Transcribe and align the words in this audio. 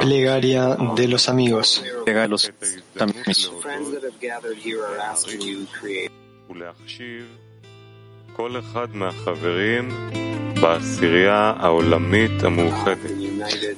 Plegaria 0.00 0.76
de 0.94 1.08
los 1.08 1.30
amigos. 1.30 1.82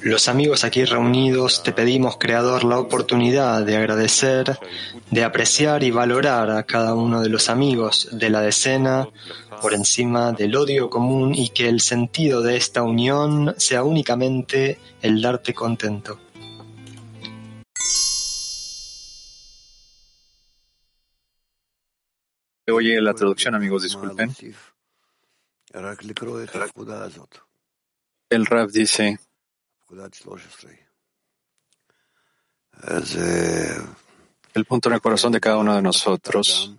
Los 0.01 0.27
amigos 0.27 0.63
aquí 0.63 0.85
reunidos 0.85 1.63
te 1.63 1.71
pedimos, 1.71 2.17
Creador, 2.17 2.63
la 2.63 2.79
oportunidad 2.79 3.63
de 3.63 3.77
agradecer, 3.77 4.57
de 5.11 5.23
apreciar 5.23 5.83
y 5.83 5.91
valorar 5.91 6.51
a 6.51 6.63
cada 6.63 6.93
uno 6.93 7.21
de 7.21 7.29
los 7.29 7.49
amigos 7.49 8.09
de 8.11 8.29
la 8.29 8.41
decena 8.41 9.07
por 9.59 9.73
encima 9.73 10.31
del 10.31 10.55
odio 10.55 10.89
común 10.89 11.33
y 11.35 11.49
que 11.49 11.67
el 11.67 11.81
sentido 11.81 12.41
de 12.41 12.57
esta 12.57 12.83
unión 12.83 13.55
sea 13.57 13.83
únicamente 13.83 14.79
el 15.01 15.21
darte 15.21 15.53
contento. 15.53 16.19
Oye 22.71 23.01
la 23.01 23.13
traducción, 23.13 23.55
amigos, 23.55 23.83
disculpen. 23.83 24.33
El 28.29 28.45
Rab 28.45 28.69
dice, 28.69 29.19
el 34.53 34.65
punto 34.65 34.89
en 34.89 34.95
el 34.95 35.01
corazón 35.01 35.31
de 35.31 35.39
cada 35.39 35.57
uno 35.57 35.75
de 35.75 35.81
nosotros 35.81 36.78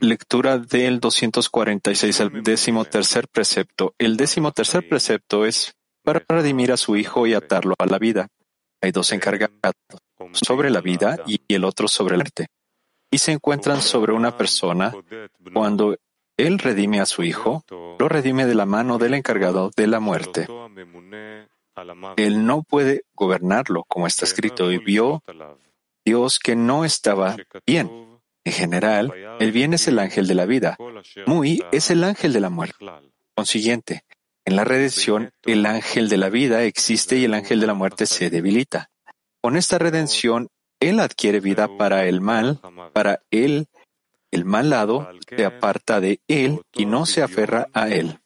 Lectura 0.00 0.58
del 0.58 1.00
246, 1.00 2.20
el 2.20 2.42
décimo 2.42 2.84
tercer 2.84 3.26
precepto. 3.28 3.94
El 3.96 4.18
décimo 4.18 4.52
tercer 4.52 4.86
precepto 4.86 5.46
es 5.46 5.74
para 6.04 6.22
redimir 6.28 6.70
a 6.70 6.76
su 6.76 6.96
hijo 6.96 7.26
y 7.26 7.32
atarlo 7.32 7.74
a 7.78 7.86
la 7.86 7.98
vida. 7.98 8.28
Hay 8.82 8.92
dos 8.92 9.10
encargados, 9.12 9.54
sobre 10.32 10.68
la 10.68 10.82
vida 10.82 11.16
y 11.26 11.40
el 11.48 11.64
otro 11.64 11.88
sobre 11.88 12.18
la 12.18 12.24
muerte. 12.24 12.48
Y 13.10 13.18
se 13.18 13.32
encuentran 13.32 13.80
sobre 13.80 14.12
una 14.12 14.36
persona 14.36 14.92
cuando 15.54 15.96
él 16.36 16.58
redime 16.58 17.00
a 17.00 17.06
su 17.06 17.22
hijo, 17.22 17.64
lo 17.70 18.08
redime 18.08 18.44
de 18.44 18.54
la 18.54 18.66
mano 18.66 18.98
del 18.98 19.14
encargado 19.14 19.70
de 19.74 19.86
la 19.86 19.98
muerte. 19.98 20.46
Él 22.16 22.44
no 22.44 22.64
puede 22.64 23.04
gobernarlo, 23.14 23.84
como 23.88 24.06
está 24.06 24.26
escrito, 24.26 24.70
y 24.70 24.76
vio 24.76 25.22
Dios 26.04 26.38
que 26.38 26.54
no 26.54 26.84
estaba 26.84 27.36
bien. 27.66 28.11
En 28.44 28.52
general, 28.52 29.12
el 29.38 29.52
bien 29.52 29.74
es 29.74 29.86
el 29.88 29.98
ángel 29.98 30.26
de 30.26 30.34
la 30.34 30.46
vida. 30.46 30.76
Muy 31.26 31.62
es 31.70 31.90
el 31.90 32.04
ángel 32.04 32.32
de 32.32 32.40
la 32.40 32.50
muerte. 32.50 32.84
Consiguiente, 33.34 34.04
en 34.44 34.56
la 34.56 34.64
redención, 34.64 35.32
el 35.44 35.64
ángel 35.66 36.08
de 36.08 36.16
la 36.16 36.28
vida 36.28 36.64
existe 36.64 37.16
y 37.16 37.24
el 37.24 37.34
ángel 37.34 37.60
de 37.60 37.66
la 37.66 37.74
muerte 37.74 38.06
se 38.06 38.30
debilita. 38.30 38.90
Con 39.40 39.56
esta 39.56 39.78
redención, 39.78 40.48
él 40.80 40.98
adquiere 40.98 41.40
vida 41.40 41.68
para 41.78 42.06
el 42.06 42.20
mal, 42.20 42.60
para 42.92 43.22
él, 43.30 43.68
el 44.32 44.44
mal 44.44 44.70
lado 44.70 45.08
se 45.28 45.44
aparta 45.44 46.00
de 46.00 46.20
él 46.26 46.60
y 46.72 46.86
no 46.86 47.06
se 47.06 47.22
aferra 47.22 47.68
a 47.72 47.88
él. 47.88 48.18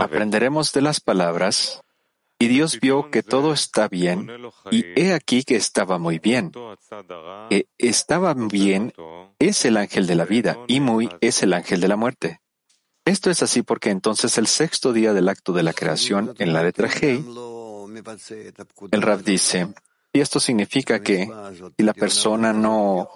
Aprenderemos 0.00 0.72
de 0.72 0.82
las 0.82 1.00
palabras, 1.00 1.82
y 2.38 2.48
Dios 2.48 2.78
vio 2.80 3.10
que 3.10 3.22
todo 3.22 3.52
está 3.52 3.88
bien, 3.88 4.30
y 4.70 4.84
he 4.96 5.12
aquí 5.12 5.42
que 5.42 5.56
estaba 5.56 5.98
muy 5.98 6.18
bien. 6.18 6.52
Que 7.50 7.66
estaba 7.78 8.34
bien 8.34 8.92
es 9.38 9.64
el 9.64 9.76
ángel 9.76 10.06
de 10.06 10.14
la 10.14 10.24
vida, 10.24 10.56
y 10.68 10.80
muy 10.80 11.08
es 11.20 11.42
el 11.42 11.52
ángel 11.52 11.80
de 11.80 11.88
la 11.88 11.96
muerte. 11.96 12.40
Esto 13.04 13.30
es 13.30 13.42
así 13.42 13.62
porque 13.62 13.90
entonces 13.90 14.38
el 14.38 14.46
sexto 14.46 14.92
día 14.92 15.12
del 15.14 15.28
acto 15.28 15.52
de 15.52 15.62
la 15.62 15.72
creación, 15.72 16.34
en 16.38 16.52
la 16.52 16.62
letra 16.62 16.88
G, 16.88 17.24
el 18.92 19.02
Rab 19.02 19.24
dice, 19.24 19.74
y 20.12 20.20
esto 20.20 20.38
significa 20.38 21.02
que 21.02 21.28
si 21.76 21.84
la 21.84 21.94
persona 21.94 22.52
no, 22.52 23.08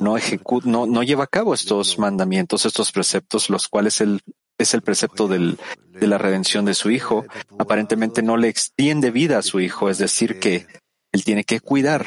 no, 0.00 0.16
ejecuta, 0.16 0.68
no, 0.68 0.84
no 0.84 1.02
lleva 1.02 1.24
a 1.24 1.28
cabo 1.28 1.54
estos 1.54 1.98
mandamientos, 1.98 2.66
estos 2.66 2.92
preceptos, 2.92 3.48
los 3.48 3.68
cuales 3.68 4.00
el, 4.00 4.20
es 4.58 4.74
el 4.74 4.82
precepto 4.82 5.28
de 5.28 5.56
la 6.00 6.18
redención 6.18 6.64
de 6.64 6.74
su 6.74 6.90
hijo, 6.90 7.26
aparentemente 7.58 8.22
no 8.22 8.36
le 8.36 8.48
extiende 8.48 9.10
vida 9.10 9.38
a 9.38 9.42
su 9.42 9.60
hijo, 9.60 9.90
es 9.90 9.98
decir, 9.98 10.40
que 10.40 10.66
él 11.12 11.24
tiene 11.24 11.44
que 11.44 11.60
cuidar 11.60 12.06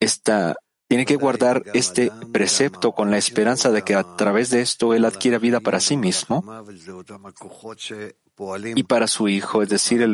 esta, 0.00 0.56
tiene 0.88 1.06
que 1.06 1.16
guardar 1.16 1.62
este 1.74 2.10
precepto 2.32 2.92
con 2.92 3.10
la 3.10 3.18
esperanza 3.18 3.70
de 3.70 3.82
que 3.82 3.94
a 3.94 4.16
través 4.16 4.50
de 4.50 4.60
esto 4.60 4.94
él 4.94 5.04
adquiera 5.04 5.38
vida 5.38 5.60
para 5.60 5.80
sí 5.80 5.96
mismo 5.96 6.64
y 8.74 8.82
para 8.84 9.06
su 9.06 9.28
hijo, 9.28 9.62
es 9.62 9.68
decir, 9.68 10.06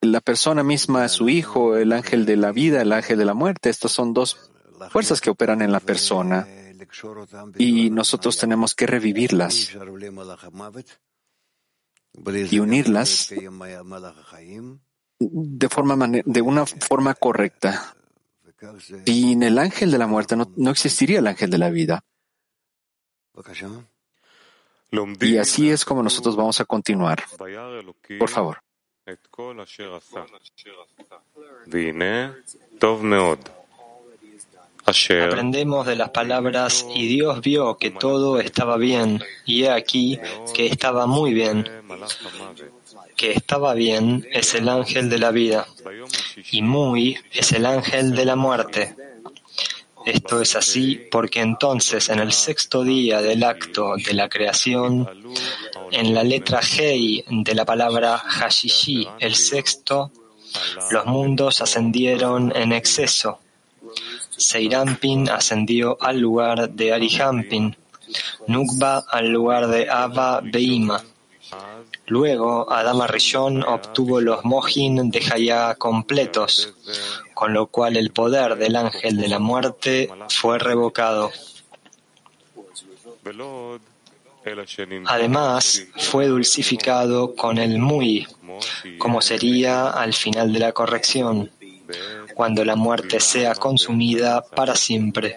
la 0.00 0.20
persona 0.20 0.62
misma, 0.62 1.08
su 1.08 1.28
hijo, 1.28 1.76
el 1.76 1.92
ángel 1.92 2.24
de 2.24 2.36
la 2.36 2.52
vida, 2.52 2.82
el 2.82 2.92
ángel 2.92 3.18
de 3.18 3.24
la 3.24 3.34
muerte. 3.34 3.70
Estos 3.70 3.90
son 3.90 4.14
dos 4.14 4.50
fuerzas 4.90 5.20
que 5.20 5.30
operan 5.30 5.62
en 5.62 5.72
la 5.72 5.80
persona 5.80 6.46
y 7.58 7.90
nosotros 7.90 8.36
tenemos 8.36 8.74
que 8.74 8.86
revivirlas 8.86 9.76
y 12.50 12.58
unirlas 12.58 13.34
de, 15.18 15.68
forma, 15.68 16.08
de 16.24 16.42
una 16.42 16.66
forma 16.66 17.14
correcta. 17.14 17.96
Sin 19.04 19.42
el 19.42 19.58
ángel 19.58 19.90
de 19.90 19.98
la 19.98 20.06
muerte 20.06 20.36
no, 20.36 20.50
no 20.56 20.70
existiría 20.70 21.18
el 21.18 21.26
ángel 21.26 21.50
de 21.50 21.58
la 21.58 21.70
vida. 21.70 22.04
Y 25.20 25.38
así 25.38 25.70
es 25.70 25.84
como 25.84 26.02
nosotros 26.02 26.36
vamos 26.36 26.60
a 26.60 26.64
continuar. 26.64 27.24
Por 28.18 28.30
favor. 28.30 28.62
Aprendemos 34.86 35.86
de 35.86 35.96
las 35.96 36.10
palabras 36.10 36.86
y 36.94 37.06
Dios 37.06 37.40
vio 37.40 37.78
que 37.78 37.90
todo 37.90 38.38
estaba 38.38 38.76
bien 38.76 39.22
y 39.46 39.64
he 39.64 39.70
aquí 39.70 40.18
que 40.52 40.66
estaba 40.66 41.06
muy 41.06 41.32
bien. 41.32 41.66
Que 43.16 43.32
estaba 43.32 43.72
bien 43.72 44.26
es 44.30 44.54
el 44.54 44.68
ángel 44.68 45.08
de 45.08 45.18
la 45.18 45.30
vida 45.30 45.66
y 46.50 46.60
muy 46.60 47.16
es 47.32 47.52
el 47.52 47.64
ángel 47.64 48.14
de 48.14 48.24
la 48.26 48.36
muerte. 48.36 48.94
Esto 50.04 50.42
es 50.42 50.54
así 50.54 51.00
porque 51.10 51.40
entonces 51.40 52.10
en 52.10 52.18
el 52.18 52.32
sexto 52.32 52.84
día 52.84 53.22
del 53.22 53.42
acto 53.42 53.94
de 53.96 54.12
la 54.12 54.28
creación, 54.28 55.08
en 55.90 56.12
la 56.12 56.22
letra 56.22 56.60
Hei 56.60 57.24
de 57.26 57.54
la 57.54 57.64
palabra 57.64 58.18
Hashishi, 58.18 59.08
el 59.18 59.34
sexto, 59.34 60.12
los 60.90 61.06
mundos 61.06 61.62
ascendieron 61.62 62.52
en 62.54 62.72
exceso 62.72 63.40
Seirampin 64.36 65.28
ascendió 65.30 65.96
al 66.00 66.18
lugar 66.18 66.70
de 66.70 66.92
Arihampin, 66.92 67.76
Nukba 68.46 69.04
al 69.10 69.28
lugar 69.28 69.68
de 69.68 69.88
Abba 69.88 70.40
Beima. 70.42 71.02
Luego, 72.06 72.70
Adama 72.70 73.06
Rishon 73.06 73.62
obtuvo 73.62 74.20
los 74.20 74.44
Mohin 74.44 75.10
de 75.10 75.22
Hayá 75.32 75.74
completos, 75.76 76.74
con 77.32 77.54
lo 77.54 77.66
cual 77.66 77.96
el 77.96 78.10
poder 78.10 78.56
del 78.56 78.76
ángel 78.76 79.16
de 79.16 79.28
la 79.28 79.38
muerte 79.38 80.10
fue 80.28 80.58
revocado. 80.58 81.30
Además, 85.06 85.86
fue 85.96 86.26
dulcificado 86.26 87.34
con 87.34 87.56
el 87.56 87.78
Muy, 87.78 88.26
como 88.98 89.22
sería 89.22 89.88
al 89.88 90.12
final 90.12 90.52
de 90.52 90.58
la 90.58 90.72
corrección 90.72 91.50
cuando 92.34 92.64
la 92.64 92.76
muerte 92.76 93.20
sea 93.20 93.54
consumida 93.54 94.42
para 94.42 94.74
siempre. 94.74 95.36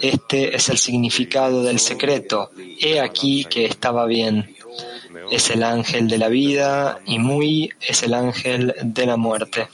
Este 0.00 0.56
es 0.56 0.68
el 0.68 0.78
significado 0.78 1.62
del 1.62 1.78
secreto. 1.78 2.50
He 2.80 3.00
aquí 3.00 3.44
que 3.44 3.66
estaba 3.66 4.06
bien. 4.06 4.56
Es 5.30 5.50
el 5.50 5.62
ángel 5.62 6.08
de 6.08 6.18
la 6.18 6.28
vida 6.28 7.00
y 7.06 7.18
muy 7.18 7.72
es 7.80 8.02
el 8.02 8.14
ángel 8.14 8.74
de 8.82 9.06
la 9.06 9.16
muerte. 9.16 9.68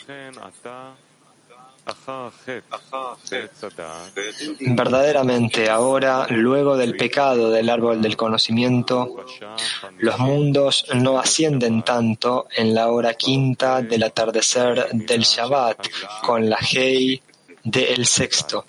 Verdaderamente 4.60 5.70
ahora, 5.70 6.26
luego 6.30 6.76
del 6.76 6.96
pecado 6.96 7.50
del 7.50 7.70
árbol 7.70 8.02
del 8.02 8.16
conocimiento, 8.16 9.24
los 9.98 10.18
mundos 10.18 10.86
no 10.94 11.18
ascienden 11.18 11.82
tanto 11.82 12.48
en 12.56 12.74
la 12.74 12.90
hora 12.90 13.14
quinta 13.14 13.82
del 13.82 14.02
atardecer 14.02 14.88
del 14.92 15.22
Shabbat 15.22 15.88
con 16.22 16.48
la 16.48 16.58
Hei 16.58 17.22
del 17.62 18.04
sexto. 18.06 18.64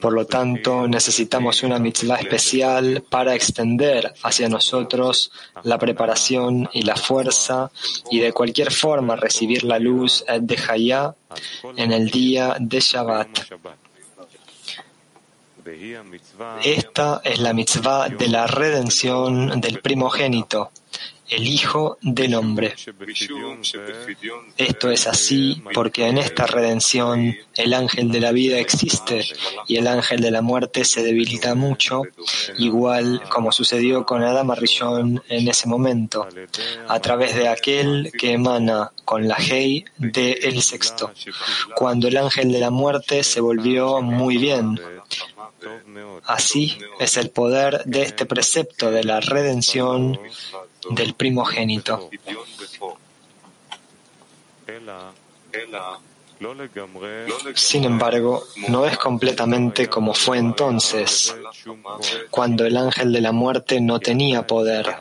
Por 0.00 0.12
lo 0.12 0.26
tanto, 0.26 0.88
necesitamos 0.88 1.62
una 1.62 1.78
mitzvah 1.78 2.16
especial 2.16 3.04
para 3.08 3.34
extender 3.34 4.12
hacia 4.22 4.48
nosotros 4.48 5.30
la 5.64 5.78
preparación 5.78 6.68
y 6.72 6.82
la 6.82 6.96
fuerza 6.96 7.70
y 8.10 8.20
de 8.20 8.32
cualquier 8.32 8.72
forma 8.72 9.16
recibir 9.16 9.64
la 9.64 9.78
luz 9.78 10.24
de 10.26 10.58
Hayá 10.68 11.14
en 11.76 11.92
el 11.92 12.10
día 12.10 12.56
de 12.58 12.80
Shabbat. 12.80 13.28
Esta 16.64 17.20
es 17.24 17.38
la 17.38 17.52
mitzvah 17.52 18.08
de 18.08 18.28
la 18.28 18.46
redención 18.46 19.60
del 19.60 19.80
primogénito 19.80 20.72
el 21.32 21.46
Hijo 21.46 21.96
del 22.02 22.34
Hombre. 22.34 22.74
Esto 24.56 24.90
es 24.90 25.06
así 25.06 25.62
porque 25.72 26.06
en 26.06 26.18
esta 26.18 26.46
redención 26.46 27.34
el 27.56 27.72
ángel 27.74 28.10
de 28.12 28.20
la 28.20 28.32
vida 28.32 28.58
existe 28.58 29.24
y 29.66 29.76
el 29.76 29.86
ángel 29.86 30.20
de 30.20 30.30
la 30.30 30.42
muerte 30.42 30.84
se 30.84 31.02
debilita 31.02 31.54
mucho, 31.54 32.02
igual 32.58 33.22
como 33.30 33.50
sucedió 33.50 34.04
con 34.04 34.22
Adam 34.22 34.52
Rishon 34.52 35.22
en 35.28 35.48
ese 35.48 35.68
momento, 35.68 36.28
a 36.88 37.00
través 37.00 37.34
de 37.34 37.48
aquel 37.48 38.12
que 38.18 38.32
emana 38.32 38.92
con 39.04 39.26
la 39.26 39.36
Hei 39.36 39.84
de 39.96 40.32
el 40.32 40.62
sexto, 40.62 41.12
cuando 41.74 42.08
el 42.08 42.16
ángel 42.18 42.52
de 42.52 42.60
la 42.60 42.70
muerte 42.70 43.24
se 43.24 43.40
volvió 43.40 44.02
muy 44.02 44.36
bien. 44.36 44.78
Así 46.24 46.78
es 46.98 47.16
el 47.16 47.30
poder 47.30 47.84
de 47.84 48.02
este 48.02 48.26
precepto 48.26 48.90
de 48.90 49.04
la 49.04 49.20
redención 49.20 50.18
del 50.90 51.14
primogénito. 51.14 52.10
Sin 57.54 57.84
embargo, 57.84 58.44
no 58.68 58.86
es 58.86 58.98
completamente 58.98 59.88
como 59.88 60.14
fue 60.14 60.38
entonces, 60.38 61.34
cuando 62.30 62.64
el 62.66 62.76
ángel 62.76 63.12
de 63.12 63.20
la 63.20 63.32
muerte 63.32 63.80
no 63.80 64.00
tenía 64.00 64.46
poder. 64.46 64.96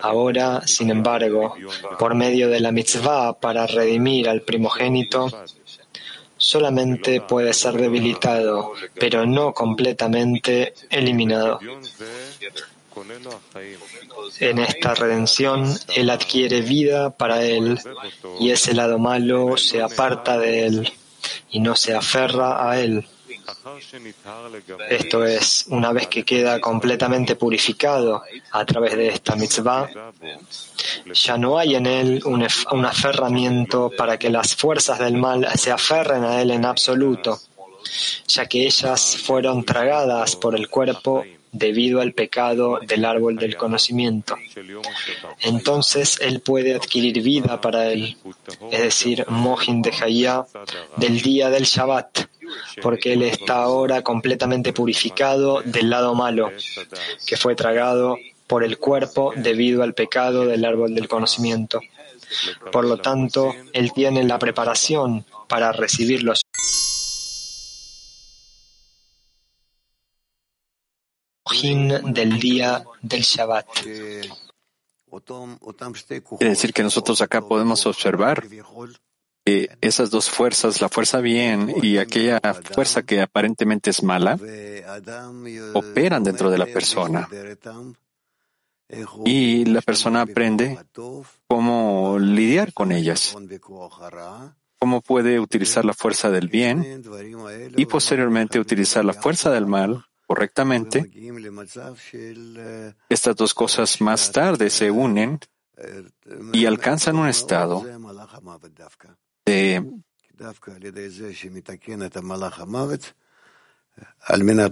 Ahora, 0.00 0.66
sin 0.66 0.90
embargo, 0.90 1.54
por 1.98 2.14
medio 2.14 2.48
de 2.48 2.60
la 2.60 2.72
mitzvah 2.72 3.34
para 3.34 3.66
redimir 3.66 4.28
al 4.28 4.42
primogénito, 4.42 5.28
solamente 6.44 7.22
puede 7.22 7.54
ser 7.54 7.74
debilitado, 7.74 8.74
pero 8.94 9.24
no 9.24 9.54
completamente 9.54 10.74
eliminado. 10.90 11.58
En 14.40 14.58
esta 14.58 14.94
redención, 14.94 15.74
Él 15.96 16.10
adquiere 16.10 16.60
vida 16.60 17.10
para 17.10 17.42
Él 17.42 17.80
y 18.38 18.50
ese 18.50 18.74
lado 18.74 18.98
malo 18.98 19.56
se 19.56 19.82
aparta 19.82 20.38
de 20.38 20.66
Él 20.66 20.92
y 21.50 21.60
no 21.60 21.76
se 21.76 21.94
aferra 21.94 22.70
a 22.70 22.78
Él. 22.78 23.06
Esto 24.88 25.24
es, 25.24 25.66
una 25.68 25.92
vez 25.92 26.08
que 26.08 26.24
queda 26.24 26.60
completamente 26.60 27.36
purificado 27.36 28.22
a 28.52 28.64
través 28.64 28.96
de 28.96 29.08
esta 29.08 29.36
mitzvah, 29.36 29.88
ya 31.12 31.36
no 31.36 31.58
hay 31.58 31.74
en 31.76 31.86
él 31.86 32.22
un, 32.24 32.84
aferramiento 32.84 33.90
para 33.96 34.18
que 34.18 34.30
las 34.30 34.54
fuerzas 34.54 34.98
del 34.98 35.16
mal 35.16 35.46
se 35.56 35.70
aferren 35.70 36.24
a 36.24 36.40
él 36.40 36.50
en 36.50 36.64
absoluto, 36.64 37.40
ya 38.26 38.46
que 38.46 38.66
ellas 38.66 39.18
fueron 39.22 39.64
tragadas 39.64 40.36
por 40.36 40.54
el 40.54 40.68
cuerpo 40.68 41.24
debido 41.54 42.00
al 42.00 42.12
pecado 42.12 42.80
del 42.84 43.04
árbol 43.04 43.36
del 43.36 43.56
conocimiento. 43.56 44.36
Entonces 45.40 46.18
él 46.20 46.40
puede 46.40 46.74
adquirir 46.74 47.22
vida 47.22 47.60
para 47.60 47.92
él, 47.92 48.16
es 48.72 48.80
decir, 48.82 49.24
Mohin 49.28 49.80
de 49.80 49.92
Hayá, 49.92 50.44
del 50.96 51.20
día 51.22 51.50
del 51.50 51.64
Shabbat, 51.64 52.26
porque 52.82 53.12
él 53.12 53.22
está 53.22 53.62
ahora 53.62 54.02
completamente 54.02 54.72
purificado 54.72 55.62
del 55.62 55.90
lado 55.90 56.14
malo, 56.14 56.50
que 57.26 57.36
fue 57.36 57.54
tragado 57.54 58.16
por 58.46 58.64
el 58.64 58.78
cuerpo 58.78 59.32
debido 59.36 59.82
al 59.82 59.94
pecado 59.94 60.46
del 60.46 60.64
árbol 60.64 60.94
del 60.94 61.08
conocimiento. 61.08 61.80
Por 62.72 62.84
lo 62.84 62.98
tanto, 62.98 63.54
él 63.72 63.92
tiene 63.92 64.24
la 64.24 64.38
preparación 64.38 65.24
para 65.48 65.72
recibir 65.72 66.22
los 66.22 66.42
del 71.62 72.38
día 72.40 72.84
del 73.00 73.22
Shabbat. 73.22 73.66
Quiere 76.38 76.50
decir 76.50 76.72
que 76.72 76.82
nosotros 76.82 77.20
acá 77.20 77.40
podemos 77.40 77.86
observar 77.86 78.44
que 79.44 79.76
esas 79.80 80.10
dos 80.10 80.30
fuerzas, 80.30 80.80
la 80.80 80.88
fuerza 80.88 81.20
bien 81.20 81.74
y 81.82 81.98
aquella 81.98 82.40
fuerza 82.72 83.02
que 83.02 83.20
aparentemente 83.20 83.90
es 83.90 84.02
mala, 84.02 84.38
operan 85.74 86.24
dentro 86.24 86.50
de 86.50 86.58
la 86.58 86.66
persona. 86.66 87.28
Y 89.24 89.64
la 89.66 89.82
persona 89.82 90.22
aprende 90.22 90.78
cómo 91.46 92.18
lidiar 92.18 92.72
con 92.72 92.92
ellas, 92.92 93.36
cómo 94.78 95.00
puede 95.02 95.40
utilizar 95.40 95.84
la 95.84 95.94
fuerza 95.94 96.30
del 96.30 96.48
bien 96.48 97.02
y 97.76 97.86
posteriormente 97.86 98.58
utilizar 98.58 99.04
la 99.04 99.14
fuerza 99.14 99.50
del 99.50 99.66
mal 99.66 100.04
correctamente, 100.26 101.10
estas 103.10 103.36
dos 103.36 103.52
cosas 103.52 104.00
más 104.00 104.32
tarde 104.32 104.70
se 104.70 104.90
unen 104.90 105.38
y 106.52 106.64
alcanzan 106.64 107.16
un 107.16 107.28
estado 107.28 107.84
de 109.44 109.82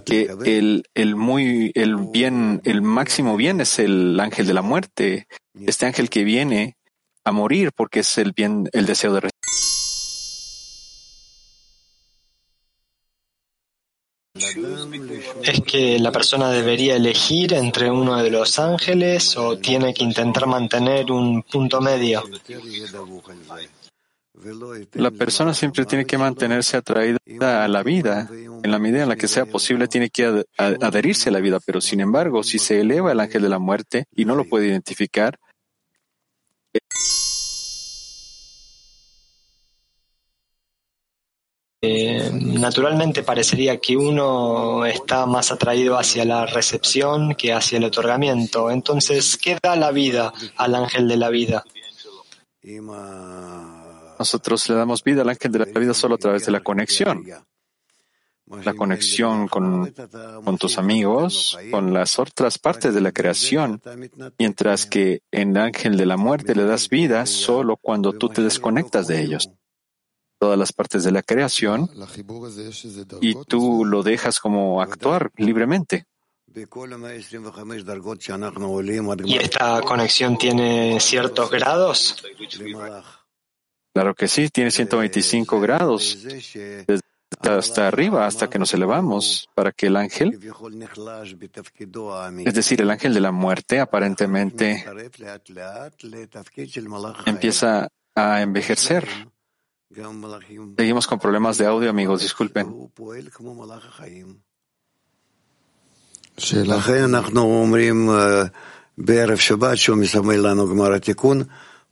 que 0.03 0.57
el, 0.57 0.83
el 0.93 1.15
muy 1.15 1.71
el 1.75 1.95
bien 1.95 2.61
el 2.65 2.81
máximo 2.81 3.37
bien 3.37 3.61
es 3.61 3.79
el 3.79 4.19
ángel 4.19 4.47
de 4.47 4.53
la 4.53 4.61
muerte. 4.61 5.27
Este 5.65 5.85
ángel 5.85 6.09
que 6.09 6.23
viene 6.23 6.77
a 7.23 7.31
morir 7.31 7.71
porque 7.73 7.99
es 7.99 8.17
el 8.17 8.33
bien 8.33 8.69
el 8.73 8.85
deseo 8.85 9.13
de 9.13 9.29
¿Es 15.43 15.61
que 15.61 15.99
la 15.99 16.11
persona 16.11 16.49
debería 16.49 16.95
elegir 16.95 17.53
entre 17.53 17.89
uno 17.89 18.21
de 18.21 18.29
los 18.29 18.59
ángeles 18.59 19.37
o 19.37 19.57
tiene 19.57 19.93
que 19.93 20.03
intentar 20.03 20.47
mantener 20.47 21.11
un 21.11 21.43
punto 21.43 21.79
medio? 21.79 22.23
La 24.93 25.11
persona 25.11 25.53
siempre 25.53 25.85
tiene 25.85 26.05
que 26.05 26.17
mantenerse 26.17 26.77
atraída 26.77 27.63
a 27.63 27.67
la 27.67 27.83
vida. 27.83 28.29
En 28.31 28.71
la 28.71 28.79
medida 28.79 29.03
en 29.03 29.09
la 29.09 29.15
que 29.15 29.27
sea 29.27 29.45
posible, 29.45 29.87
tiene 29.87 30.09
que 30.09 30.45
adherirse 30.57 31.29
a 31.29 31.33
la 31.33 31.39
vida. 31.39 31.59
Pero 31.65 31.81
sin 31.81 31.99
embargo, 31.99 32.43
si 32.43 32.59
se 32.59 32.81
eleva 32.81 33.11
el 33.11 33.19
ángel 33.19 33.43
de 33.43 33.49
la 33.49 33.59
muerte 33.59 34.05
y 34.15 34.25
no 34.25 34.35
lo 34.35 34.45
puede 34.45 34.67
identificar, 34.67 35.37
Eh, 41.85 42.31
naturalmente 42.31 43.23
parecería 43.23 43.77
que 43.77 43.97
uno 43.97 44.85
está 44.85 45.25
más 45.25 45.51
atraído 45.51 45.97
hacia 45.97 46.23
la 46.23 46.45
recepción 46.45 47.35
que 47.35 47.51
hacia 47.51 47.77
el 47.77 47.83
otorgamiento. 47.83 48.71
Entonces, 48.71 49.35
¿qué 49.35 49.57
da 49.61 49.75
la 49.75 49.91
vida 49.91 50.31
al 50.55 50.75
ángel 50.75 51.09
de 51.09 51.17
la 51.17 51.29
vida? 51.29 51.65
Nosotros 54.23 54.69
le 54.69 54.75
damos 54.75 55.03
vida 55.03 55.21
al 55.21 55.27
ángel 55.27 55.51
de 55.51 55.59
la 55.59 55.65
vida 55.65 55.93
solo 55.93 56.15
a 56.15 56.17
través 56.17 56.45
de 56.45 56.53
la 56.53 56.61
conexión. 56.61 57.25
La 58.63 58.73
conexión 58.73 59.49
con, 59.49 59.93
tus 60.57 60.77
amigos, 60.77 61.57
con 61.71 61.93
las 61.93 62.17
otras 62.19 62.57
partes 62.57 62.93
de 62.93 63.01
la 63.01 63.11
creación, 63.11 63.81
mientras 64.39 64.85
que 64.85 65.23
en 65.29 65.49
el 65.49 65.57
ángel 65.57 65.97
de 65.97 66.05
la 66.05 66.15
muerte 66.15 66.55
le 66.55 66.63
das 66.63 66.87
vida 66.87 67.25
solo 67.25 67.75
cuando 67.75 68.13
tú 68.13 68.29
te 68.29 68.41
desconectas 68.41 69.07
de 69.07 69.21
ellos 69.21 69.49
todas 70.39 70.57
las 70.57 70.71
partes 70.71 71.03
de 71.03 71.11
la 71.11 71.21
creación 71.21 71.89
y 73.19 73.35
tú 73.45 73.83
lo 73.85 74.03
dejas 74.03 74.39
como 74.39 74.81
actuar 74.81 75.31
libremente. 75.35 76.05
¿Y 79.25 79.37
esta 79.37 79.81
conexión 79.81 80.37
tiene 80.37 80.99
ciertos 80.99 81.49
grados? 81.49 82.23
Claro 83.93 84.15
que 84.15 84.27
sí, 84.27 84.49
tiene 84.49 84.71
125 84.71 85.59
grados. 85.61 86.25
hasta 87.41 87.87
arriba, 87.87 88.25
hasta 88.25 88.49
que 88.49 88.57
nos 88.57 88.73
elevamos, 88.73 89.49
para 89.53 89.71
que 89.71 89.87
el 89.87 89.95
ángel, 89.95 90.39
es 92.45 92.53
decir, 92.53 92.81
el 92.81 92.89
ángel 92.89 93.13
de 93.13 93.19
la 93.19 93.31
muerte, 93.31 93.79
aparentemente 93.79 94.85
empieza 97.25 97.87
a 98.15 98.41
envejecer. 98.41 99.07
Seguimos 100.77 101.05
con 101.05 101.19
problemas 101.19 101.57
de 101.59 101.67
audio, 101.67 101.89
amigos, 101.89 102.21
disculpen. 102.21 102.91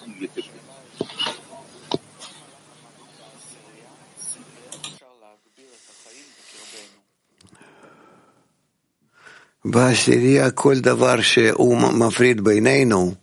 בעשירייה 9.68 10.52
כל 10.52 10.80
דבר 10.80 11.22
שהוא 11.22 11.78
מפריד 11.78 12.42
בינינו 12.42 13.13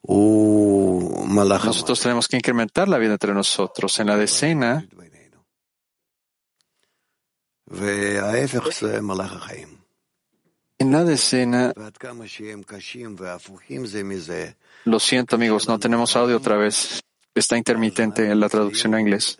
הוא 0.00 1.28
מלאך 1.28 1.64
Nosotros 1.64 2.00
tenemos 2.00 2.28
que 2.28 2.36
incrementar 2.36 2.88
la 2.88 2.98
vida 2.98 3.12
entre 3.12 3.34
nosotros. 3.34 4.00
En 4.00 4.06
la 4.06 4.16
decena, 4.16 4.82
וההפך 7.68 8.68
זה 8.80 9.00
מלאך 9.00 9.32
החיים. 9.32 9.68
en 10.82 10.92
la 10.92 11.04
decena, 11.04 11.72
ועד 11.76 11.96
כמה 11.96 12.26
שהם 12.26 12.62
קשים 12.62 13.14
והפוכים 13.18 13.86
זה 13.86 14.02
מזה, 14.04 14.50
lo 14.86 15.00
siento, 15.00 15.36
amigos, 15.36 15.68
no 15.68 15.78
tenemos 15.78 16.16
audio 16.16 16.36
otra 16.36 16.56
vez. 16.56 17.00
Está 17.34 17.56
intermitente 17.56 18.30
en 18.30 18.38
la 18.38 18.48
traducción 18.48 18.94
a 18.94 19.00
inglés. 19.00 19.38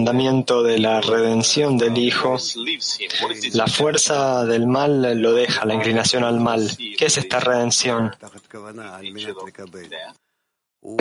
mandamiento 0.00 0.62
de 0.62 0.78
la 0.78 1.02
redención 1.02 1.76
del 1.76 1.98
Hijo, 1.98 2.38
la 3.52 3.66
fuerza 3.66 4.46
del 4.46 4.66
mal 4.66 5.20
lo 5.20 5.34
deja, 5.34 5.66
la 5.66 5.74
inclinación 5.74 6.24
al 6.24 6.40
mal. 6.40 6.70
¿Qué 6.96 7.04
es 7.04 7.18
esta 7.18 7.38
redención? 7.38 8.10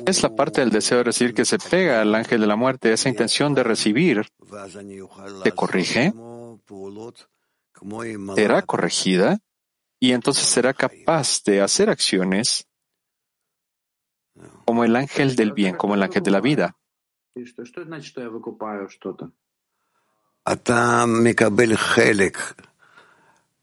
Es 0.06 0.24
la 0.24 0.36
parte 0.36 0.60
del 0.60 0.70
deseo 0.70 0.98
de 0.98 1.04
recibir 1.06 1.34
que 1.34 1.46
se 1.46 1.58
pega 1.58 2.02
al 2.02 2.14
ángel 2.14 2.42
de 2.42 2.48
la 2.48 2.58
muerte, 2.58 2.92
esa 2.92 3.08
intención 3.08 3.56
de 3.56 3.64
recibir. 3.64 4.28
Te 5.44 5.54
corrige, 5.54 6.14
será 8.36 8.62
corregida 8.64 9.40
y 9.98 10.12
entonces 10.12 10.46
será 10.46 10.74
capaz 10.74 11.42
de 11.46 11.62
hacer 11.62 11.90
acciones 11.90 12.68
como 14.66 14.84
el 14.84 14.98
ángel 14.98 15.38
del 15.38 15.54
bien, 15.54 15.76
como 15.76 15.96
el 15.96 16.04
ángel 16.04 16.22
de 16.22 16.32
la 16.32 16.42
vida. 16.42 16.79
И 17.39 17.45
что, 17.45 17.65
что 17.65 17.85
значит, 17.85 18.07
что 18.07 18.21
я 18.23 18.31
выкупаю 18.31 18.89
что-то? 18.89 19.29
אתה 20.53 21.05
מקבל 21.25 21.77
חלק 21.77 22.39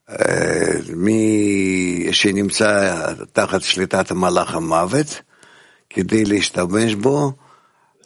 אה, 0.10 0.16
מי 0.96 2.08
שנמצא 2.12 2.96
תחת 3.34 3.62
שליטת 3.62 4.12
מלאך 4.12 4.56
המוות 4.56 5.22
כדי 5.90 6.26
להשתמש 6.26 6.96
בו 6.96 7.32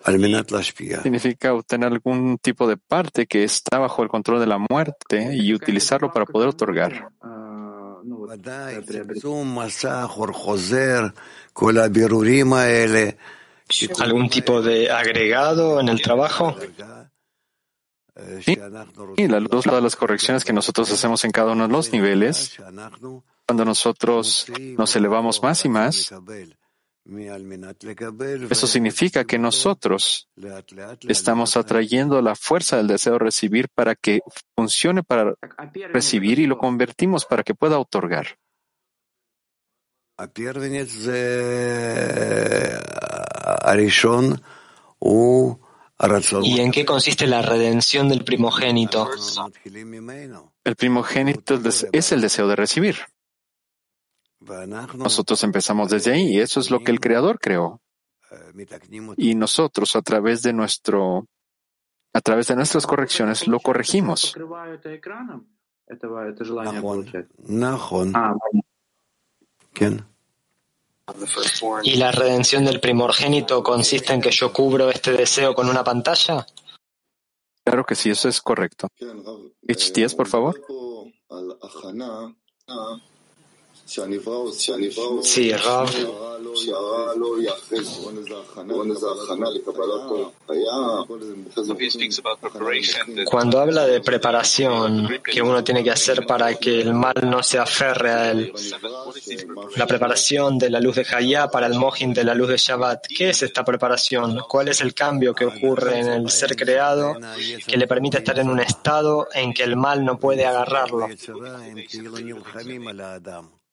על 0.04 0.18
מנת 0.18 0.52
להשפיע. 0.52 1.00
Significa 1.02 1.54
obtener 1.54 1.92
algún 1.94 2.38
tipo 2.38 2.68
de 2.68 2.78
parte 2.78 3.26
que 3.26 3.44
está 3.44 3.80
bajo 3.80 4.04
el 4.04 4.10
control 4.10 4.40
de 4.40 4.46
la 4.48 4.60
muerte 4.70 5.36
y 5.36 5.54
utilizarlo 5.54 6.12
para 6.12 6.26
poder 6.26 6.48
otorgar. 6.50 6.92
А, 7.24 7.28
ну, 8.04 8.18
вот, 8.18 8.30
ודאי, 8.30 8.78
э, 8.78 8.82
приобрет- 8.82 9.14
צמצום 9.14 9.60
מסך, 9.60 10.10
אור 10.18 10.32
חוזר, 10.32 11.02
כל 11.54 11.78
הבירורים 11.78 12.54
האלה. 12.54 13.10
algún 13.99 14.29
tipo 14.29 14.63
de 14.63 14.91
agregado 14.91 15.81
en 15.81 15.89
el 15.89 16.01
trabajo? 16.03 16.57
Sí, 18.43 18.59
y 19.17 19.29
la 19.29 19.41
luz 19.41 19.67
las 19.67 19.97
correcciones 19.97 20.45
que 20.45 20.53
nosotros 20.53 20.91
hacemos 20.91 21.25
en 21.25 21.31
cada 21.31 21.53
uno 21.53 21.67
de 21.67 21.73
los 21.73 21.93
niveles. 21.93 22.59
Cuando 23.47 23.65
nosotros 23.65 24.47
nos 24.77 24.95
elevamos 24.97 25.43
más 25.43 25.65
y 25.65 25.69
más, 25.69 26.13
eso 28.51 28.67
significa 28.67 29.25
que 29.25 29.39
nosotros 29.39 30.29
estamos 31.09 31.57
atrayendo 31.57 32.21
la 32.21 32.37
fuerza 32.37 32.77
del 32.77 32.89
deseo 32.89 33.15
de 33.15 33.21
recibir 33.21 33.69
para 33.75 33.95
que 33.95 34.21
funcione 34.55 35.03
para 35.03 35.35
recibir 35.93 36.39
y 36.39 36.47
lo 36.47 36.59
convertimos 36.59 37.25
para 37.25 37.43
que 37.43 37.55
pueda 37.55 37.79
otorgar. 37.79 38.37
¿Y 46.43 46.61
en 46.61 46.71
qué 46.71 46.85
consiste 46.85 47.27
la 47.27 47.43
redención 47.43 48.09
del 48.09 48.25
primogénito? 48.25 49.11
El 50.65 50.77
primogénito 50.77 51.61
es 51.93 52.13
el 52.13 52.21
deseo 52.21 52.49
de 52.49 52.57
recibir. 52.57 52.97
Nosotros 54.97 55.45
empezamos 55.45 55.91
desde 55.91 56.13
ahí 56.13 56.35
y 56.35 56.41
eso 56.41 56.61
es 56.61 56.71
lo 56.71 56.81
que 56.81 56.91
el 56.91 57.01
Creador 57.01 57.39
creó. 57.39 57.81
Y 59.17 59.35
nosotros 59.35 59.95
a 59.97 60.03
través 60.03 60.43
de 60.43 60.53
nuestro 60.53 61.27
a 62.13 62.21
través 62.21 62.49
de 62.49 62.57
nuestras 62.57 62.87
correcciones 62.87 63.47
lo 63.47 63.61
corregimos. 63.61 64.35
¿Y 71.83 71.97
la 71.97 72.13
redención 72.13 72.65
del 72.65 72.81
primogénito 72.81 73.63
consiste 73.63 74.13
en 74.13 74.21
que 74.21 74.31
yo 74.31 74.53
cubro 74.53 74.91
este 74.91 75.13
deseo 75.13 75.55
con 75.55 75.69
una 75.69 75.85
pantalla? 75.85 76.47
Claro 77.65 77.85
que 77.85 77.95
sí, 77.95 78.11
eso 78.11 78.29
es 78.29 78.41
correcto. 78.41 78.89
H10, 79.69 80.17
por 80.17 80.29
favor. 80.29 80.61
Sí, 85.23 85.53
Rav. 85.53 85.89
Cuando 93.25 93.61
habla 93.61 93.87
de 93.87 94.01
preparación 94.01 95.09
que 95.25 95.43
uno 95.43 95.65
tiene 95.65 95.83
que 95.83 95.91
hacer 95.91 96.25
para 96.25 96.55
que 96.55 96.81
el 96.81 96.95
mal 96.95 97.15
no 97.25 97.43
se 97.43 97.59
aferre 97.59 98.11
a 98.11 98.31
él, 98.31 98.53
la 99.77 99.87
preparación 99.87 100.57
de 100.57 100.71
la 100.71 100.81
luz 100.81 100.97
de 100.97 101.07
Hayá 101.13 101.49
para 101.49 101.67
el 101.67 101.75
Mohin 101.75 102.15
de 102.15 102.23
la 102.23 102.35
luz 102.35 102.49
de 102.49 102.57
Shabbat, 102.59 103.07
¿qué 103.09 103.31
es 103.31 103.43
esta 103.43 103.65
preparación? 103.65 104.41
¿Cuál 104.49 104.69
es 104.69 104.81
el 104.81 104.95
cambio 104.95 105.35
que 105.35 105.47
ocurre 105.47 105.99
en 105.99 106.09
el 106.09 106.31
ser 106.31 106.55
creado 106.55 107.17
que 107.67 107.77
le 107.77 107.89
permite 107.89 108.19
estar 108.19 108.39
en 108.39 108.51
un 108.51 108.61
estado 108.61 109.27
en 109.35 109.53
que 109.53 109.65
el 109.65 109.77
mal 109.77 110.05
no 110.05 110.19
puede 110.19 110.47
agarrarlo? 110.47 111.09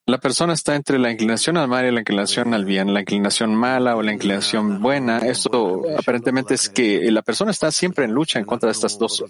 La 0.08 0.20
persona 0.20 0.54
está 0.54 0.74
entre 0.74 1.00
la 1.00 1.12
inclinación 1.12 1.58
al 1.58 1.68
mal 1.68 1.86
y 1.86 1.92
la 1.92 2.00
inclinación 2.00 2.54
al 2.54 2.64
bien, 2.64 2.94
la 2.94 3.02
inclinación 3.02 3.54
mala 3.54 3.98
o 3.98 4.02
la 4.02 4.14
inclinación 4.14 4.82
buena. 4.82 5.18
Esto 5.18 5.82
aparentemente 6.00 6.54
es 6.54 6.70
que 6.70 7.12
la 7.12 7.22
persona 7.22 7.52
está 7.52 7.74
siempre 7.74 8.06
en 8.06 8.14
lucha 8.14 8.40
en 8.40 8.46
contra 8.46 8.68
de 8.68 8.72
estas 8.72 8.98
dos 8.98 9.22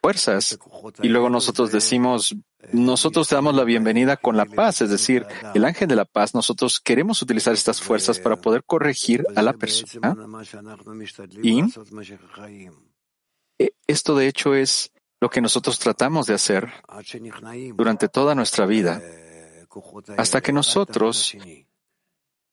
fuerzas. 0.00 0.60
Y 1.02 1.08
luego 1.08 1.28
nosotros 1.28 1.72
decimos, 1.72 2.36
nosotros 2.70 3.26
te 3.26 3.34
damos 3.34 3.56
la 3.56 3.64
bienvenida 3.64 4.16
con 4.16 4.36
la 4.36 4.46
paz, 4.46 4.80
es 4.80 4.90
decir, 4.90 5.26
el 5.54 5.64
ángel 5.64 5.88
de 5.88 5.96
la 5.96 6.04
paz. 6.04 6.36
Nosotros 6.36 6.78
queremos 6.78 7.20
utilizar 7.20 7.52
estas 7.52 7.80
fuerzas 7.80 8.20
para 8.20 8.36
poder 8.36 8.62
corregir 8.62 9.26
a 9.34 9.42
la 9.42 9.54
persona. 9.54 10.14
Y 11.42 11.64
eh, 13.58 13.72
esto 13.88 14.14
de 14.14 14.28
hecho 14.28 14.54
es 14.54 14.92
lo 15.20 15.30
que 15.30 15.40
nosotros 15.40 15.80
tratamos 15.80 16.28
de 16.28 16.34
hacer 16.34 16.72
durante 17.74 18.08
toda 18.08 18.36
nuestra 18.36 18.66
vida 18.66 19.02
hasta 20.16 20.40
que 20.40 20.52
nosotros, 20.52 21.36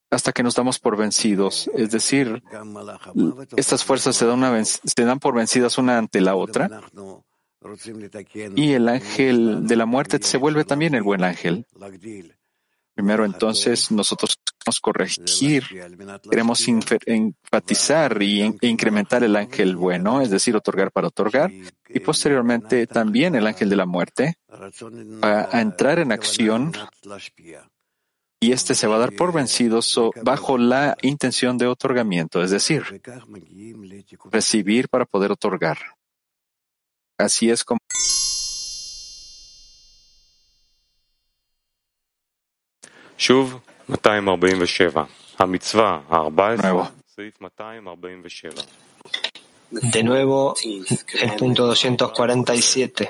hasta 0.09 0.31
que 0.31 0.43
nos 0.43 0.55
damos 0.55 0.79
por 0.79 0.97
vencidos. 0.97 1.69
Es 1.73 1.91
decir, 1.91 2.43
estas 3.55 3.83
fuerzas 3.83 4.15
se 4.15 4.25
dan, 4.25 4.65
se 4.65 5.05
dan 5.05 5.19
por 5.19 5.35
vencidas 5.35 5.77
una 5.77 5.97
ante 5.97 6.21
la 6.21 6.35
otra. 6.35 6.81
Y 8.55 8.73
el 8.73 8.89
ángel 8.89 9.67
de 9.67 9.75
la 9.75 9.85
muerte 9.85 10.19
se 10.21 10.37
vuelve 10.37 10.65
también 10.65 10.95
el 10.95 11.03
buen 11.03 11.23
ángel. 11.23 11.65
Primero, 12.93 13.23
entonces, 13.23 13.89
nosotros 13.91 14.37
queremos 14.59 14.79
corregir, 14.81 15.63
queremos 16.29 16.67
enfatizar 16.67 18.21
y 18.21 18.41
e 18.41 18.67
incrementar 18.67 19.23
el 19.23 19.35
ángel 19.35 19.77
bueno, 19.77 20.21
es 20.21 20.29
decir, 20.29 20.55
otorgar 20.55 20.91
para 20.91 21.07
otorgar, 21.07 21.51
y 21.87 21.99
posteriormente 22.01 22.85
también 22.87 23.35
el 23.35 23.47
ángel 23.47 23.69
de 23.69 23.75
la 23.77 23.85
muerte, 23.85 24.35
a, 25.21 25.61
entrar 25.61 25.99
en 25.99 26.11
acción 26.11 26.73
y 28.39 28.51
este 28.51 28.73
se 28.73 28.87
va 28.87 28.95
a 28.95 28.99
dar 28.99 29.13
por 29.13 29.33
vencido 29.33 29.81
so, 29.81 30.11
bajo 30.23 30.57
la 30.57 30.97
intención 31.01 31.57
de 31.57 31.67
otorgamiento, 31.67 32.41
es 32.41 32.51
decir, 32.51 32.83
recibir 34.31 34.89
para 34.89 35.05
poder 35.05 35.31
otorgar. 35.31 35.77
Así 37.17 37.51
es 37.51 37.63
como. 37.63 37.79
Shuv 43.17 43.61
247. 47.67 48.65
De 49.69 50.03
nuevo, 50.03 50.55
el 51.21 51.35
punto 51.37 51.67
247. 51.67 53.09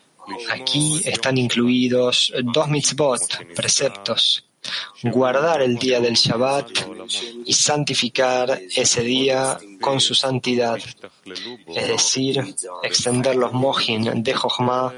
Aquí 0.49 1.01
están 1.05 1.37
incluidos 1.37 2.33
dos 2.43 2.67
mitzvot, 2.69 3.53
preceptos, 3.55 4.45
guardar 5.03 5.61
el 5.61 5.77
día 5.77 5.99
del 5.99 6.13
Shabbat 6.13 6.69
y 7.45 7.53
santificar 7.53 8.59
ese 8.75 9.01
día 9.01 9.57
con 9.79 9.99
su 9.99 10.13
santidad, 10.13 10.79
es 11.67 11.87
decir, 11.87 12.55
extender 12.83 13.35
los 13.35 13.53
mojin 13.53 14.23
de 14.23 14.33
Jochma 14.33 14.93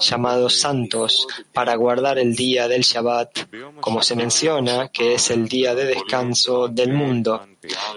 llamados 0.00 0.56
santos 0.56 1.26
para 1.52 1.74
guardar 1.76 2.18
el 2.18 2.34
día 2.34 2.68
del 2.68 2.82
Shabbat, 2.82 3.48
como 3.80 4.02
se 4.02 4.16
menciona 4.16 4.88
que 4.88 5.14
es 5.14 5.30
el 5.30 5.48
día 5.48 5.74
de 5.74 5.86
descanso 5.86 6.68
del 6.68 6.92
mundo, 6.92 7.46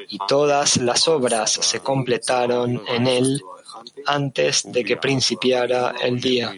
y 0.09 0.17
todas 0.27 0.77
las 0.77 1.07
obras 1.07 1.51
se 1.51 1.79
completaron 1.79 2.81
en 2.87 3.07
él 3.07 3.41
antes 4.05 4.63
de 4.65 4.83
que 4.83 4.97
principiara 4.97 5.95
el 6.01 6.19
día. 6.19 6.55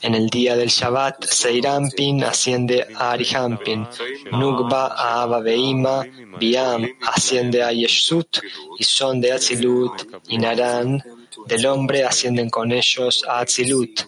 En 0.00 0.14
el 0.16 0.28
día 0.28 0.56
del 0.56 0.68
Shabbat, 0.68 1.26
Seirampin 1.26 2.24
asciende 2.24 2.86
a 2.96 3.12
Arihampin, 3.12 3.86
Nugba 4.32 4.88
a 4.88 5.22
Abba 5.22 5.40
Biam 5.40 6.88
asciende 7.02 7.62
a 7.62 7.70
Yeshut, 7.70 8.40
y 8.78 8.84
son 8.84 9.20
de 9.20 9.32
Atzilut 9.32 9.92
y 10.28 10.38
Naran 10.38 11.02
del 11.46 11.66
hombre 11.66 12.04
ascienden 12.04 12.50
con 12.50 12.72
ellos 12.72 13.24
a 13.28 13.38
Atzilut, 13.40 14.00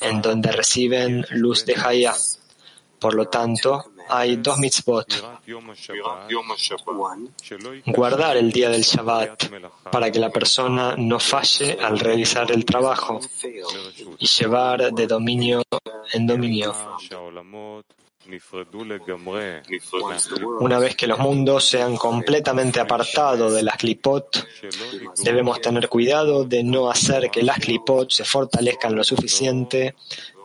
en 0.00 0.22
donde 0.22 0.50
reciben 0.50 1.24
luz 1.30 1.64
de 1.64 1.76
Hayah. 1.76 2.16
Por 2.98 3.14
lo 3.14 3.28
tanto, 3.28 3.92
hay 4.08 4.36
dos 4.36 4.58
mitzvot. 4.58 5.06
Guardar 7.86 8.36
el 8.36 8.52
día 8.52 8.70
del 8.70 8.82
Shabbat 8.82 9.90
para 9.90 10.10
que 10.10 10.18
la 10.18 10.30
persona 10.30 10.94
no 10.96 11.18
falle 11.18 11.78
al 11.80 11.98
realizar 11.98 12.50
el 12.52 12.64
trabajo 12.64 13.20
y 14.18 14.26
llevar 14.26 14.92
de 14.92 15.06
dominio 15.06 15.62
en 16.12 16.26
dominio. 16.26 16.74
Una 20.60 20.78
vez 20.78 20.96
que 20.96 21.06
los 21.06 21.18
mundos 21.18 21.64
sean 21.64 21.96
completamente 21.96 22.78
apartados 22.78 23.54
de 23.54 23.62
las 23.62 23.76
clipot, 23.76 24.46
debemos 25.22 25.62
tener 25.62 25.88
cuidado 25.88 26.44
de 26.44 26.62
no 26.62 26.90
hacer 26.90 27.30
que 27.30 27.42
las 27.42 27.58
clipot 27.58 28.10
se 28.10 28.24
fortalezcan 28.24 28.94
lo 28.94 29.02
suficiente 29.02 29.94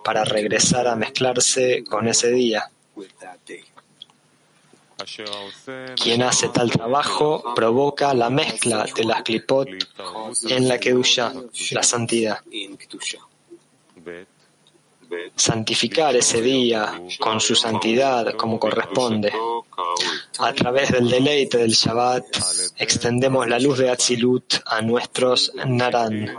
para 0.03 0.23
regresar 0.23 0.87
a 0.87 0.95
mezclarse 0.95 1.83
con 1.83 2.07
ese 2.07 2.31
día. 2.31 2.69
Quien 5.95 6.21
hace 6.21 6.49
tal 6.49 6.71
trabajo 6.71 7.53
provoca 7.55 8.13
la 8.13 8.29
mezcla 8.29 8.85
de 8.95 9.03
las 9.03 9.23
clipot 9.23 9.67
en 10.49 10.67
la 10.67 10.79
kedusha, 10.79 11.33
la 11.71 11.83
santidad. 11.83 12.39
Santificar 15.35 16.15
ese 16.15 16.41
día 16.41 17.01
con 17.19 17.39
su 17.39 17.55
santidad 17.55 18.33
como 18.35 18.59
corresponde. 18.59 19.31
A 20.39 20.53
través 20.53 20.91
del 20.91 21.09
deleite 21.09 21.57
del 21.57 21.71
Shabbat 21.71 22.25
extendemos 22.77 23.47
la 23.47 23.59
luz 23.59 23.77
de 23.79 23.89
Atzilut 23.89 24.55
a 24.65 24.81
nuestros 24.81 25.51
Naran. 25.65 26.31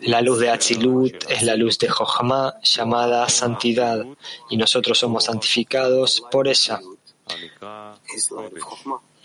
La 0.00 0.20
luz 0.20 0.38
de 0.40 0.50
Atzilut 0.50 1.24
es 1.28 1.42
la 1.42 1.56
luz 1.56 1.78
de 1.78 1.88
Jochma 1.88 2.54
llamada 2.62 3.28
santidad 3.28 4.04
y 4.50 4.56
nosotros 4.56 4.98
somos 4.98 5.24
santificados 5.24 6.22
por 6.30 6.48
ella. 6.48 6.80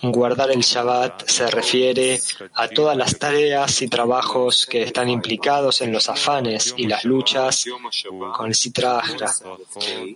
Guardar 0.03 0.51
el 0.51 0.59
Shabbat 0.59 1.29
se 1.29 1.47
refiere 1.49 2.19
a 2.55 2.67
todas 2.67 2.97
las 2.97 3.17
tareas 3.17 3.81
y 3.81 3.87
trabajos 3.87 4.65
que 4.65 4.83
están 4.83 5.09
implicados 5.09 5.79
en 5.79 5.93
los 5.93 6.09
afanes 6.09 6.73
y 6.75 6.87
las 6.87 7.05
luchas 7.05 7.65
con 8.35 8.47
el 8.47 8.55
Sitra 8.55 9.01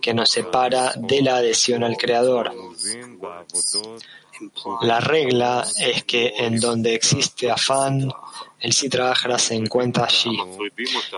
que 0.02 0.12
nos 0.12 0.30
separa 0.30 0.92
de 0.94 1.22
la 1.22 1.36
adhesión 1.36 1.84
al 1.84 1.96
Creador. 1.96 2.52
La 4.82 5.00
regla 5.00 5.66
es 5.78 6.04
que 6.04 6.34
en 6.36 6.60
donde 6.60 6.94
existe 6.94 7.50
afán, 7.50 8.12
el 8.60 8.72
Sitra 8.72 9.14
se 9.38 9.54
encuentra 9.54 10.04
allí, 10.04 10.36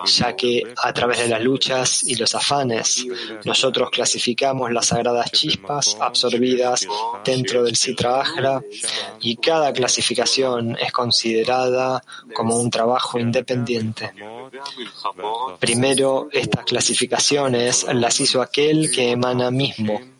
ya 0.05 0.37
que 0.37 0.63
a 0.77 0.93
través 0.93 1.19
de 1.21 1.29
las 1.29 1.43
luchas 1.43 2.03
y 2.03 2.15
los 2.17 2.35
afanes, 2.35 3.07
nosotros 3.45 3.91
clasificamos 3.91 4.71
las 4.71 4.87
sagradas 4.87 5.31
chispas 5.33 5.97
absorbidas 6.01 6.87
dentro 7.25 7.63
del 7.63 7.77
Sitra 7.77 8.25
y 9.21 9.37
cada 9.37 9.73
clasificación 9.73 10.77
es 10.79 10.93
considerada 10.93 12.03
como 12.35 12.57
un 12.57 12.71
trabajo 12.71 13.19
independiente. 13.19 14.13
Primero, 15.59 16.29
estas 16.33 16.65
clasificaciones 16.65 17.87
las 17.93 18.21
hizo 18.21 18.43
aquel 18.43 18.91
que 18.91 19.11
emana 19.11 19.51
mismo 19.51 20.20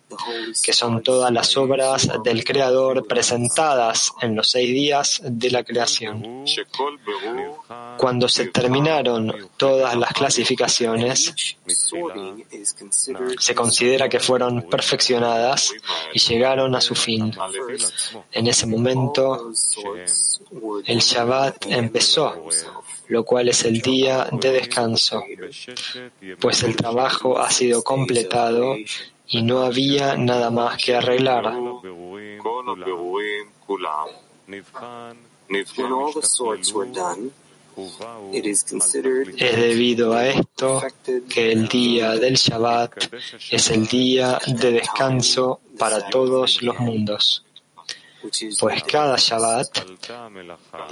que 0.63 0.73
son 0.73 1.03
todas 1.03 1.33
las 1.33 1.57
obras 1.57 2.09
del 2.25 2.45
Creador 2.45 3.07
presentadas 3.07 4.13
en 4.21 4.37
los 4.37 4.51
seis 4.51 4.69
días 4.71 5.21
de 5.25 5.51
la 5.51 5.65
creación. 5.65 6.45
Cuando 7.97 8.29
se 8.29 8.47
terminaron 8.47 9.51
todas 9.57 9.97
las 9.97 10.13
clasificaciones, 10.13 11.35
se 13.39 13.55
considera 13.55 14.09
que 14.09 14.21
fueron 14.21 14.63
perfeccionadas 14.63 15.73
y 16.13 16.19
llegaron 16.19 16.75
a 16.75 16.81
su 16.81 16.95
fin. 16.95 17.33
En 18.33 18.47
ese 18.47 18.67
momento, 18.67 19.53
el 20.87 20.99
Shabbat 20.99 21.67
empezó 21.67 22.49
lo 23.11 23.25
cual 23.25 23.49
es 23.49 23.65
el 23.65 23.81
día 23.81 24.29
de 24.31 24.53
descanso, 24.53 25.25
pues 26.39 26.63
el 26.63 26.77
trabajo 26.77 27.39
ha 27.39 27.51
sido 27.51 27.83
completado 27.83 28.77
y 29.31 29.43
no 29.43 29.63
había 29.63 30.17
nada 30.17 30.51
más 30.51 30.77
que 30.83 30.97
arreglar. 30.97 31.55
Es 39.37 39.57
debido 39.57 40.13
a 40.15 40.27
esto 40.27 40.83
que 41.29 41.53
el 41.53 41.69
día 41.69 42.11
del 42.17 42.35
Shabbat 42.35 42.93
es 43.51 43.71
el 43.71 43.87
día 43.87 44.39
de 44.47 44.73
descanso 44.73 45.61
para 45.79 46.11
todos 46.11 46.63
los 46.63 46.79
mundos 46.81 47.45
pues 48.59 48.83
cada 48.85 49.17
Shabbat, 49.17 49.79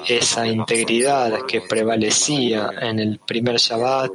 esa 0.09 0.47
integridad 0.47 1.45
que 1.47 1.61
prevalecía 1.63 2.71
en 2.81 2.99
el 2.99 3.19
primer 3.19 3.57
Shabbat, 3.57 4.13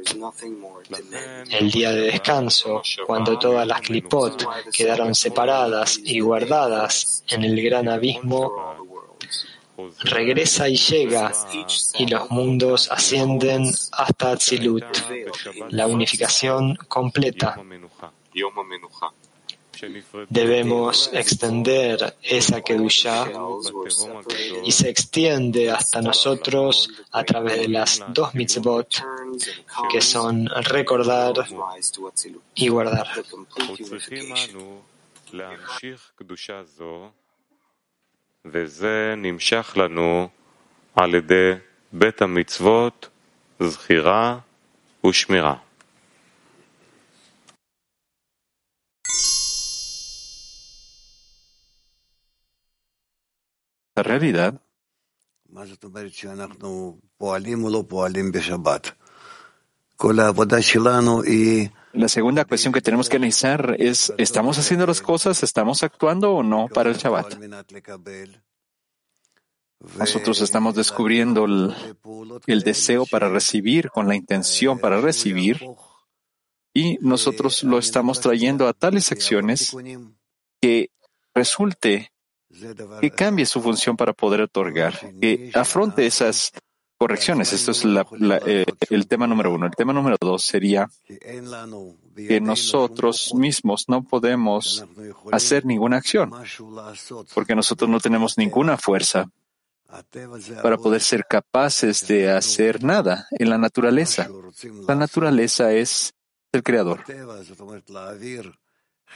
el 1.50 1.70
día 1.70 1.92
de 1.92 2.00
descanso, 2.12 2.82
cuando 3.06 3.38
todas 3.38 3.66
las 3.66 3.80
clipot 3.80 4.46
quedaron 4.72 5.14
separadas 5.14 5.98
y 6.02 6.20
guardadas 6.20 7.24
en 7.28 7.44
el 7.44 7.62
gran 7.62 7.88
abismo, 7.88 8.52
regresa 10.00 10.68
y 10.68 10.76
llega, 10.76 11.32
y 11.98 12.06
los 12.06 12.30
mundos 12.30 12.90
ascienden 12.90 13.72
hasta 13.92 14.32
Atzilut, 14.32 14.84
la 15.70 15.86
unificación 15.86 16.76
completa. 16.88 17.56
Debemos 20.29 21.09
extender 21.13 22.15
esa 22.21 22.61
Kedushá 22.61 23.19
y 24.65 24.71
se 24.71 24.89
extiende 24.89 25.71
hasta 25.71 26.01
nosotros 26.01 26.89
a 27.11 27.23
través 27.23 27.59
de 27.59 27.69
las 27.69 28.03
dos 28.09 28.35
mitzvot 28.35 28.89
que 29.91 30.01
son 30.01 30.49
recordar 30.75 31.33
y 32.55 32.67
guardar. 32.67 33.07
וזה 38.45 39.13
נמשך 39.17 39.73
לנו 39.77 40.27
על 40.95 41.15
ידי 41.15 41.51
בית 41.93 42.21
המצוות, 42.21 43.07
זכירה 43.59 44.39
ושמירה. 45.05 45.55
realidad? 54.02 54.60
La 61.92 62.08
segunda 62.08 62.44
cuestión 62.44 62.72
que 62.72 62.80
tenemos 62.80 63.08
que 63.08 63.16
analizar 63.16 63.76
es, 63.78 64.12
¿estamos 64.18 64.58
haciendo 64.58 64.86
las 64.86 65.00
cosas, 65.00 65.42
estamos 65.44 65.84
actuando 65.84 66.32
o 66.32 66.42
no 66.42 66.66
para 66.66 66.90
el 66.90 66.96
Shabbat? 66.96 67.36
Nosotros 69.98 70.40
estamos 70.40 70.74
descubriendo 70.74 71.44
el, 71.44 72.62
deseo 72.62 73.06
para 73.06 73.28
recibir, 73.28 73.90
con 73.90 74.08
la 74.08 74.16
intención 74.16 74.78
para 74.78 75.00
recibir, 75.00 75.60
y 76.72 76.98
nosotros 77.00 77.62
lo 77.62 77.78
estamos 77.78 78.20
trayendo 78.20 78.66
a 78.66 78.72
tales 78.72 79.12
acciones 79.12 79.76
que 80.60 80.90
resulte 81.32 82.13
que 83.00 83.10
cambie 83.10 83.46
su 83.46 83.60
función 83.60 83.96
para 83.96 84.12
poder 84.12 84.42
otorgar, 84.42 84.98
que 85.20 85.50
afronte 85.54 86.06
esas 86.06 86.52
correcciones. 86.96 87.52
Esto 87.52 87.72
es 87.72 87.84
eh, 88.46 88.64
el 88.90 89.06
tema 89.06 89.26
número 89.26 89.52
uno. 89.52 89.66
El 89.66 89.74
tema 89.74 89.92
número 89.92 90.16
dos 90.20 90.44
sería 90.44 90.88
que 92.16 92.40
nosotros 92.40 93.34
mismos 93.34 93.84
no 93.88 94.02
podemos 94.04 94.84
hacer 95.32 95.66
ninguna 95.66 95.98
acción, 95.98 96.32
porque 97.34 97.54
nosotros 97.54 97.90
no 97.90 98.00
tenemos 98.00 98.38
ninguna 98.38 98.76
fuerza 98.76 99.28
para 100.62 100.76
poder 100.76 101.00
ser 101.00 101.24
capaces 101.28 102.06
de 102.06 102.30
hacer 102.30 102.82
nada 102.82 103.26
en 103.32 103.50
la 103.50 103.58
naturaleza. 103.58 104.28
La 104.88 104.94
naturaleza 104.94 105.72
es 105.72 106.14
el 106.52 106.62
creador. 106.62 107.04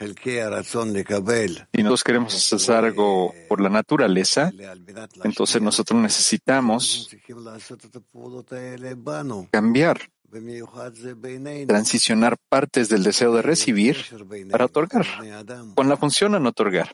Si 0.00 1.82
nosotros 1.82 2.04
queremos 2.04 2.52
hacer 2.52 2.74
algo 2.76 3.34
por 3.48 3.60
la 3.60 3.68
naturaleza, 3.68 4.52
entonces 5.24 5.60
nosotros 5.60 6.00
necesitamos 6.00 7.10
cambiar, 9.50 9.98
transicionar 11.66 12.36
partes 12.48 12.88
del 12.88 13.02
deseo 13.02 13.34
de 13.34 13.42
recibir 13.42 13.96
para 14.50 14.66
otorgar, 14.66 15.06
con 15.74 15.88
la 15.88 15.96
función 15.96 16.32
de 16.32 16.40
no 16.40 16.50
otorgar. 16.50 16.92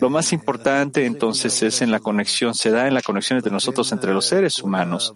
Lo 0.00 0.10
más 0.10 0.32
importante 0.32 1.06
entonces 1.06 1.62
es 1.62 1.80
en 1.80 1.90
la 1.90 2.00
conexión, 2.00 2.54
se 2.54 2.70
da 2.70 2.86
en 2.86 2.94
la 2.94 3.02
conexión 3.02 3.38
entre 3.38 3.52
nosotros, 3.52 3.90
entre 3.92 4.12
los 4.12 4.26
seres 4.26 4.62
humanos, 4.62 5.14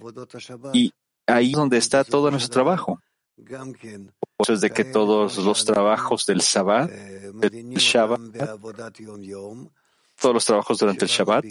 y 0.73 0.93
ahí 1.27 1.51
es 1.51 1.57
donde 1.57 1.77
está 1.77 2.03
todo 2.05 2.31
nuestro 2.31 2.53
trabajo. 2.53 3.01
Por 4.37 4.44
eso 4.44 4.53
es 4.53 4.61
de 4.61 4.70
que 4.70 4.85
todos 4.85 5.38
los 5.38 5.64
trabajos 5.64 6.27
del 6.27 6.40
Shabbat, 6.40 6.90
del 6.90 7.75
Shabbat, 7.75 8.20
todos 10.20 10.35
los 10.35 10.44
trabajos 10.44 10.79
durante 10.79 11.05
el 11.07 11.11
Shabbat, 11.11 11.44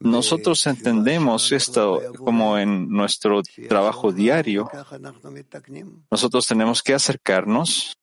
nosotros 0.00 0.66
entendemos 0.66 1.52
esto 1.52 2.00
como 2.16 2.58
en 2.58 2.88
nuestro 2.88 3.42
trabajo 3.68 4.12
diario. 4.12 4.70
Nosotros 6.10 6.46
tenemos 6.46 6.82
que 6.82 6.94
acercarnos, 6.94 7.98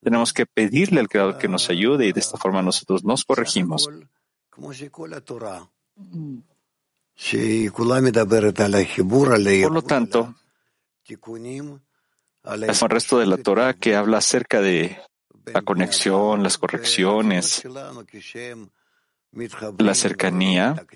tenemos 0.00 0.32
que 0.32 0.46
pedirle 0.46 1.00
al 1.00 1.08
Creador 1.08 1.38
que 1.38 1.48
nos 1.48 1.68
ayude 1.68 2.06
y 2.06 2.12
de 2.12 2.20
esta 2.20 2.38
forma 2.38 2.62
nosotros 2.62 3.04
nos 3.04 3.24
corregimos. 3.24 3.88
Por 9.62 9.72
lo 9.72 9.82
tanto, 9.82 10.34
es 12.44 12.82
el 12.82 12.88
resto 12.88 13.18
de 13.18 13.26
la 13.26 13.36
Torah 13.36 13.74
que 13.74 13.94
habla 13.94 14.18
acerca 14.18 14.60
de 14.60 14.98
la 15.46 15.62
conexión, 15.62 16.42
las 16.42 16.58
correcciones, 16.58 17.62
la 19.78 19.94
cercanía 19.94 20.86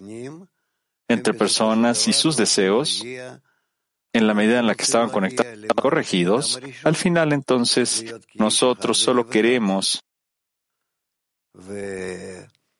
entre 1.09 1.35
personas 1.35 2.09
y 2.09 2.13
sus 2.13 2.37
deseos, 2.37 3.05
en 3.05 4.27
la 4.27 4.35
medida 4.35 4.59
en 4.59 4.67
la 4.67 4.75
que 4.75 4.85
estaban 4.85 5.11
conectados, 5.11 5.59
corregidos, 5.77 6.61
al 6.85 6.97
final 6.97 7.33
entonces 7.33 8.05
nosotros 8.35 8.99
solo 8.99 9.29
queremos 9.29 10.03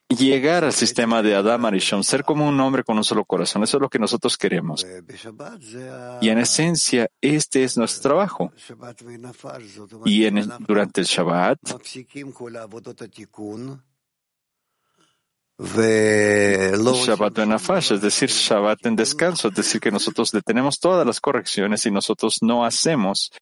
llegar 0.09 0.65
al 0.65 0.73
sistema 0.73 1.23
de 1.23 1.35
Adam 1.35 1.65
Arishon, 1.65 2.05
ser 2.05 2.25
como 2.25 2.49
un 2.49 2.59
hombre 2.61 2.85
con 2.85 2.97
un 2.97 3.05
solo 3.05 3.25
corazón. 3.25 3.63
Eso 3.65 3.77
es 3.77 3.81
lo 3.81 3.89
que 3.89 3.99
nosotros 3.99 4.37
queremos. 4.37 4.87
Y 6.21 6.29
en 6.29 6.39
esencia, 6.39 7.09
este 7.21 7.65
es 7.65 7.77
nuestro 7.77 8.11
trabajo. 8.11 8.53
Y 10.05 10.27
en 10.27 10.49
durante 10.61 11.01
el 11.01 11.07
Shabbat, 11.07 11.59
Shabbat 16.97 17.39
en 17.39 17.53
Afash, 17.53 17.93
es 17.93 18.03
decir, 18.03 18.29
Shabbat 18.29 18.85
en 18.87 18.97
descanso, 18.97 19.49
es 19.49 19.55
decir, 19.55 19.81
que 19.81 19.91
nosotros 19.91 20.31
detenemos 20.31 20.79
todas 20.79 21.07
las 21.07 21.19
correcciones 21.21 21.87
y 21.87 21.91
nosotros 21.91 22.39
no 22.43 22.65
hacemos 22.65 23.33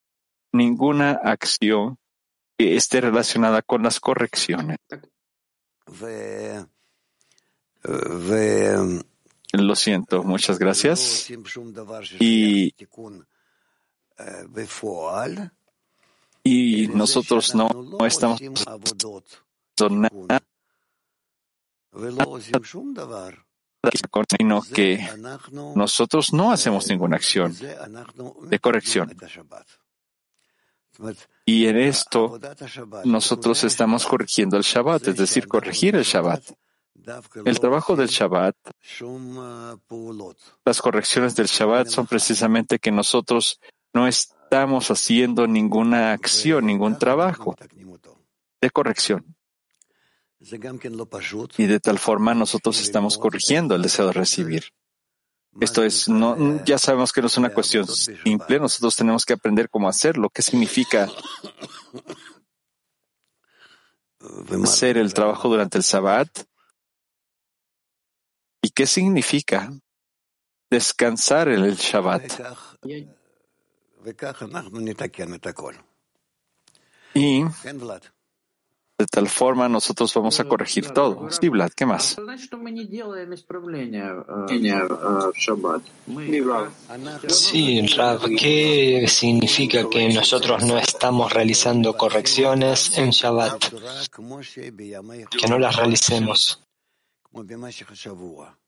ninguna 0.53 1.12
acción 1.12 1.98
que 2.57 2.77
esté 2.77 3.00
relacionada 3.00 3.62
con 3.62 3.83
las 3.83 3.98
correcciones. 3.98 4.79
Lo 9.53 9.77
siento, 9.77 10.23
muchas 10.23 10.59
gracias. 10.59 11.31
Y, 12.18 12.75
y 16.42 16.88
nosotros 16.88 17.55
no, 17.55 17.68
no 17.68 18.07
estamos 18.07 18.40
sino 24.29 24.62
que 24.62 25.07
nosotros 25.75 26.33
no 26.33 26.53
hacemos 26.53 26.88
ninguna 26.88 27.16
acción 27.16 27.57
de 28.42 28.59
corrección. 28.59 29.16
Y 31.44 31.66
en 31.66 31.76
esto 31.78 32.38
nosotros 33.04 33.64
estamos 33.64 34.07
corrigiendo 34.07 34.57
el 34.57 34.62
Shabbat, 34.62 35.09
es 35.09 35.16
decir, 35.16 35.46
corregir 35.46 35.96
el 35.96 36.04
Shabbat. 36.04 36.42
El 37.44 37.61
trabajo 37.61 37.96
del 37.96 38.09
Shabbat, 38.09 38.57
las 40.64 40.80
correcciones 40.80 41.37
del 41.37 41.46
Shabbat 41.46 41.88
son 41.88 42.07
precisamente 42.07 42.78
que 42.78 42.90
nosotros 42.90 43.61
no 43.92 44.07
estamos 44.07 44.90
haciendo 44.90 45.46
ninguna 45.46 46.12
acción, 46.12 46.66
ningún 46.66 46.98
trabajo 46.98 47.54
de 48.61 48.70
corrección. 48.70 49.37
Y 51.59 51.66
de 51.66 51.80
tal 51.80 51.98
forma 51.98 52.35
nosotros 52.35 52.80
estamos 52.80 53.18
corrigiendo 53.18 53.74
el 53.74 53.83
deseo 53.83 54.07
de 54.07 54.12
recibir. 54.12 54.64
Esto 55.60 55.84
es, 55.84 56.08
no, 56.08 56.64
ya 56.64 56.78
sabemos 56.78 57.12
que 57.12 57.20
no 57.20 57.28
es 57.28 57.36
una 57.36 57.50
cuestión 57.50 57.86
simple, 57.86 58.58
nosotros 58.58 58.96
tenemos 58.96 59.24
que 59.24 59.34
aprender 59.34 59.68
cómo 59.68 59.88
hacerlo. 59.88 60.28
¿Qué 60.30 60.42
significa 60.42 61.08
hacer 64.62 64.96
el 64.98 65.14
trabajo 65.14 65.48
durante 65.48 65.78
el 65.78 65.84
Sabbat? 65.84 66.28
¿Y 68.62 68.70
qué 68.70 68.86
significa 68.86 69.70
descansar 70.70 71.48
en 71.48 71.64
el 71.64 71.76
Shabbat? 71.76 72.24
Y 77.14 77.44
de 78.98 79.07
tal 79.07 79.28
forma 79.28 79.68
nosotros 79.68 80.14
vamos 80.14 80.38
a 80.38 80.44
corregir 80.44 80.90
todo. 80.90 81.28
Sí, 81.30 81.48
Vlad, 81.48 81.70
¿qué 81.74 81.85
más? 81.85 82.16
Sí, 87.28 87.87
Rav, 87.88 88.20
¿qué 88.38 89.07
significa 89.09 89.88
que 89.90 90.12
nosotros 90.12 90.64
no 90.64 90.78
estamos 90.78 91.33
realizando 91.33 91.96
correcciones 91.96 92.96
en 92.96 93.11
Shabbat? 93.11 93.64
Que 95.30 95.48
no 95.48 95.59
las 95.59 95.76
realicemos. 95.76 96.61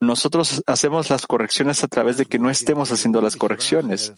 Nosotros 0.01 0.63
hacemos 0.67 1.11
las 1.11 1.27
correcciones 1.27 1.85
a 1.85 1.89
través 1.89 2.17
de 2.17 2.27
que 2.27 2.41
no 2.41 2.51
estemos 2.51 2.91
haciendo 2.91 3.21
las 3.21 3.37
correcciones. 3.37 4.13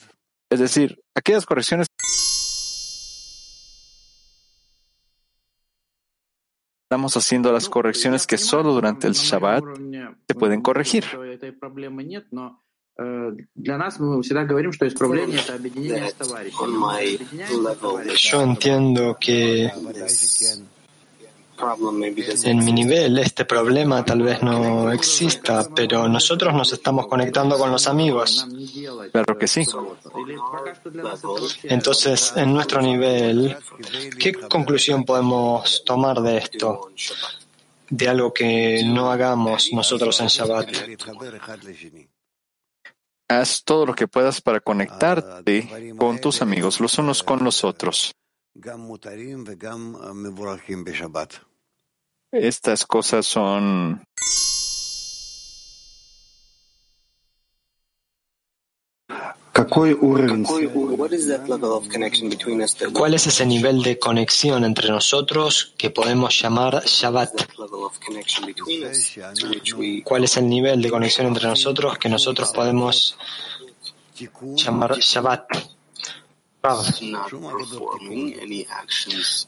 Es 0.51 0.61
decir, 0.61 1.03
aquellas 1.14 1.44
correcciones 1.44 1.88
Estamos 6.90 7.18
haciendo 7.18 7.53
las 7.53 7.68
correcciones 7.68 8.27
que 8.27 8.38
solo 8.38 8.72
durante 8.72 9.07
el 9.07 9.12
Shabbat 9.12 9.62
se 10.27 10.35
pueden 10.35 10.62
corregir. 10.62 11.05
Yo 18.16 18.40
entiendo 18.40 19.18
que 19.20 19.70
en 22.44 22.64
mi 22.64 22.73
nivel 22.73 23.18
este 23.18 23.44
problema 23.44 24.05
tal 24.05 24.23
vez 24.23 24.42
no 24.42 24.92
exista, 24.92 25.68
pero 25.75 26.09
nosotros 26.09 26.55
nos 26.55 26.73
estamos 26.73 27.07
conectando 27.07 27.59
con 27.59 27.71
los 27.71 27.87
amigos. 27.87 28.47
Claro 29.12 29.38
que 29.38 29.49
sí. 29.49 29.64
Entonces, 31.64 32.33
en 32.37 32.53
nuestro 32.53 32.81
nivel, 32.81 33.57
¿qué 34.18 34.33
conclusión 34.35 35.05
podemos 35.05 35.83
tomar 35.85 36.21
de 36.21 36.38
esto? 36.38 36.90
De 37.90 38.09
algo 38.09 38.33
que 38.33 38.83
no 38.85 39.11
hagamos 39.11 39.71
nosotros 39.73 40.21
en 40.21 40.27
Shabbat. 40.29 40.68
Haz 43.29 43.62
todo 43.64 43.87
lo 43.87 43.94
que 43.94 44.09
puedas 44.09 44.40
para 44.40 44.61
conectarte 44.61 45.94
con 45.99 46.18
tus 46.18 46.40
amigos, 46.40 46.81
los 46.81 46.99
unos 46.99 47.23
con 47.23 47.44
los 47.44 47.64
otros. 47.64 48.14
Estas 52.31 52.85
cosas 52.85 53.25
son 53.25 54.03
¿Cuál 62.93 63.14
es 63.14 63.27
ese 63.27 63.47
nivel 63.47 63.83
de 63.83 63.99
conexión 63.99 64.64
entre 64.64 64.88
nosotros 64.91 65.75
que 65.77 65.91
podemos 65.91 66.41
llamar 66.41 66.83
Shabbat? 66.85 67.31
¿Cuál 70.05 70.25
es 70.25 70.37
el 70.37 70.49
nivel 70.49 70.83
de 70.83 70.91
conexión 70.91 71.27
entre 71.27 71.49
nosotros 71.49 71.99
que 71.99 72.09
nosotros 72.09 72.53
podemos 72.53 73.17
llamar 74.57 74.99
Shabbat? 74.99 75.78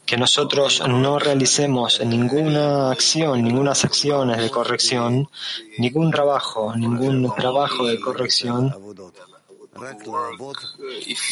Que 0.05 0.17
nosotros 0.17 0.81
no 0.87 1.19
realicemos 1.19 2.01
ninguna 2.05 2.91
acción, 2.91 3.43
ninguna 3.43 3.71
acciones 3.71 4.37
de 4.37 4.49
corrección, 4.49 5.29
ningún 5.77 6.11
trabajo, 6.11 6.73
ningún 6.75 7.33
trabajo 7.35 7.85
de 7.85 7.99
corrección 7.99 8.73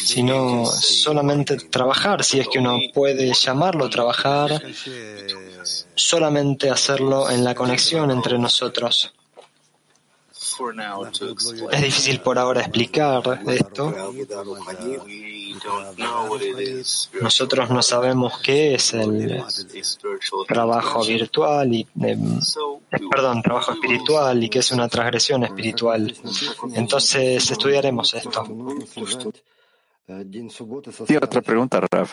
sino 0.04 0.64
solamente 0.66 1.56
trabajar, 1.56 2.24
si 2.24 2.40
es 2.40 2.48
que 2.48 2.58
uno 2.58 2.78
puede 2.92 3.32
llamarlo 3.32 3.88
trabajar, 3.88 4.62
solamente 5.94 6.70
hacerlo 6.70 7.30
en 7.30 7.44
la 7.44 7.54
conexión 7.54 8.10
entre 8.10 8.38
nosotros. 8.38 9.12
Es 11.70 11.82
difícil 11.82 12.20
por 12.20 12.38
ahora 12.38 12.60
explicar 12.60 13.22
esto. 13.46 13.94
Nosotros 17.20 17.70
no 17.70 17.82
sabemos 17.82 18.40
qué 18.42 18.74
es 18.74 18.94
el 18.94 19.44
trabajo 20.48 21.04
virtual 21.04 21.74
y, 21.74 21.86
eh, 22.02 22.18
perdón, 23.10 23.42
trabajo 23.42 23.72
espiritual 23.72 24.42
y 24.42 24.48
qué 24.48 24.60
es 24.60 24.70
una 24.72 24.88
transgresión 24.88 25.44
espiritual. 25.44 26.14
Entonces 26.74 27.50
estudiaremos 27.50 28.14
esto. 28.14 28.44
Y 31.08 31.16
otra 31.16 31.42
pregunta, 31.42 31.80
Rav. 31.90 32.08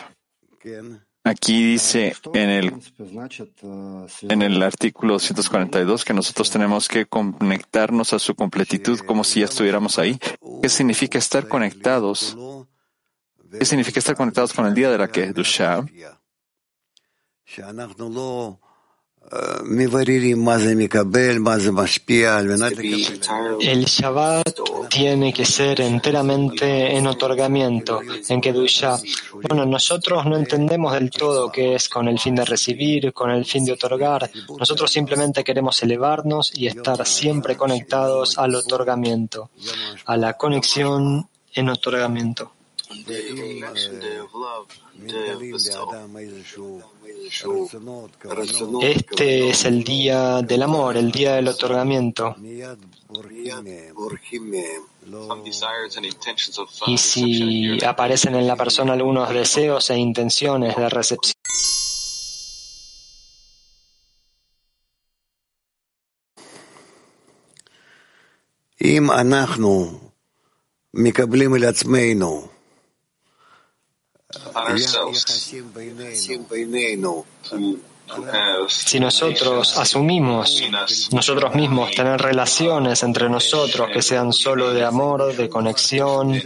Aquí 1.28 1.62
dice 1.62 2.16
en 2.32 2.48
el, 2.48 2.72
en 4.22 4.42
el 4.42 4.62
artículo 4.62 5.18
142 5.18 6.06
que 6.06 6.14
nosotros 6.14 6.50
tenemos 6.50 6.88
que 6.88 7.04
conectarnos 7.04 8.14
a 8.14 8.18
su 8.18 8.34
completitud 8.34 9.00
como 9.00 9.24
si 9.24 9.40
ya 9.40 9.44
estuviéramos 9.44 9.98
ahí. 9.98 10.18
¿Qué 10.62 10.70
significa 10.70 11.18
estar 11.18 11.46
conectados? 11.46 12.34
¿Qué 13.58 13.64
significa 13.66 13.98
estar 13.98 14.16
conectados 14.16 14.54
con 14.54 14.64
el 14.66 14.74
día 14.74 14.90
de 14.90 14.96
la 14.96 15.08
Kedusha? 15.08 15.84
El 23.60 23.84
Shabbat 23.84 24.58
tiene 24.88 25.32
que 25.34 25.44
ser 25.44 25.82
enteramente 25.82 26.96
en 26.96 27.06
otorgamiento, 27.06 28.00
en 28.26 28.40
Kedusha. 28.40 28.98
Bueno, 29.34 29.66
nosotros 29.66 30.24
no 30.24 30.36
entendemos 30.36 30.94
del 30.94 31.10
todo 31.10 31.52
qué 31.52 31.74
es 31.74 31.88
con 31.90 32.08
el 32.08 32.18
fin 32.18 32.36
de 32.36 32.44
recibir, 32.46 33.12
con 33.12 33.30
el 33.30 33.44
fin 33.44 33.66
de 33.66 33.72
otorgar. 33.72 34.30
Nosotros 34.58 34.90
simplemente 34.90 35.44
queremos 35.44 35.82
elevarnos 35.82 36.50
y 36.54 36.66
estar 36.66 37.06
siempre 37.06 37.56
conectados 37.56 38.38
al 38.38 38.54
otorgamiento, 38.54 39.50
a 40.06 40.16
la 40.16 40.38
conexión 40.38 41.28
en 41.52 41.68
otorgamiento. 41.68 42.52
Este 48.80 49.48
es 49.48 49.64
el 49.64 49.84
día 49.84 50.42
del 50.42 50.62
amor, 50.62 50.96
el 50.96 51.10
día 51.10 51.34
del 51.34 51.48
otorgamiento. 51.48 52.36
Y 56.86 56.98
si 56.98 57.84
aparecen 57.84 58.34
en 58.34 58.46
la 58.46 58.56
persona 58.56 58.92
algunos 58.92 59.30
deseos 59.30 59.90
e 59.90 59.98
intenciones 59.98 60.76
de 60.76 60.88
recepción, 60.88 61.34
Si 78.68 79.00
nosotros 79.00 79.78
asumimos 79.78 80.62
nosotros 81.12 81.54
mismos 81.54 81.90
tener 81.92 82.20
relaciones 82.20 83.02
entre 83.02 83.30
nosotros 83.30 83.88
que 83.90 84.02
sean 84.02 84.34
solo 84.34 84.72
de 84.72 84.84
amor, 84.84 85.34
de 85.34 85.48
conexión, 85.48 86.42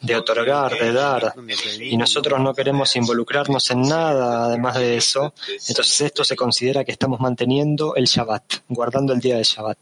de 0.00 0.16
otorgar, 0.16 0.78
de 0.78 0.92
dar, 0.92 1.34
y 1.80 1.96
nosotros 1.96 2.38
no 2.40 2.54
queremos 2.54 2.94
involucrarnos 2.94 3.68
en 3.72 3.82
nada 3.82 4.44
además 4.44 4.76
de 4.76 4.96
eso, 4.96 5.34
entonces 5.68 6.00
esto 6.00 6.22
se 6.22 6.36
considera 6.36 6.84
que 6.84 6.92
estamos 6.92 7.18
manteniendo 7.18 7.96
el 7.96 8.04
Shabbat, 8.04 8.62
guardando 8.68 9.12
el 9.12 9.20
día 9.20 9.38
de 9.38 9.42
Shabbat. 9.42 9.78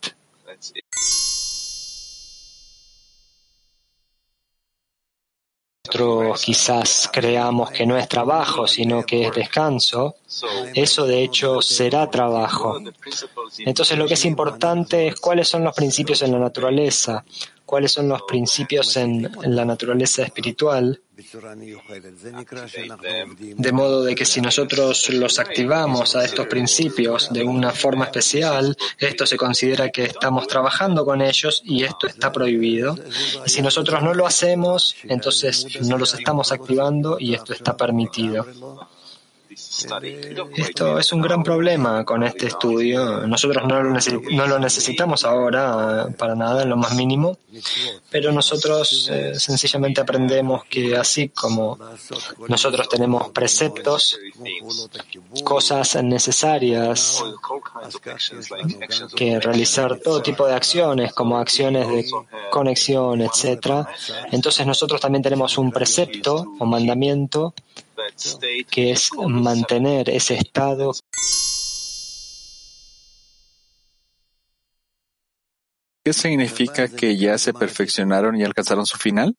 Nosotros 5.87 6.43
quizás 6.43 7.09
creamos 7.13 7.71
que 7.71 7.87
no 7.87 7.97
es 7.97 8.09
trabajo, 8.09 8.67
sino 8.67 9.05
que 9.05 9.27
es 9.27 9.33
descanso, 9.33 10.17
eso 10.75 11.07
de 11.07 11.23
hecho 11.23 11.63
será 11.63 12.11
trabajo. 12.11 12.81
Entonces 13.59 13.97
lo 13.97 14.07
que 14.07 14.15
es 14.15 14.25
importante 14.25 15.07
es 15.07 15.21
cuáles 15.21 15.49
son 15.49 15.63
los 15.63 15.75
principios 15.75 16.23
en 16.23 16.33
la 16.33 16.39
naturaleza, 16.39 17.25
cuáles 17.67 17.93
son 17.93 18.09
los 18.09 18.23
principios 18.23 18.97
en, 18.97 19.31
la 19.45 19.65
naturaleza 19.65 20.23
espiritual, 20.23 21.03
de 23.57 23.73
modo 23.73 24.05
de 24.05 24.15
que 24.15 24.25
si 24.25 24.41
nosotros 24.41 25.09
los 25.11 25.39
activamos 25.39 26.15
a 26.15 26.25
estos 26.25 26.47
principios 26.47 27.33
de 27.33 27.43
una 27.43 27.73
forma 27.73 28.05
especial, 28.05 28.77
esto 28.99 29.27
se 29.27 29.37
considera 29.37 29.91
que 29.91 30.05
estamos 30.05 30.47
trabajando 30.47 31.05
con 31.05 31.21
ellos 31.21 31.63
y 31.65 31.85
esto 31.85 32.07
está 32.07 32.31
prohibido. 32.33 32.97
Y 33.45 33.51
si 33.51 33.63
nosotros 33.63 34.03
no 34.03 34.15
lo 34.15 34.27
hacemos, 34.27 34.95
entonces 35.05 35.81
no 35.83 35.99
los 35.99 36.15
estamos 36.15 36.53
activando 36.53 37.17
y 37.19 37.35
esto 37.35 37.53
está 37.53 37.77
permitido. 37.77 38.47
Esto 40.57 40.99
es 40.99 41.13
un 41.13 41.23
gran 41.23 41.43
problema 41.43 42.05
con 42.05 42.23
este 42.23 42.47
estudio. 42.47 43.27
Nosotros 43.27 43.65
no 43.67 43.83
lo, 44.47 44.59
necesitamos 44.59 45.25
ahora 45.25 46.09
para 46.19 46.35
nada, 46.35 46.63
en 46.63 46.69
lo 46.69 46.77
más 46.77 46.95
mínimo, 46.95 47.39
pero 48.11 48.33
nosotros 48.33 49.09
eh, 49.11 49.33
sencillamente 49.39 50.03
aprendemos 50.03 50.65
que 50.67 50.95
así 50.95 51.31
como 51.31 51.79
nosotros 52.49 52.87
tenemos 52.91 53.31
preceptos, 53.31 54.19
cosas 55.43 56.03
necesarias, 56.03 57.25
que 59.17 59.41
realizar 59.41 59.99
todo 60.01 60.21
tipo 60.21 60.47
de 60.47 60.55
acciones, 60.55 61.15
como 61.15 61.39
acciones 61.39 61.89
de 61.89 62.05
conexión, 62.51 63.23
etc., 63.23 63.87
entonces 64.33 64.67
nosotros 64.67 65.01
también 65.01 65.23
tenemos 65.23 65.57
un 65.57 65.73
precepto 65.73 66.45
o 66.59 66.67
mandamiento 66.67 67.55
que 68.71 68.91
es 68.93 69.11
mantener 69.15 70.11
ese 70.11 70.35
estado. 70.35 70.93
¿Qué 76.05 76.13
significa 76.13 76.89
que 76.89 77.17
ya 77.17 77.37
se 77.37 77.53
perfeccionaron 77.53 78.37
y 78.37 78.45
alcanzaron 78.45 78.87
su 78.87 78.97
final? 78.97 79.35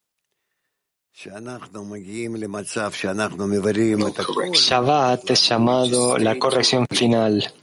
Shabbat 4.53 5.29
es 5.31 5.49
llamado 5.49 6.17
la 6.17 6.37
corrección 6.37 6.85
final, 6.91 7.53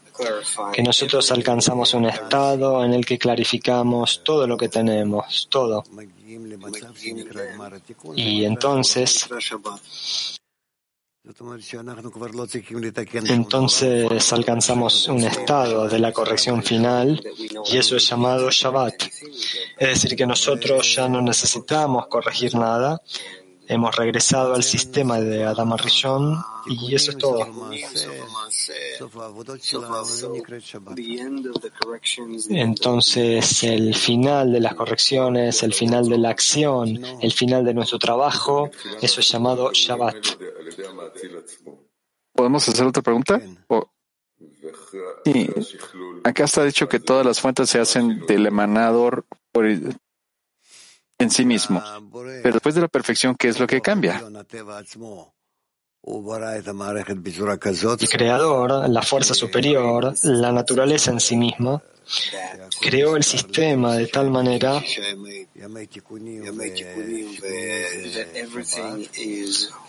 que 0.73 0.83
nosotros 0.83 1.31
alcanzamos 1.31 1.95
un 1.95 2.07
estado 2.07 2.85
en 2.85 2.95
el 2.95 3.05
que 3.05 3.19
clarificamos 3.19 4.23
todo 4.25 4.47
lo 4.47 4.57
que 4.57 4.71
tenemos, 4.71 5.47
todo. 5.51 5.85
Y 8.17 8.45
entonces 8.45 9.29
entonces 13.27 14.33
alcanzamos 14.35 15.09
un 15.09 15.25
estado 15.25 15.89
de 15.89 15.99
la 15.99 16.13
corrección 16.13 16.63
final 16.63 17.19
y 17.65 17.79
eso 17.79 17.97
es 17.97 18.07
llamado 18.07 18.51
Shabbat. 18.51 19.05
Es 19.79 19.89
decir, 19.89 20.17
que 20.17 20.27
nosotros 20.27 20.95
ya 20.95 21.09
no 21.09 21.23
necesitamos 21.23 22.09
corregir 22.09 22.55
nada, 22.55 23.01
hemos 23.69 23.97
regresado 23.97 24.55
al 24.55 24.63
sistema 24.63 25.21
de 25.21 25.45
Adam 25.45 25.77
Rishon 25.77 26.37
y 26.67 26.95
eso 26.95 27.11
es 27.11 27.19
todo. 27.19 27.47
Entonces, 32.49 33.63
el 33.65 33.95
final 33.95 34.53
de 34.53 34.61
las 34.61 34.75
correcciones, 34.75 35.63
el 35.63 35.75
final 35.75 36.09
de 36.09 36.19
la 36.19 36.31
acción, 36.31 37.01
el 37.21 37.33
final 37.33 37.65
de 37.65 37.75
nuestro 37.75 37.99
trabajo, 37.99 38.71
eso 39.01 39.21
es 39.21 39.31
llamado 39.31 39.71
Shabbat. 39.73 40.17
¿Podemos 42.33 42.69
hacer 42.69 42.87
otra 42.87 43.03
pregunta? 43.03 43.41
Sí. 45.25 45.49
Acá 46.25 46.45
está 46.45 46.65
dicho 46.65 46.89
que 46.89 47.01
todas 47.01 47.25
las 47.25 47.41
fuentes 47.41 47.71
se 47.71 47.79
hacen 47.79 48.25
del 48.27 48.47
emanador 48.47 49.25
en 51.25 51.31
sí 51.31 51.45
mismo. 51.45 51.83
Pero 52.43 52.53
después 52.53 52.75
de 52.75 52.81
la 52.83 52.89
perfección, 52.89 53.35
¿qué 53.37 53.49
es 53.49 53.59
lo 53.59 53.67
que 53.67 53.81
cambia? 53.81 54.23
El 57.99 58.09
creador, 58.11 58.91
la 58.91 59.03
fuerza 59.03 59.35
superior, 59.35 60.15
la 60.23 60.53
naturaleza 60.53 61.11
en 61.11 61.21
sí 61.21 61.37
misma, 61.37 61.83
creó 62.81 63.17
el 63.17 63.25
sistema 63.25 63.97
de 63.97 64.07
tal 64.09 64.31
manera 64.31 64.83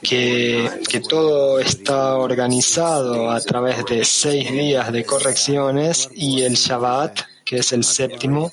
que, 0.01 0.69
que 0.89 0.99
todo 1.01 1.59
está 1.59 2.17
organizado 2.17 3.29
a 3.29 3.41
través 3.41 3.85
de 3.85 4.05
seis 4.05 4.49
días 4.51 4.91
de 4.93 5.03
correcciones 5.03 6.09
y 6.13 6.43
el 6.43 6.53
Shabbat, 6.53 7.19
que 7.43 7.57
es 7.57 7.73
el 7.73 7.83
séptimo, 7.83 8.49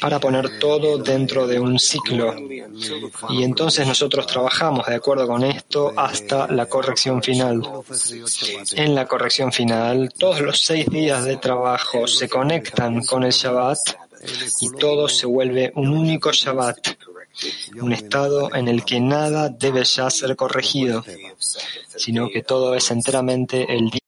para 0.00 0.20
poner 0.20 0.58
todo 0.58 0.98
dentro 0.98 1.46
de 1.46 1.58
un 1.58 1.78
ciclo. 1.78 2.34
Y 3.30 3.42
entonces 3.42 3.86
nosotros 3.86 4.26
trabajamos 4.26 4.86
de 4.86 4.96
acuerdo 4.96 5.26
con 5.26 5.44
esto 5.44 5.92
hasta 5.96 6.46
la 6.48 6.66
corrección 6.66 7.22
final. 7.22 7.62
En 8.74 8.94
la 8.94 9.06
corrección 9.06 9.52
final, 9.52 10.12
todos 10.16 10.40
los 10.40 10.60
seis 10.60 10.86
días 10.86 11.24
de 11.24 11.36
trabajo 11.36 12.06
se 12.06 12.28
conectan 12.28 13.04
con 13.04 13.24
el 13.24 13.32
Shabbat 13.32 13.78
y 14.60 14.70
todo 14.70 15.08
se 15.08 15.26
vuelve 15.26 15.72
un 15.76 15.88
único 15.88 16.32
Shabbat, 16.32 16.88
un 17.80 17.92
estado 17.92 18.54
en 18.54 18.68
el 18.68 18.84
que 18.84 19.00
nada 19.00 19.48
debe 19.48 19.84
ya 19.84 20.10
ser 20.10 20.34
corregido, 20.36 21.04
sino 21.96 22.28
que 22.28 22.42
todo 22.42 22.74
es 22.74 22.90
enteramente 22.90 23.72
el 23.72 23.90
día. 23.90 24.07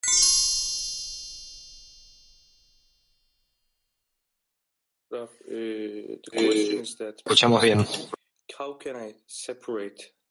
Escuchamos 7.00 7.62
bien. 7.62 7.86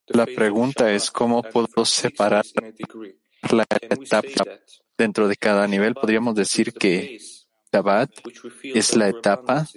La 0.07 0.25
pregunta 0.25 0.91
es 0.91 1.09
cómo 1.09 1.41
puedo 1.43 1.85
separar 1.85 2.45
la 3.51 3.65
etapa 3.81 4.43
dentro 4.97 5.27
de 5.27 5.35
cada 5.35 5.67
nivel. 5.67 5.95
Podríamos 5.95 6.35
decir 6.35 6.73
que 6.73 7.19
Shabbat 7.71 8.11
es 8.63 8.95
la 8.95 9.09
etapa 9.09 9.67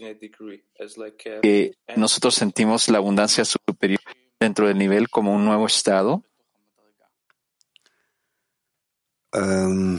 que 1.42 1.72
nosotros 1.96 2.34
sentimos 2.34 2.88
la 2.88 2.98
abundancia 2.98 3.44
superior 3.44 4.00
dentro 4.40 4.68
del 4.68 4.78
nivel 4.78 5.08
como 5.08 5.34
un 5.34 5.44
nuevo 5.44 5.66
estado. 5.66 6.22
Um, 9.34 9.98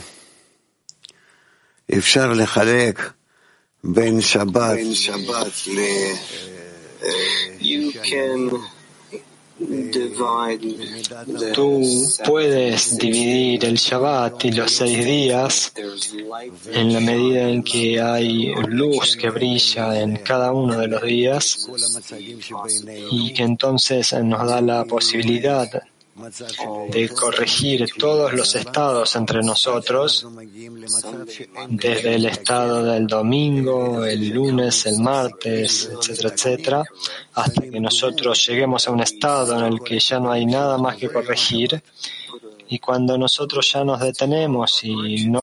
Tú 11.53 11.81
puedes 12.25 12.97
dividir 12.97 13.65
el 13.65 13.75
Shabbat 13.75 14.45
y 14.45 14.51
los 14.51 14.71
seis 14.71 15.05
días 15.05 15.73
en 16.71 16.93
la 16.93 16.99
medida 16.99 17.49
en 17.49 17.63
que 17.63 18.01
hay 18.01 18.53
luz 18.67 19.15
que 19.15 19.29
brilla 19.29 20.01
en 20.01 20.17
cada 20.17 20.51
uno 20.51 20.79
de 20.79 20.87
los 20.87 21.03
días 21.03 21.69
y 23.11 23.33
que 23.33 23.43
entonces 23.43 24.13
nos 24.23 24.47
da 24.47 24.59
la 24.61 24.85
posibilidad 24.85 25.69
de 26.15 27.09
corregir 27.09 27.89
todos 27.97 28.33
los 28.33 28.55
estados 28.55 29.15
entre 29.15 29.41
nosotros, 29.41 30.27
desde 31.69 32.15
el 32.15 32.25
estado 32.25 32.83
del 32.83 33.07
domingo, 33.07 34.05
el 34.05 34.29
lunes, 34.29 34.85
el 34.85 34.99
martes, 34.99 35.89
etcétera, 35.91 36.29
etcétera, 36.29 36.83
hasta 37.33 37.61
que 37.61 37.79
nosotros 37.79 38.45
lleguemos 38.47 38.87
a 38.87 38.91
un 38.91 39.01
estado 39.01 39.57
en 39.57 39.73
el 39.73 39.81
que 39.81 39.99
ya 39.99 40.19
no 40.19 40.31
hay 40.31 40.45
nada 40.45 40.77
más 40.77 40.97
que 40.97 41.09
corregir. 41.09 41.81
Y 42.69 42.79
cuando 42.79 43.17
nosotros 43.17 43.71
ya 43.71 43.83
nos 43.83 43.99
detenemos 43.99 44.83
y 44.83 45.27
no 45.27 45.42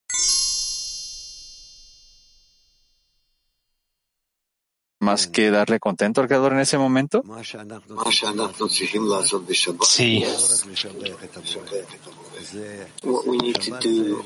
más 5.10 5.26
que 5.26 5.50
darle 5.50 5.80
contento 5.80 6.20
al 6.20 6.28
Creador 6.28 6.52
en 6.52 6.60
ese 6.60 6.78
momento? 6.78 7.22
Sí. 9.82 10.24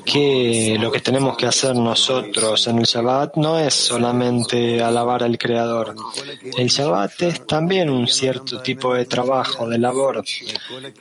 Que 0.05 0.77
lo 0.79 0.91
que 0.91 0.99
tenemos 0.99 1.37
que 1.37 1.47
hacer 1.47 1.75
nosotros 1.75 2.67
en 2.67 2.79
el 2.79 2.85
Shabbat 2.85 3.35
no 3.37 3.59
es 3.59 3.73
solamente 3.73 4.81
alabar 4.81 5.23
al 5.23 5.37
Creador. 5.37 5.95
El 6.57 6.67
Shabbat 6.67 7.21
es 7.21 7.47
también 7.47 7.89
un 7.89 8.07
cierto 8.07 8.61
tipo 8.61 8.93
de 8.93 9.05
trabajo, 9.05 9.67
de 9.67 9.77
labor, 9.77 10.23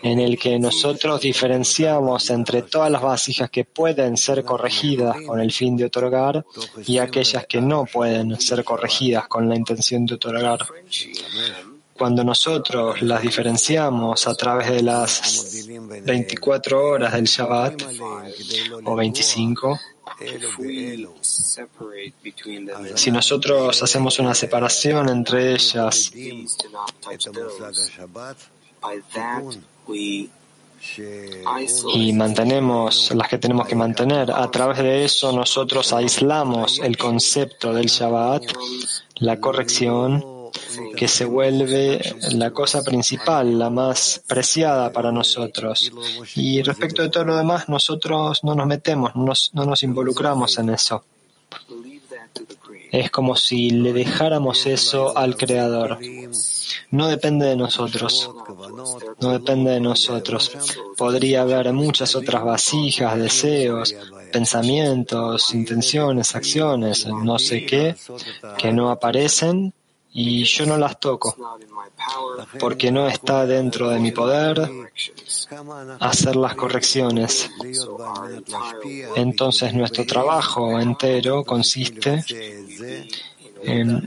en 0.03 0.19
el 0.19 0.39
que 0.39 0.59
nosotros 0.59 1.21
diferenciamos 1.21 2.31
entre 2.31 2.63
todas 2.63 2.91
las 2.91 3.03
vasijas 3.03 3.51
que 3.51 3.65
pueden 3.65 4.17
ser 4.17 4.45
corregidas 4.45 5.17
con 5.27 5.41
el 5.41 5.53
fin 5.53 5.77
de 5.77 5.85
otorgar 5.87 6.45
y 6.87 6.99
aquellas 6.99 7.47
que 7.47 7.61
no 7.61 7.85
pueden 7.85 8.41
ser 8.41 8.65
corregidas 8.65 9.29
con 9.29 9.49
la 9.49 9.57
intención 9.57 9.74
de 9.77 10.15
otorgar. 10.15 10.61
Cuando 11.93 12.25
nosotros 12.25 13.03
las 13.03 13.23
diferenciamos 13.23 14.27
a 14.27 14.35
través 14.35 14.69
de 14.71 14.83
las 14.83 15.67
24 16.03 16.89
horas 16.89 17.13
del 17.13 17.25
Shabbat 17.25 17.83
o 18.85 18.97
25, 18.97 19.79
si 22.97 23.11
nosotros 23.11 23.83
hacemos 23.83 24.19
una 24.19 24.35
separación 24.35 25.09
entre 25.09 25.53
ellas 25.53 26.13
y 31.95 32.13
mantenemos 32.13 33.11
las 33.15 33.29
que 33.29 33.39
tenemos 33.39 33.67
que 33.67 33.75
mantener, 33.75 34.31
a 34.31 34.51
través 34.51 34.79
de 34.79 35.05
eso 35.05 35.33
nosotros 35.33 35.93
aislamos 35.93 36.79
el 36.81 36.97
concepto 36.97 37.73
del 37.73 37.87
Shabbat, 37.87 38.45
la 39.17 39.41
corrección, 39.41 40.25
que 40.97 41.09
se 41.09 41.25
vuelve 41.25 42.01
la 42.33 42.51
cosa 42.51 42.83
principal, 42.83 43.59
la 43.59 43.71
más 43.71 44.23
preciada 44.27 44.93
para 44.93 45.11
nosotros. 45.13 45.93
Y 46.35 46.63
respecto 46.63 47.03
de 47.03 47.11
todo 47.11 47.25
lo 47.25 47.37
demás, 47.37 47.69
nosotros 47.69 48.45
no 48.45 48.55
nos 48.55 48.67
metemos, 48.67 49.13
no 49.15 49.65
nos 49.65 49.83
involucramos 49.83 50.59
en 50.59 50.71
eso. 50.71 51.05
Es 52.93 53.11
como 53.11 53.35
si 53.35 53.71
le 53.71 53.93
dejáramos 53.93 54.67
eso 54.67 55.19
al 55.19 55.37
Creador. 55.37 55.99
No 56.93 57.09
depende 57.09 57.47
de 57.47 57.57
nosotros. 57.57 58.31
No 59.21 59.33
depende 59.33 59.73
de 59.73 59.81
nosotros. 59.81 60.53
Podría 60.97 61.43
haber 61.43 61.73
muchas 61.73 62.15
otras 62.15 62.45
vasijas, 62.45 63.19
deseos, 63.19 63.97
pensamientos, 64.35 65.55
intenciones, 65.55 66.35
acciones, 66.35 67.07
no 67.07 67.39
sé 67.39 67.65
qué, 67.65 67.95
que 68.59 68.73
no 68.73 68.91
aparecen 68.91 69.73
y 70.13 70.43
yo 70.43 70.67
no 70.67 70.77
las 70.77 70.99
toco, 70.99 71.37
porque 72.59 72.91
no 72.91 73.07
está 73.07 73.47
dentro 73.47 73.91
de 73.91 74.01
mi 74.01 74.11
poder 74.11 74.69
hacer 76.01 76.35
las 76.35 76.57
correcciones. 76.57 77.49
Entonces 79.15 79.73
nuestro 79.73 80.05
trabajo 80.05 80.81
entero 80.81 81.45
consiste 81.45 82.25
En, 83.67 84.07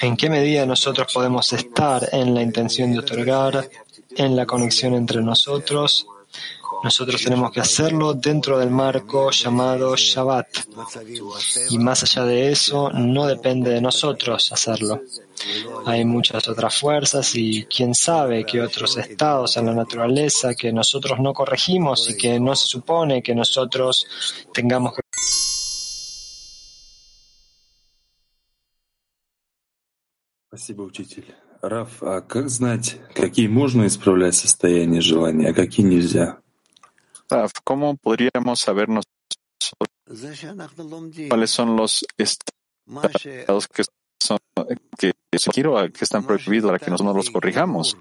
en 0.00 0.16
qué 0.16 0.30
medida 0.30 0.64
nosotros 0.64 1.12
podemos 1.12 1.52
estar 1.52 2.08
en 2.12 2.34
la 2.34 2.40
intención 2.40 2.92
de 2.92 3.00
otorgar, 3.00 3.68
en 4.16 4.34
la 4.34 4.46
conexión 4.46 4.94
entre 4.94 5.20
nosotros. 5.20 6.06
Nosotros 6.83 7.21
tenemos 7.21 7.51
que 7.51 7.59
hacerlo 7.59 8.13
dentro 8.13 8.57
del 8.57 8.71
marco 8.71 9.29
llamado 9.29 9.95
Shabbat. 9.95 10.47
Y 11.69 11.77
más 11.77 12.03
allá 12.03 12.25
de 12.25 12.51
eso, 12.51 12.89
no 12.91 13.27
depende 13.27 13.71
de 13.71 13.81
nosotros 13.81 14.51
hacerlo. 14.51 15.01
Hay 15.85 16.05
muchas 16.05 16.47
otras 16.47 16.75
fuerzas 16.75 17.35
y 17.35 17.65
quién 17.65 17.93
sabe 17.93 18.45
qué 18.45 18.61
otros 18.61 18.97
estados 18.97 19.57
en 19.57 19.67
la 19.67 19.73
naturaleza 19.73 20.55
que 20.55 20.73
nosotros 20.73 21.19
no 21.19 21.33
corregimos 21.33 22.09
y 22.09 22.17
que 22.17 22.39
no 22.39 22.55
se 22.55 22.67
supone 22.67 23.21
que 23.21 23.35
nosotros 23.35 24.05
tengamos 24.53 24.95
que 24.95 25.01
Спасибо, 30.47 30.81
учитель. 30.83 31.33
Раф, 31.61 32.03
а 32.03 32.21
как 32.21 32.49
знать, 32.49 32.97
какие 33.13 33.47
можно 33.47 33.85
исправлять 33.85 34.35
состояние 34.35 34.99
желания, 34.99 35.49
а 35.49 35.53
какие 35.53 35.85
нельзя? 35.85 36.41
¿Cómo 37.64 37.96
podríamos 37.96 38.60
saber 38.60 38.88
nosotros 38.88 39.16
cuáles 41.28 41.50
son 41.50 41.76
los 41.76 42.04
estados 42.16 43.68
que 43.68 43.84
son 44.20 44.38
que, 44.98 45.12
que 45.30 46.04
están 46.04 46.24
prohibidos 46.24 46.70
para 46.70 46.78
que 46.78 46.90
nosotros 46.90 47.16
los 47.16 47.30
corrijamos? 47.30 47.96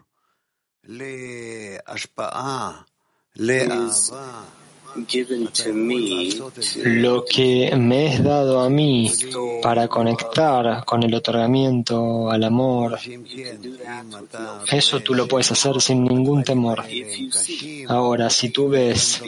Lo 6.84 7.26
que 7.26 7.76
me 7.76 8.08
es 8.08 8.24
dado 8.24 8.62
a 8.62 8.70
mí 8.70 9.12
para 9.62 9.88
conectar 9.88 10.86
con 10.86 11.04
el 11.04 11.14
otorgamiento 11.14 12.30
al 12.32 12.44
amor, 12.44 12.98
eso 14.72 15.00
tú 15.02 15.14
lo 15.14 15.28
puedes 15.28 15.52
hacer 15.52 15.82
sin 15.82 16.04
ningún 16.06 16.44
temor. 16.44 16.84
Ahora, 17.88 18.30
si 18.30 18.50
tú 18.50 18.70
ves 18.70 19.22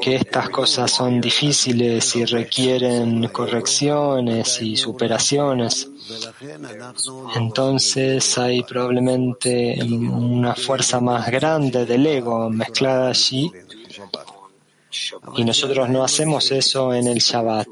que 0.00 0.16
estas 0.16 0.48
cosas 0.50 0.90
son 0.90 1.20
difíciles 1.20 2.16
y 2.16 2.24
requieren 2.24 3.28
correcciones 3.28 4.60
y 4.62 4.76
superaciones, 4.76 5.88
entonces 7.34 8.38
hay 8.38 8.62
probablemente 8.62 9.78
una 9.82 10.54
fuerza 10.54 11.00
más 11.00 11.30
grande 11.30 11.86
del 11.86 12.06
ego 12.06 12.50
mezclada 12.50 13.08
allí 13.10 13.50
y 15.36 15.44
nosotros 15.44 15.88
no 15.88 16.02
hacemos 16.02 16.50
eso 16.50 16.92
en 16.92 17.06
el 17.06 17.18
Shabbat, 17.18 17.68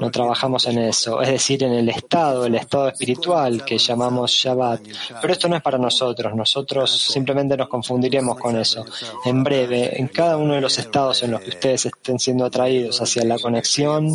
no 0.00 0.10
trabajamos 0.10 0.66
en 0.66 0.78
eso, 0.78 1.20
es 1.20 1.28
decir, 1.28 1.62
en 1.64 1.72
el 1.72 1.88
estado, 1.88 2.46
el 2.46 2.54
estado 2.54 2.88
espiritual 2.88 3.64
que 3.64 3.78
llamamos 3.78 4.30
Shabbat. 4.32 4.80
Pero 5.20 5.32
esto 5.32 5.48
no 5.48 5.56
es 5.56 5.62
para 5.62 5.78
nosotros, 5.78 6.34
nosotros 6.34 6.90
simplemente 6.90 7.56
nos 7.56 7.68
confundiremos 7.68 8.38
con 8.38 8.56
eso. 8.56 8.84
En 9.24 9.44
breve, 9.44 10.00
en 10.00 10.08
cada 10.08 10.36
uno 10.36 10.54
de 10.54 10.60
los 10.60 10.78
estados 10.78 11.22
en 11.22 11.32
los 11.32 11.40
que 11.40 11.50
ustedes 11.50 11.86
estén 11.86 12.18
siendo 12.18 12.44
atraídos 12.44 13.00
hacia 13.00 13.24
la 13.24 13.38
conexión, 13.38 14.08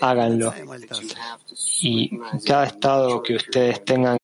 háganlo. 0.00 0.52
Y 1.80 2.18
cada 2.44 2.66
estado 2.66 3.22
que 3.22 3.36
ustedes 3.36 3.84
tengan 3.84 4.16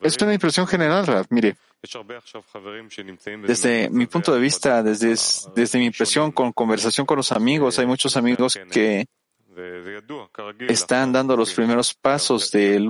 Es 0.00 0.16
una 0.20 0.34
impresión 0.34 0.66
general, 0.66 1.06
Raf. 1.06 1.26
Mire, 1.30 1.56
desde 3.46 3.90
mi 3.90 4.06
punto 4.06 4.34
de 4.34 4.40
vista, 4.40 4.82
desde, 4.82 5.14
desde 5.54 5.78
mi 5.78 5.86
impresión 5.86 6.32
con 6.32 6.52
conversación 6.52 7.06
con 7.06 7.16
los 7.16 7.32
amigos, 7.32 7.78
hay 7.78 7.86
muchos 7.86 8.16
amigos 8.16 8.58
que 8.70 9.06
están 10.68 11.12
dando 11.12 11.36
los 11.36 11.52
primeros 11.52 11.94
pasos 11.94 12.50
de, 12.50 12.80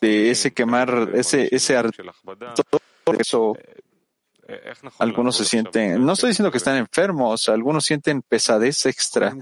de 0.00 0.30
ese 0.30 0.52
quemar, 0.52 1.10
ese, 1.14 1.48
ese 1.50 1.80
eso 3.18 3.56
algunos 4.98 5.36
se 5.36 5.44
sienten, 5.44 6.04
no 6.04 6.12
estoy 6.12 6.30
diciendo 6.30 6.50
que 6.50 6.58
están 6.58 6.76
enfermos, 6.76 7.48
algunos 7.48 7.84
sienten 7.84 8.22
pesadez 8.22 8.84
extra. 8.86 9.36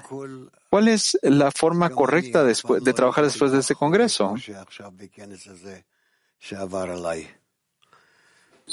¿Cuál 0.68 0.89
es 0.89 1.18
la 1.22 1.51
forma 1.51 1.91
correcta 1.91 2.45
de 2.45 2.93
trabajar 2.93 3.24
después 3.24 3.53
de 3.53 3.61
este 3.61 3.74
congreso? 3.74 4.34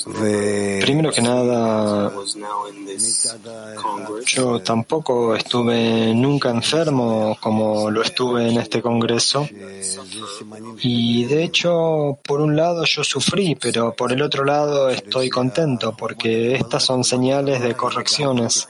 Primero 0.04 1.10
que 1.10 1.22
nada, 1.22 2.12
yo 4.26 4.62
tampoco 4.62 5.36
estuve 5.36 6.14
nunca 6.14 6.50
enfermo 6.50 7.38
como 7.40 7.90
lo 7.90 8.02
estuve 8.02 8.50
en 8.50 8.58
este 8.58 8.82
congreso. 8.82 9.48
Y 10.82 11.24
de 11.26 11.44
hecho, 11.44 12.20
por 12.24 12.42
un 12.42 12.58
lado 12.58 12.84
yo 12.84 13.06
sufrí, 13.06 13.56
pero 13.56 13.96
por 13.96 14.12
el 14.12 14.22
otro 14.22 14.44
lado 14.44 14.90
estoy 14.90 15.30
contento 15.30 15.96
porque 15.96 16.56
estas 16.56 16.84
son 16.84 17.06
señales 17.06 17.62
de 17.62 17.74
correcciones. 17.74 18.68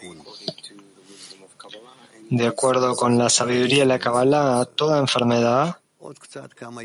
De 2.30 2.46
acuerdo 2.46 2.96
con 2.96 3.18
la 3.18 3.30
sabiduría 3.30 3.80
de 3.80 3.86
la 3.86 4.00
Kabbalah, 4.00 4.66
toda 4.76 5.00
enfermedad 5.00 5.78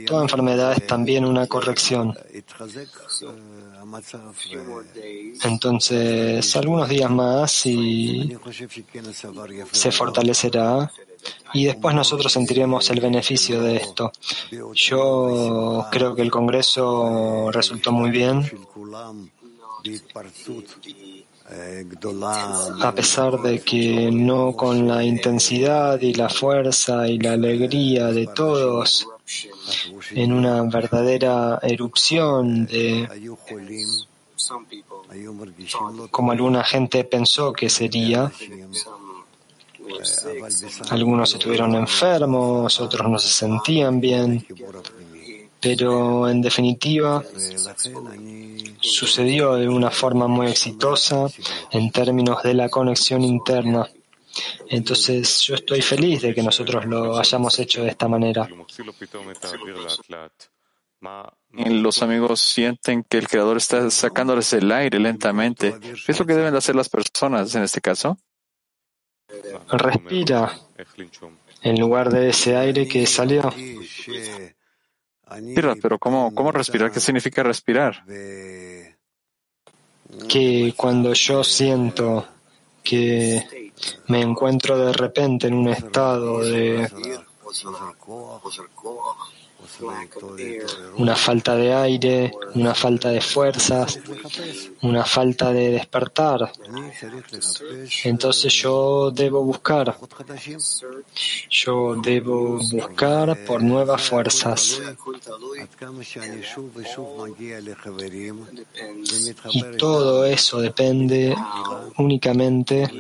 Toda 0.07 0.23
enfermedad 0.23 0.73
es 0.73 0.87
también 0.87 1.25
una 1.25 1.47
corrección. 1.47 2.17
Entonces, 5.43 6.57
algunos 6.57 6.89
días 6.89 7.11
más 7.11 7.67
y 7.67 8.37
se 9.73 9.93
fortalecerá 9.93 10.91
y 11.53 11.65
después 11.65 11.95
nosotros 11.95 12.33
sentiremos 12.33 12.89
el 12.91 13.01
beneficio 13.01 13.61
de 13.61 13.77
esto. 13.77 14.13
Yo 14.75 15.87
creo 15.91 16.15
que 16.15 16.23
el 16.23 16.31
Congreso 16.31 17.51
resultó 17.53 17.93
muy 17.93 18.11
bien. 18.11 18.49
A 22.83 22.93
pesar 22.95 23.41
de 23.41 23.61
que 23.61 24.11
no 24.13 24.55
con 24.55 24.87
la 24.87 25.03
intensidad 25.03 26.01
y 26.01 26.15
la 26.15 26.29
fuerza 26.29 27.09
y 27.09 27.19
la 27.19 27.33
alegría 27.33 28.07
de 28.09 28.27
todos, 28.29 29.07
en 30.13 30.33
una 30.33 30.63
verdadera 30.63 31.59
erupción 31.63 32.67
de 32.67 33.09
como 36.11 36.33
alguna 36.33 36.65
gente 36.65 37.05
pensó 37.05 37.53
que 37.53 37.69
sería. 37.69 38.31
Algunos 40.91 41.35
estuvieron 41.35 41.75
enfermos, 41.75 42.81
otros 42.81 43.11
no 43.11 43.19
se 43.19 43.29
sentían 43.29 44.01
bien, 44.01 44.47
pero 45.61 46.29
en 46.29 46.41
definitiva 46.41 47.23
sucedió 48.81 49.55
de 49.55 49.69
una 49.69 49.91
forma 49.91 50.27
muy 50.27 50.49
exitosa 50.49 51.27
en 51.71 51.91
términos 51.91 52.43
de 52.43 52.55
la 52.55 52.69
conexión 52.69 53.23
interna. 53.23 53.89
Entonces 54.69 55.41
yo 55.43 55.57
estoy 55.57 55.83
feliz 55.83 56.23
de 56.23 56.35
que 56.35 56.43
nosotros 56.43 56.87
lo 56.87 57.19
hayamos 57.19 57.59
hecho 57.59 57.83
de 57.83 57.91
esta 57.91 58.09
manera. 58.09 58.49
Los 61.53 62.03
amigos 62.03 62.41
sienten 62.41 63.05
que 63.05 63.19
el 63.19 63.29
Creador 63.29 63.57
está 63.57 63.91
sacándoles 63.91 64.53
el 64.53 64.71
aire 64.71 64.99
lentamente. 64.99 65.75
¿Qué 65.81 66.13
es 66.13 66.19
lo 66.19 66.27
que 66.27 66.35
deben 66.35 66.55
hacer 66.55 66.77
las 66.77 66.89
personas 66.89 67.55
en 67.55 67.65
este 67.65 67.81
caso? 67.81 68.19
Respira 69.71 70.59
en 71.63 71.81
lugar 71.81 72.11
de 72.11 72.31
ese 72.31 72.57
aire 72.57 72.87
que 72.87 73.07
salió. 73.07 73.53
Respira, 75.31 75.77
pero 75.81 75.99
¿cómo, 75.99 76.35
cómo 76.35 76.51
respirar? 76.53 76.91
¿Qué 76.91 77.01
significa 77.01 77.43
respirar? 77.43 78.05
Que 80.29 80.75
cuando 80.77 81.13
yo 81.13 81.45
siento 81.45 82.27
que 82.83 83.73
me 84.09 84.21
encuentro 84.21 84.77
de 84.79 84.93
repente 84.93 85.47
en 85.47 85.55
un 85.55 85.69
estado 85.69 86.41
de 86.41 86.89
una 90.97 91.17
falta 91.17 91.57
de 91.57 91.73
aire, 91.75 92.33
una 92.55 92.75
falta 92.75 93.11
de 93.11 93.21
fuerzas, 93.21 93.99
una 94.83 95.05
falta 95.05 95.53
de 95.53 95.71
despertar. 95.71 96.53
Entonces 98.05 98.53
yo 98.53 99.11
debo 99.11 99.43
buscar, 99.43 99.97
yo 101.49 101.97
debo 101.97 102.59
buscar 102.59 103.45
por 103.45 103.63
nuevas 103.63 104.03
fuerzas. 104.03 104.81
Y 109.53 109.63
todo 109.77 110.25
eso 110.25 110.61
depende 110.61 111.35
únicamente 111.99 112.91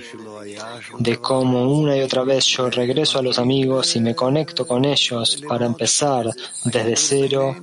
de 0.99 1.17
cómo 1.19 1.71
una 1.71 1.97
y 1.97 2.03
otra 2.03 2.25
vez 2.25 2.45
yo 2.47 2.71
regreso 2.71 3.19
a 3.19 3.23
los 3.23 3.39
amigos 3.39 3.97
y 3.97 4.01
me 4.01 4.15
conecto 4.15 4.67
con 4.67 4.85
ellos 4.85 5.43
para 5.49 5.67
empezar 5.67 6.31
desde 6.71 6.97
cero, 6.97 7.57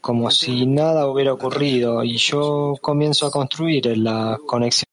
como 0.00 0.30
si 0.30 0.66
nada 0.66 1.06
hubiera 1.06 1.32
ocurrido, 1.32 2.02
y 2.04 2.16
yo 2.16 2.74
comienzo 2.80 3.26
a 3.26 3.30
construir 3.30 3.96
la 3.98 4.38
conexión. 4.46 4.86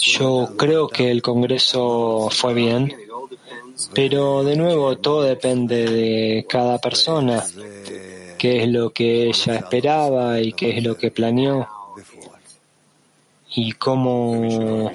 Yo 0.00 0.48
creo 0.56 0.88
que 0.88 1.10
el 1.10 1.22
Congreso 1.22 2.28
fue 2.30 2.54
bien, 2.54 2.92
pero 3.94 4.42
de 4.42 4.56
nuevo 4.56 4.96
todo 4.98 5.22
depende 5.22 5.84
de 5.84 6.46
cada 6.48 6.78
persona, 6.78 7.44
qué 8.38 8.62
es 8.62 8.68
lo 8.68 8.92
que 8.92 9.28
ella 9.28 9.56
esperaba 9.56 10.40
y 10.40 10.52
qué 10.52 10.78
es 10.78 10.84
lo 10.84 10.96
que 10.96 11.10
planeó 11.10 11.68
y 13.54 13.72
cómo 13.72 14.90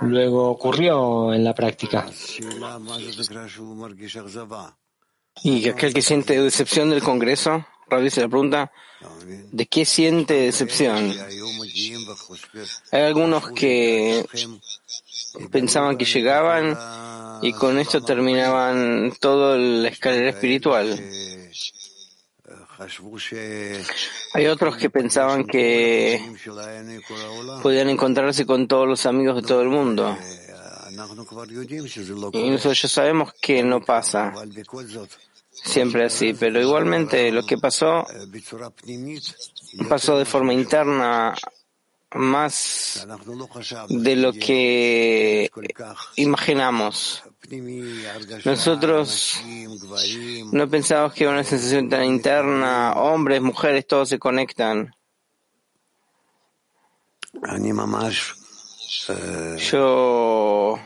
luego 0.00 0.50
ocurrió 0.50 1.32
en 1.34 1.44
la 1.44 1.54
práctica. 1.54 2.06
Y 5.42 5.68
aquel 5.68 5.92
que 5.92 6.02
siente 6.02 6.40
decepción 6.40 6.90
del 6.90 7.02
Congreso, 7.02 7.66
Rabbi 7.88 8.10
se 8.10 8.22
le 8.22 8.28
pregunta, 8.28 8.72
¿de 9.52 9.66
qué 9.66 9.84
siente 9.84 10.34
decepción? 10.34 11.12
Hay 12.92 13.02
algunos 13.02 13.50
que 13.50 14.24
pensaban 15.50 15.98
que 15.98 16.06
llegaban 16.06 16.76
y 17.42 17.52
con 17.52 17.78
esto 17.78 18.00
terminaban 18.00 19.12
todo 19.20 19.58
la 19.58 19.88
escalera 19.88 20.30
espiritual. 20.30 20.98
Hay 24.34 24.46
otros 24.46 24.76
que 24.76 24.90
pensaban 24.90 25.44
que 25.44 26.20
podían 27.62 27.88
encontrarse 27.88 28.44
con 28.44 28.68
todos 28.68 28.86
los 28.86 29.06
amigos 29.06 29.36
de 29.36 29.42
todo 29.42 29.62
el 29.62 29.68
mundo. 29.68 30.16
Y 32.32 32.50
nosotros 32.50 32.82
ya 32.82 32.88
sabemos 32.88 33.32
que 33.40 33.62
no 33.62 33.80
pasa 33.80 34.32
siempre 35.50 36.04
así, 36.04 36.34
pero 36.34 36.60
igualmente 36.60 37.32
lo 37.32 37.44
que 37.44 37.58
pasó 37.58 38.06
pasó 39.88 40.18
de 40.18 40.24
forma 40.24 40.52
interna 40.52 41.34
más 42.14 43.06
de 43.88 44.16
lo 44.16 44.32
que 44.32 45.50
imaginamos. 46.16 47.22
Nosotros 48.44 49.40
no 50.52 50.68
pensamos 50.68 51.14
que 51.14 51.26
una 51.26 51.44
sensación 51.44 51.88
tan 51.88 52.04
interna, 52.04 52.92
hombres, 52.94 53.40
mujeres, 53.40 53.86
todos 53.86 54.08
se 54.08 54.18
conectan. 54.18 54.94
Yo 59.58 60.78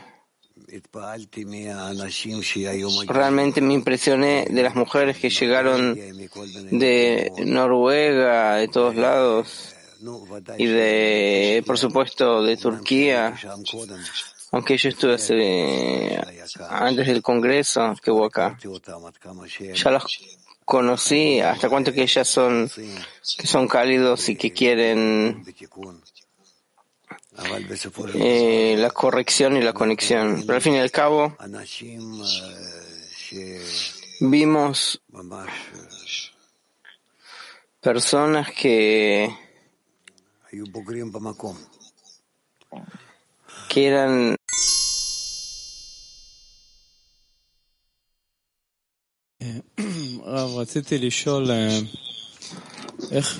realmente 3.07 3.61
me 3.61 3.73
impresioné 3.73 4.45
de 4.49 4.63
las 4.63 4.75
mujeres 4.75 5.17
que 5.17 5.29
llegaron 5.29 5.95
de 5.95 7.31
Noruega, 7.45 8.55
de 8.55 8.67
todos 8.67 8.95
lados, 8.95 9.70
y 10.57 10.65
de, 10.65 11.63
por 11.65 11.77
supuesto, 11.77 12.43
de 12.43 12.57
Turquía, 12.57 13.35
aunque 14.51 14.77
yo 14.77 14.89
estuve 14.89 16.19
antes 16.69 17.07
del 17.07 17.21
Congreso 17.21 17.95
que 18.01 18.11
hubo 18.11 18.25
acá. 18.25 18.57
Ya 19.73 19.91
los 19.91 20.05
conocí, 20.65 21.39
hasta 21.39 21.69
cuánto 21.69 21.93
que 21.93 22.03
ellas 22.03 22.27
son, 22.27 22.69
que 23.37 23.47
son 23.47 23.67
cálidos 23.67 24.29
y 24.29 24.35
que 24.35 24.51
quieren 24.51 25.43
eh, 28.15 28.75
la 28.77 28.89
corrección 28.89 29.57
y 29.57 29.61
la 29.61 29.73
conexión. 29.73 30.43
Pero 30.45 30.55
al 30.55 30.61
fin 30.61 30.75
y 30.75 30.79
al 30.79 30.91
cabo, 30.91 31.35
vimos 34.19 35.01
personas 37.81 38.51
que 38.51 39.35
que 43.69 43.79
eran 43.79 44.35
רציתי 50.57 50.97
לשאול 50.97 51.51
איך, 53.11 53.39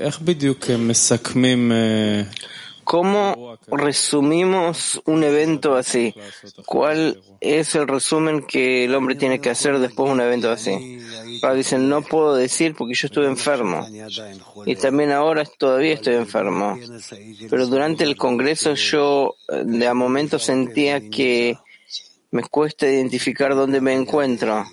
איך 0.00 0.20
בדיוק 0.20 0.70
מסכמים 0.70 1.72
¿Cómo 2.86 3.58
resumimos 3.66 5.02
un 5.06 5.24
evento 5.24 5.74
así? 5.74 6.14
¿Cuál 6.64 7.20
es 7.40 7.74
el 7.74 7.88
resumen 7.88 8.44
que 8.44 8.84
el 8.84 8.94
hombre 8.94 9.16
tiene 9.16 9.40
que 9.40 9.50
hacer 9.50 9.80
después 9.80 10.06
de 10.06 10.14
un 10.14 10.20
evento 10.20 10.52
así? 10.52 11.00
dicen, 11.56 11.88
no 11.88 12.02
puedo 12.02 12.36
decir 12.36 12.76
porque 12.76 12.94
yo 12.94 13.08
estuve 13.08 13.26
enfermo. 13.26 13.84
Y 14.66 14.76
también 14.76 15.10
ahora 15.10 15.44
todavía 15.44 15.94
estoy 15.94 16.14
enfermo. 16.14 16.78
Pero 17.50 17.66
durante 17.66 18.04
el 18.04 18.16
Congreso 18.16 18.74
yo 18.74 19.34
de 19.48 19.88
a 19.88 19.92
momento 19.92 20.38
sentía 20.38 21.10
que 21.10 21.58
me 22.30 22.44
cuesta 22.44 22.86
identificar 22.86 23.56
dónde 23.56 23.80
me 23.80 23.94
encuentro. 23.94 24.64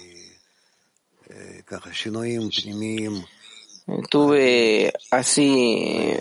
Tuve 4.09 4.93
así 5.11 6.13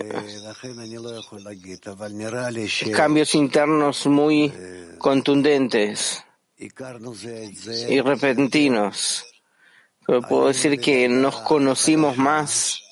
cambios 2.95 3.35
internos 3.35 4.07
muy 4.07 4.53
contundentes 4.99 6.25
y 6.59 8.01
repentinos. 8.01 9.25
Pero 10.05 10.23
puedo 10.23 10.49
decir 10.49 10.81
que 10.81 11.09
nos 11.09 11.37
conocimos 11.37 12.17
más, 12.17 12.83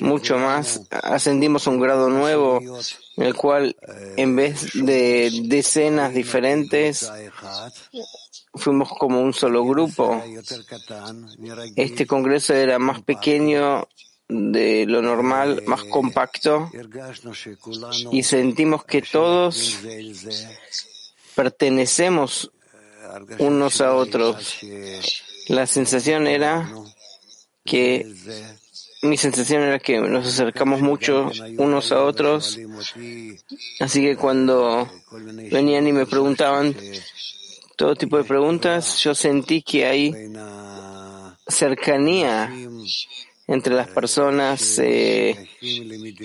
mucho 0.00 0.38
más, 0.38 0.80
ascendimos 0.90 1.66
a 1.66 1.70
un 1.70 1.80
grado 1.80 2.08
nuevo 2.08 2.60
en 3.16 3.22
el 3.22 3.34
cual 3.34 3.76
en 4.16 4.36
vez 4.36 4.70
de 4.72 5.30
decenas 5.44 6.14
diferentes 6.14 7.10
fuimos 8.54 8.90
como 8.90 9.20
un 9.20 9.32
solo 9.32 9.64
grupo. 9.64 10.22
Este 11.76 12.06
congreso 12.06 12.54
era 12.54 12.78
más 12.78 13.02
pequeño 13.02 13.88
de 14.28 14.86
lo 14.86 15.02
normal, 15.02 15.62
más 15.66 15.84
compacto, 15.84 16.70
y 18.10 18.22
sentimos 18.22 18.84
que 18.84 19.02
todos 19.02 19.78
pertenecemos 21.34 22.50
unos 23.38 23.80
a 23.80 23.94
otros. 23.94 24.58
La 25.48 25.66
sensación 25.66 26.26
era 26.26 26.70
que 27.64 28.06
mi 29.02 29.16
sensación 29.16 29.62
era 29.62 29.78
que 29.80 29.98
nos 29.98 30.26
acercamos 30.26 30.80
mucho 30.80 31.30
unos 31.58 31.92
a 31.92 32.04
otros, 32.04 32.58
así 33.80 34.00
que 34.00 34.16
cuando 34.16 34.88
venían 35.50 35.86
y 35.88 35.92
me 35.92 36.06
preguntaban 36.06 36.74
todo 37.82 37.96
tipo 37.96 38.16
de 38.16 38.22
preguntas, 38.22 39.02
yo 39.02 39.12
sentí 39.12 39.60
que 39.60 39.84
hay 39.84 40.14
cercanía 41.48 42.48
entre 43.48 43.74
las 43.74 43.88
personas 43.88 44.78
eh, 44.78 45.48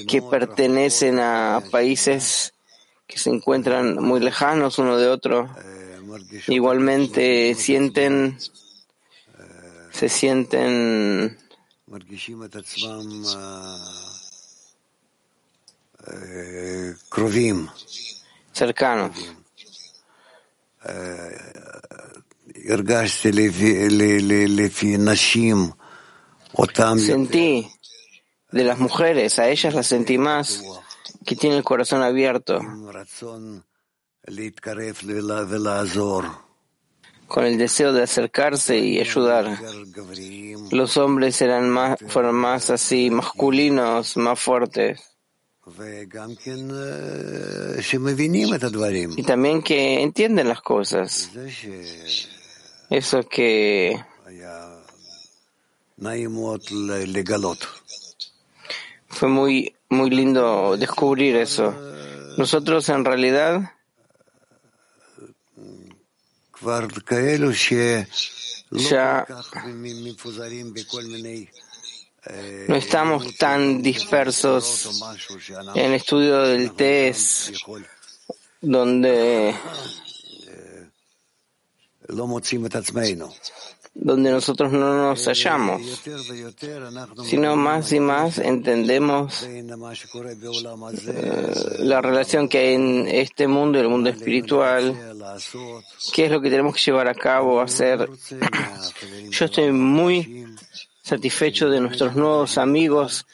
que 0.07 0.21
pertenecen 0.21 1.17
a 1.17 1.63
países 1.71 2.53
que 3.07 3.17
se 3.17 3.31
encuentran 3.31 3.95
muy 3.95 4.19
lejanos 4.19 4.77
uno 4.77 4.97
de 4.97 5.07
otro. 5.07 5.49
Igualmente 6.47 7.55
sienten, 7.55 8.37
se 9.89 10.09
sienten 10.09 11.39
cercanos. 18.53 19.17
Sentí 27.05 27.67
de 28.51 28.63
las 28.63 28.79
mujeres, 28.79 29.39
a 29.39 29.49
ellas 29.49 29.73
las 29.73 29.87
sentí 29.87 30.17
más, 30.17 30.63
que 31.25 31.35
tienen 31.35 31.57
el 31.59 31.63
corazón 31.63 32.01
abierto, 32.01 32.59
con 37.27 37.45
el 37.45 37.57
deseo 37.57 37.91
de 37.93 38.03
acercarse 38.03 38.77
y 38.79 38.99
ayudar. 38.99 39.59
Los 40.71 40.97
hombres 40.97 41.41
eran 41.41 41.69
más, 41.69 41.99
fueron 42.07 42.35
más 42.35 42.69
así, 42.69 43.09
masculinos, 43.09 44.15
más 44.17 44.39
fuertes. 44.39 45.16
Y 49.17 49.23
también 49.23 49.61
que 49.61 50.01
entienden 50.01 50.47
las 50.47 50.61
cosas. 50.61 51.29
Eso 52.89 53.23
que 53.27 53.99
fue 59.09 59.27
muy, 59.27 59.75
muy 59.89 60.09
lindo 60.09 60.77
descubrir 60.77 61.35
eso. 61.35 61.73
Nosotros 62.37 62.87
en 62.89 63.03
realidad 63.03 63.73
ya 68.71 69.25
no 72.67 72.75
estamos 72.75 73.35
tan 73.35 73.81
dispersos 73.81 75.01
en 75.75 75.85
el 75.85 75.93
estudio 75.93 76.41
del 76.41 76.73
test, 76.73 77.55
donde 78.61 79.55
donde 83.99 84.31
nosotros 84.31 84.71
no 84.71 85.09
nos 85.09 85.25
hallamos, 85.25 85.81
sino 87.25 87.55
más 87.55 87.91
y 87.91 87.99
más 87.99 88.37
entendemos 88.37 89.43
eh, 89.43 89.63
la 91.79 92.01
relación 92.01 92.47
que 92.47 92.59
hay 92.59 92.75
en 92.75 93.07
este 93.07 93.47
mundo 93.47 93.79
y 93.79 93.81
el 93.81 93.89
mundo 93.89 94.09
espiritual, 94.09 94.95
qué 96.13 96.25
es 96.25 96.31
lo 96.31 96.39
que 96.41 96.49
tenemos 96.51 96.75
que 96.75 96.81
llevar 96.81 97.07
a 97.07 97.15
cabo, 97.15 97.59
hacer. 97.59 98.07
Yo 99.31 99.45
estoy 99.45 99.71
muy 99.71 100.45
satisfecho 101.07 101.69
de 101.69 101.79
nuestros 101.79 102.15
nuevos 102.15 102.57
amigos 102.57 103.25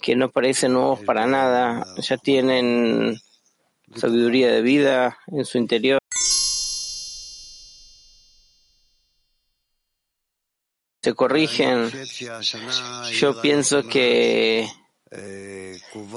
que 0.00 0.16
no 0.16 0.30
parecen 0.30 0.72
nuevos 0.72 1.00
para 1.00 1.26
nada, 1.26 1.86
ya 1.98 2.16
tienen 2.16 3.20
sabiduría 3.94 4.50
de 4.50 4.62
vida 4.62 5.18
en 5.26 5.44
su 5.44 5.58
interior. 5.58 5.98
se 11.02 11.14
corrigen. 11.14 11.90
Yo 13.12 13.40
pienso 13.40 13.82
que 13.84 14.68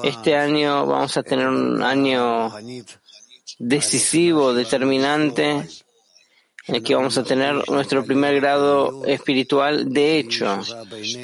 este 0.04 0.36
año 0.36 0.86
vamos 0.86 1.16
a 1.18 1.24
tener 1.24 1.48
un 1.48 1.82
año 1.84 2.52
decisivo, 3.60 4.54
determinante, 4.54 5.68
que 6.66 6.96
vamos 6.96 7.18
a 7.18 7.24
tener 7.24 7.68
nuestro 7.70 8.06
primer 8.06 8.36
grado 8.36 9.06
espiritual 9.06 9.92
de 9.92 10.20
hecho, 10.20 10.60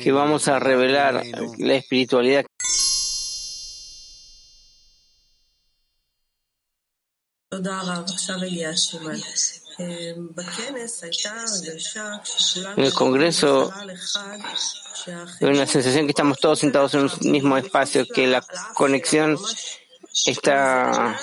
que 0.03 0.11
vamos 0.11 0.47
a 0.47 0.59
revelar 0.59 1.23
la 1.57 1.73
espiritualidad. 1.75 2.45
En 12.75 12.83
el 12.83 12.93
Congreso 12.93 13.73
una 15.41 15.65
sensación 15.65 16.05
que 16.05 16.11
estamos 16.11 16.39
todos 16.39 16.59
sentados 16.59 16.93
en 16.95 17.01
un 17.01 17.11
mismo 17.31 17.57
espacio, 17.57 18.05
que 18.07 18.27
la 18.27 18.43
conexión 18.73 19.37
está 20.25 21.17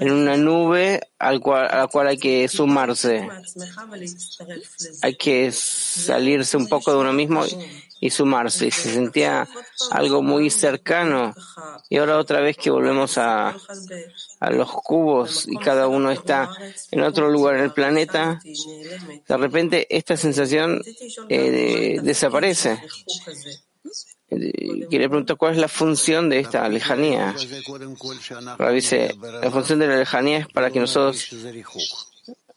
en 0.00 0.12
una 0.12 0.36
nube 0.36 1.00
al 1.18 1.40
cual, 1.40 1.68
a 1.70 1.78
la 1.78 1.86
cual 1.86 2.08
hay 2.08 2.18
que 2.18 2.48
sumarse. 2.48 3.28
Hay 5.02 5.16
que 5.16 5.50
salirse 5.52 6.56
un 6.56 6.68
poco 6.68 6.92
de 6.92 6.98
uno 6.98 7.12
mismo 7.12 7.44
y 8.00 8.10
sumarse. 8.10 8.66
Y 8.66 8.70
se 8.70 8.92
sentía 8.92 9.48
algo 9.90 10.22
muy 10.22 10.50
cercano. 10.50 11.34
Y 11.88 11.98
ahora 11.98 12.18
otra 12.18 12.40
vez 12.40 12.56
que 12.56 12.70
volvemos 12.70 13.18
a, 13.18 13.56
a 14.40 14.50
los 14.50 14.70
cubos 14.70 15.46
y 15.48 15.56
cada 15.56 15.88
uno 15.88 16.10
está 16.10 16.50
en 16.90 17.02
otro 17.02 17.30
lugar 17.30 17.56
en 17.56 17.64
el 17.64 17.72
planeta, 17.72 18.40
de 18.44 19.36
repente 19.36 19.86
esta 19.90 20.16
sensación 20.16 20.82
eh, 21.28 21.98
desaparece. 22.02 22.82
Quería 24.90 25.08
preguntar 25.08 25.36
cuál 25.36 25.52
es 25.52 25.58
la 25.58 25.68
función 25.68 26.28
de 26.28 26.40
esta 26.40 26.68
lejanía. 26.68 27.34
dice, 28.72 29.16
la 29.42 29.50
función 29.50 29.78
de 29.78 29.86
la 29.86 29.96
lejanía 29.96 30.38
es 30.38 30.48
para 30.48 30.70
que 30.70 30.80
nosotros 30.80 31.28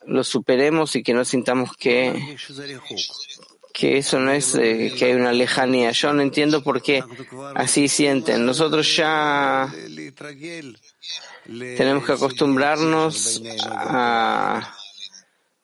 lo 0.06 0.24
superemos 0.24 0.96
y 0.96 1.04
que 1.04 1.14
no 1.14 1.24
sintamos 1.24 1.76
que, 1.78 2.38
que 3.74 3.98
eso 3.98 4.20
no 4.20 4.32
es 4.32 4.56
eh, 4.56 4.94
que 4.98 5.06
hay 5.06 5.14
una 5.14 5.32
lejanía. 5.32 5.92
Yo 5.92 6.14
no 6.14 6.22
entiendo 6.22 6.64
por 6.64 6.82
qué 6.82 7.04
así 7.56 7.88
sienten. 7.88 8.46
Nosotros 8.46 8.96
ya 8.96 9.72
tenemos 11.46 12.06
que 12.06 12.14
acostumbrarnos 12.14 13.42
a 13.68 14.74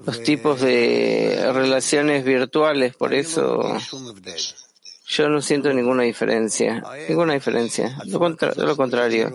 los 0.06 0.24
tipos 0.24 0.62
de 0.62 1.52
relaciones 1.54 2.24
virtuales, 2.24 2.96
por 2.96 3.14
eso 3.14 3.78
yo 5.08 5.30
no 5.30 5.42
siento 5.42 5.72
ninguna 5.72 6.04
diferencia, 6.04 6.84
ninguna 7.08 7.34
diferencia, 7.34 7.98
lo, 8.06 8.20
lo 8.20 8.76
contrario. 8.76 9.30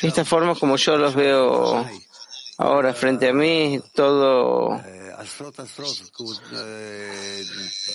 De 0.00 0.08
esta 0.08 0.24
forma 0.24 0.54
como 0.54 0.76
yo 0.76 0.96
los 0.96 1.14
veo 1.14 1.86
ahora 2.58 2.92
frente 2.92 3.28
a 3.28 3.32
mí, 3.32 3.80
todo 3.94 4.80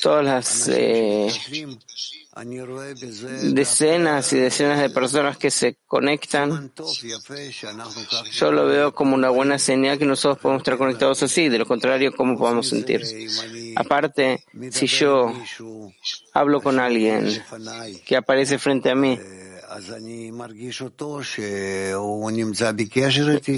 todas 0.02 0.26
las 0.26 0.68
eh, 0.70 1.30
decenas 3.54 4.32
y 4.32 4.38
decenas 4.40 4.80
de 4.80 4.90
personas 4.90 5.38
que 5.38 5.52
se 5.52 5.78
conectan, 5.86 6.72
yo 8.32 8.52
lo 8.52 8.66
veo 8.68 8.94
como 8.94 9.16
una 9.16 9.30
buena 9.30 9.60
señal 9.60 9.98
que 9.98 10.06
nosotros 10.06 10.40
podemos 10.40 10.62
estar 10.62 10.78
conectados 10.78 11.22
así, 11.24 11.50
de 11.50 11.58
lo 11.58 11.66
contrario, 11.66 12.14
¿cómo 12.16 12.38
podemos 12.38 12.70
sentir? 12.70 13.04
Aparte, 13.76 14.46
si 14.72 14.88
yo 14.88 15.34
hablo 16.34 16.62
con 16.62 16.80
alguien 16.80 17.44
que 18.06 18.16
aparece 18.16 18.58
frente 18.58 18.90
a 18.90 18.96
mí, 18.96 19.20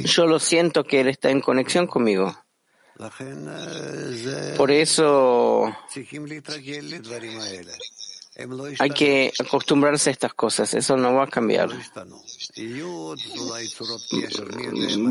yo 0.05 0.25
lo 0.25 0.39
siento 0.39 0.83
que 0.83 1.01
él 1.01 1.07
está 1.09 1.29
en 1.29 1.41
conexión 1.41 1.87
conmigo. 1.87 2.35
Por 4.57 4.71
eso 4.71 5.75
hay 8.79 8.89
que 8.89 9.31
acostumbrarse 9.39 10.09
a 10.09 10.13
estas 10.13 10.33
cosas, 10.33 10.73
eso 10.73 10.97
no 10.97 11.13
va 11.13 11.25
a 11.25 11.27
cambiar. 11.27 11.69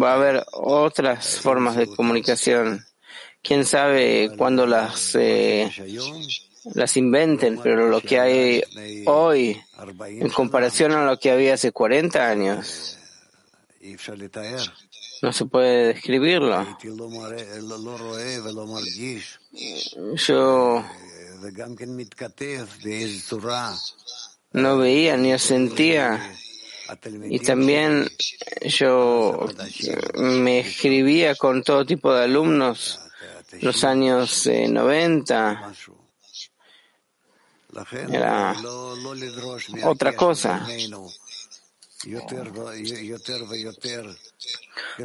Va 0.03 0.11
a 0.11 0.14
haber 0.14 0.45
otras 0.53 1.41
formas 1.41 1.77
de 1.77 1.87
comunicación. 1.87 2.85
Quién 3.43 3.64
sabe 3.64 4.31
cuándo 4.37 4.66
las, 4.66 5.14
eh, 5.14 5.70
las 6.75 6.97
inventen, 6.97 7.59
pero 7.62 7.89
lo 7.89 8.01
que 8.01 8.20
hay 8.20 8.62
hoy, 9.07 9.61
en 10.01 10.29
comparación 10.31 10.93
a 10.93 11.05
lo 11.05 11.18
que 11.18 11.31
había 11.31 11.55
hace 11.55 11.73
40 11.73 12.29
años, 12.29 12.99
no 15.23 15.33
se 15.33 15.45
puede 15.47 15.89
describirlo. 15.89 16.66
Yo 20.16 20.85
no 24.53 24.78
veía 24.78 25.16
ni 25.16 25.38
sentía 25.38 26.34
y 27.24 27.38
también 27.38 28.09
yo 28.66 29.49
me 30.16 30.61
escribía 30.61 31.34
con 31.34 31.62
todo 31.62 31.86
tipo 31.86 32.12
de 32.12 32.24
alumnos 32.24 33.01
los 33.61 33.84
años 33.84 34.47
90 34.47 35.72
era 38.11 38.55
otra 39.84 40.14
cosa 40.14 40.66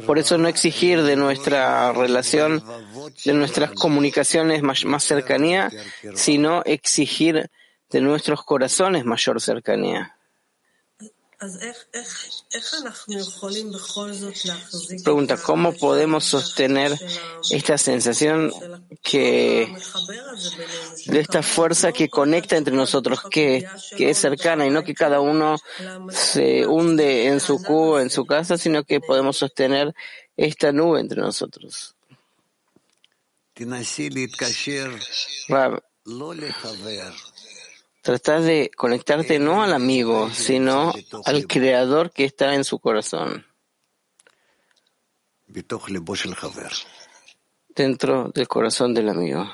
por 0.06 0.18
eso 0.18 0.38
no 0.38 0.48
exigir 0.48 1.02
de 1.02 1.16
nuestra 1.16 1.92
relación, 1.92 2.62
de 3.24 3.32
nuestras 3.32 3.72
comunicaciones 3.72 4.62
más, 4.62 5.04
cercanía, 5.04 5.70
sino 6.14 6.62
exigir 6.64 7.50
de 7.90 8.00
nuestros 8.00 8.44
corazones 8.44 9.04
mayor 9.04 9.40
cercanía. 9.40 10.17
Pregunta, 15.04 15.36
¿cómo 15.36 15.72
podemos 15.72 16.24
sostener 16.24 16.98
esta 17.50 17.78
sensación 17.78 18.52
que 19.02 19.72
de 21.06 21.20
esta 21.20 21.44
fuerza 21.44 21.92
que 21.92 22.08
conecta 22.08 22.56
entre 22.56 22.74
nosotros, 22.74 23.20
que, 23.30 23.64
que 23.96 24.10
es 24.10 24.18
cercana 24.18 24.66
y 24.66 24.70
no 24.70 24.82
que 24.82 24.94
cada 24.94 25.20
uno 25.20 25.56
se 26.10 26.66
hunde 26.66 27.26
en 27.26 27.38
su 27.38 27.62
cubo, 27.62 28.00
en 28.00 28.10
su 28.10 28.26
casa, 28.26 28.58
sino 28.58 28.82
que 28.82 29.00
podemos 29.00 29.36
sostener 29.36 29.94
esta 30.36 30.72
nube 30.72 30.98
entre 30.98 31.20
nosotros? 31.20 31.94
Tratar 38.08 38.40
de 38.40 38.70
conectarte 38.74 39.38
no 39.38 39.62
al 39.62 39.74
amigo, 39.74 40.30
sino 40.30 40.94
al 41.26 41.46
creador 41.46 42.10
que 42.10 42.24
está 42.24 42.54
en 42.54 42.64
su 42.64 42.78
corazón. 42.78 43.44
Dentro 47.76 48.30
del 48.34 48.48
corazón 48.48 48.94
del 48.94 49.10
amigo. 49.10 49.46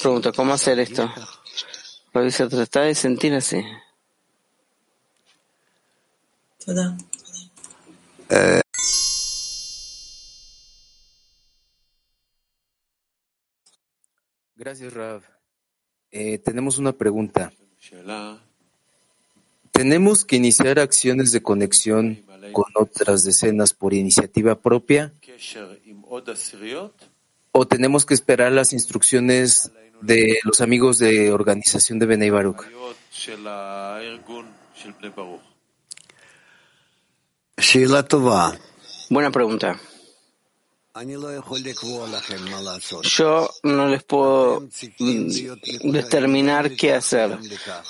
Pregunta, 0.00 0.30
¿cómo 0.30 0.54
hacer 0.54 0.78
esto? 0.78 1.12
Lo 2.12 2.22
dice, 2.22 2.46
tratar 2.46 2.84
de 2.84 2.94
sentir 2.94 3.34
así. 3.34 3.64
Gracias, 14.56 14.92
Rav. 14.94 15.22
Eh, 16.10 16.38
tenemos 16.38 16.78
una 16.78 16.92
pregunta. 16.92 17.52
¿Tenemos 19.70 20.24
que 20.24 20.36
iniciar 20.36 20.78
acciones 20.78 21.30
de 21.32 21.42
conexión 21.42 22.24
con 22.52 22.64
otras 22.74 23.22
decenas 23.24 23.74
por 23.74 23.92
iniciativa 23.92 24.54
propia? 24.54 25.12
¿O 27.52 27.66
tenemos 27.66 28.06
que 28.06 28.14
esperar 28.14 28.52
las 28.52 28.72
instrucciones 28.72 29.70
de 30.00 30.38
los 30.44 30.62
amigos 30.62 30.98
de 30.98 31.32
organización 31.32 31.98
de 31.98 32.06
Benei 32.06 32.30
Baruch? 32.30 32.64
Buena 39.10 39.30
pregunta. 39.30 39.78
Yo 43.02 43.50
no 43.64 43.86
les 43.88 44.02
puedo 44.04 44.66
determinar 45.82 46.74
qué 46.74 46.94
hacer. 46.94 47.38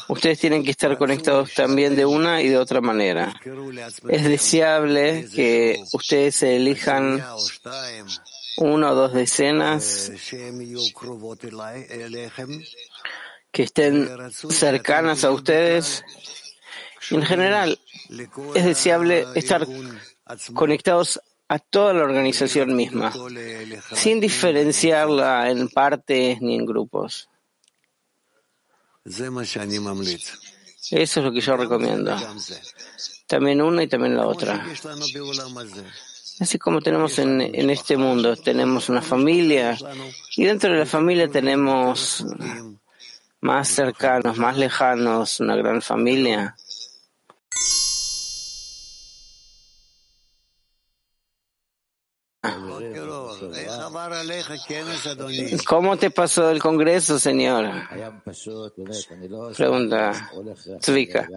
Ustedes 0.08 0.40
tienen 0.40 0.64
que 0.64 0.72
estar 0.72 0.98
conectados 0.98 1.54
también 1.54 1.94
de 1.94 2.04
una 2.04 2.42
y 2.42 2.48
de 2.48 2.58
otra 2.58 2.80
manera. 2.80 3.32
Es 4.08 4.24
deseable 4.24 5.28
que 5.32 5.84
ustedes 5.92 6.42
elijan 6.42 7.22
una 8.56 8.90
o 8.90 8.94
dos 8.96 9.12
decenas 9.12 10.10
que 13.52 13.62
estén 13.62 14.08
cercanas 14.50 15.22
a 15.22 15.30
ustedes. 15.30 16.02
En 17.10 17.22
general, 17.22 17.78
es 18.56 18.64
deseable 18.64 19.26
estar 19.36 19.64
conectados 20.54 21.20
a 21.48 21.58
toda 21.58 21.92
la 21.92 22.02
organización 22.02 22.74
misma, 22.74 23.12
sin 23.92 24.20
diferenciarla 24.20 25.50
en 25.50 25.68
partes 25.68 26.40
ni 26.40 26.56
en 26.56 26.66
grupos. 26.66 27.28
Eso 30.90 31.20
es 31.20 31.24
lo 31.24 31.32
que 31.32 31.40
yo 31.40 31.56
recomiendo. 31.56 32.16
También 33.26 33.62
una 33.62 33.82
y 33.82 33.88
también 33.88 34.16
la 34.16 34.26
otra. 34.26 34.64
Así 36.38 36.58
como 36.58 36.80
tenemos 36.80 37.18
en, 37.18 37.40
en 37.40 37.70
este 37.70 37.96
mundo, 37.96 38.36
tenemos 38.36 38.88
una 38.88 39.00
familia 39.00 39.78
y 40.36 40.44
dentro 40.44 40.72
de 40.72 40.80
la 40.80 40.86
familia 40.86 41.28
tenemos 41.28 42.24
más 43.40 43.68
cercanos, 43.68 44.36
más 44.36 44.56
lejanos, 44.56 45.40
una 45.40 45.56
gran 45.56 45.80
familia. 45.80 46.56
¿Cómo 55.66 55.96
te 55.96 56.10
pasó 56.10 56.50
el 56.50 56.60
Congreso, 56.60 57.18
señor? 57.18 57.70
Pregunta 59.56 60.12
Zvika. 60.82 61.28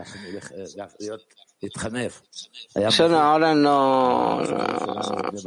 Yo 1.61 3.09
no, 3.09 3.19
ahora 3.19 3.53
no, 3.53 4.41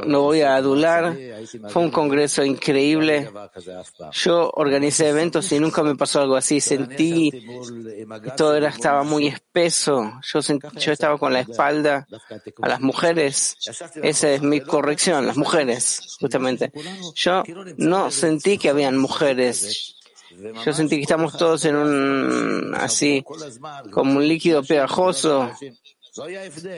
no, 0.05 0.21
voy 0.21 0.41
a 0.41 0.55
adular. 0.55 1.17
Fue 1.69 1.81
un 1.81 1.89
congreso 1.89 2.43
increíble. 2.43 3.31
Yo 4.11 4.51
organicé 4.53 5.09
eventos 5.09 5.51
y 5.51 5.59
nunca 5.59 5.81
me 5.81 5.95
pasó 5.95 6.21
algo 6.21 6.35
así. 6.35 6.61
Sentí 6.61 7.31
que 7.31 8.31
todo 8.37 8.55
era, 8.55 8.69
estaba 8.69 9.03
muy 9.03 9.25
espeso. 9.25 10.19
Yo, 10.21 10.39
yo 10.41 10.91
estaba 10.91 11.17
con 11.17 11.33
la 11.33 11.39
espalda 11.39 12.07
a 12.61 12.67
las 12.67 12.79
mujeres. 12.79 13.57
Esa 14.03 14.31
es 14.31 14.41
mi 14.43 14.61
corrección, 14.61 15.25
las 15.25 15.37
mujeres, 15.37 16.15
justamente. 16.19 16.71
Yo 17.15 17.43
no 17.77 18.11
sentí 18.11 18.59
que 18.59 18.69
habían 18.69 18.97
mujeres. 18.97 19.95
Yo 20.65 20.73
sentí 20.73 20.97
que 20.97 21.03
estamos 21.03 21.37
todos 21.37 21.65
en 21.65 21.75
un, 21.75 22.75
así, 22.75 23.23
como 23.91 24.17
un 24.17 24.27
líquido 24.27 24.63
pegajoso. 24.63 25.51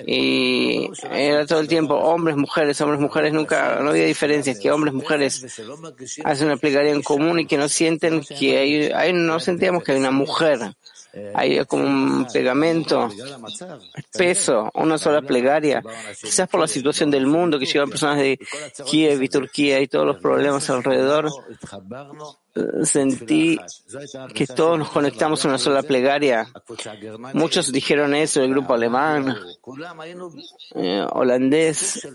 Y 0.08 0.90
era 1.12 1.46
todo 1.46 1.60
el 1.60 1.68
tiempo 1.68 1.96
hombres, 1.96 2.38
mujeres, 2.38 2.80
hombres, 2.80 3.02
mujeres, 3.02 3.34
nunca, 3.34 3.80
no 3.82 3.90
había 3.90 4.06
diferencias, 4.06 4.58
que 4.60 4.72
hombres, 4.72 4.94
mujeres 4.94 5.44
hacen 6.24 6.48
una 6.48 6.56
plegaria 6.56 6.94
en 6.94 7.02
común 7.02 7.42
y 7.42 7.46
que 7.46 7.58
no 7.58 7.68
sienten 7.68 8.22
que 8.22 8.58
hay, 8.58 8.92
hay 8.94 9.12
no 9.12 9.40
sentíamos 9.42 9.84
que 9.84 9.92
hay 9.92 10.00
una 10.00 10.12
mujer. 10.12 10.60
Hay 11.34 11.64
como 11.66 11.86
un 11.86 12.28
pegamento, 12.32 13.10
peso, 14.12 14.70
una 14.74 14.98
sola 14.98 15.22
plegaria. 15.22 15.82
Quizás 16.22 16.50
por 16.50 16.60
la 16.60 16.68
situación 16.68 17.10
del 17.10 17.28
mundo, 17.28 17.58
que 17.58 17.66
llegan 17.66 17.90
personas 17.90 18.18
de 18.20 18.40
Kiev 18.86 19.22
y 19.22 19.30
Turquía 19.30 19.80
y 19.80 19.88
todos 19.88 20.06
los 20.06 20.18
problemas 20.18 20.70
alrededor, 20.70 21.32
sentí 22.84 23.60
que 24.34 24.48
todos 24.48 24.80
nos 24.80 24.90
conectamos 24.90 25.44
en 25.44 25.50
una 25.50 25.58
sola 25.58 25.84
plegaria. 25.84 26.48
Muchos 27.34 27.72
dijeron 27.72 28.14
eso, 28.14 28.42
el 28.42 28.50
grupo 28.50 28.74
alemán, 28.74 29.36
eh, 30.76 31.06
holandés. 31.12 32.08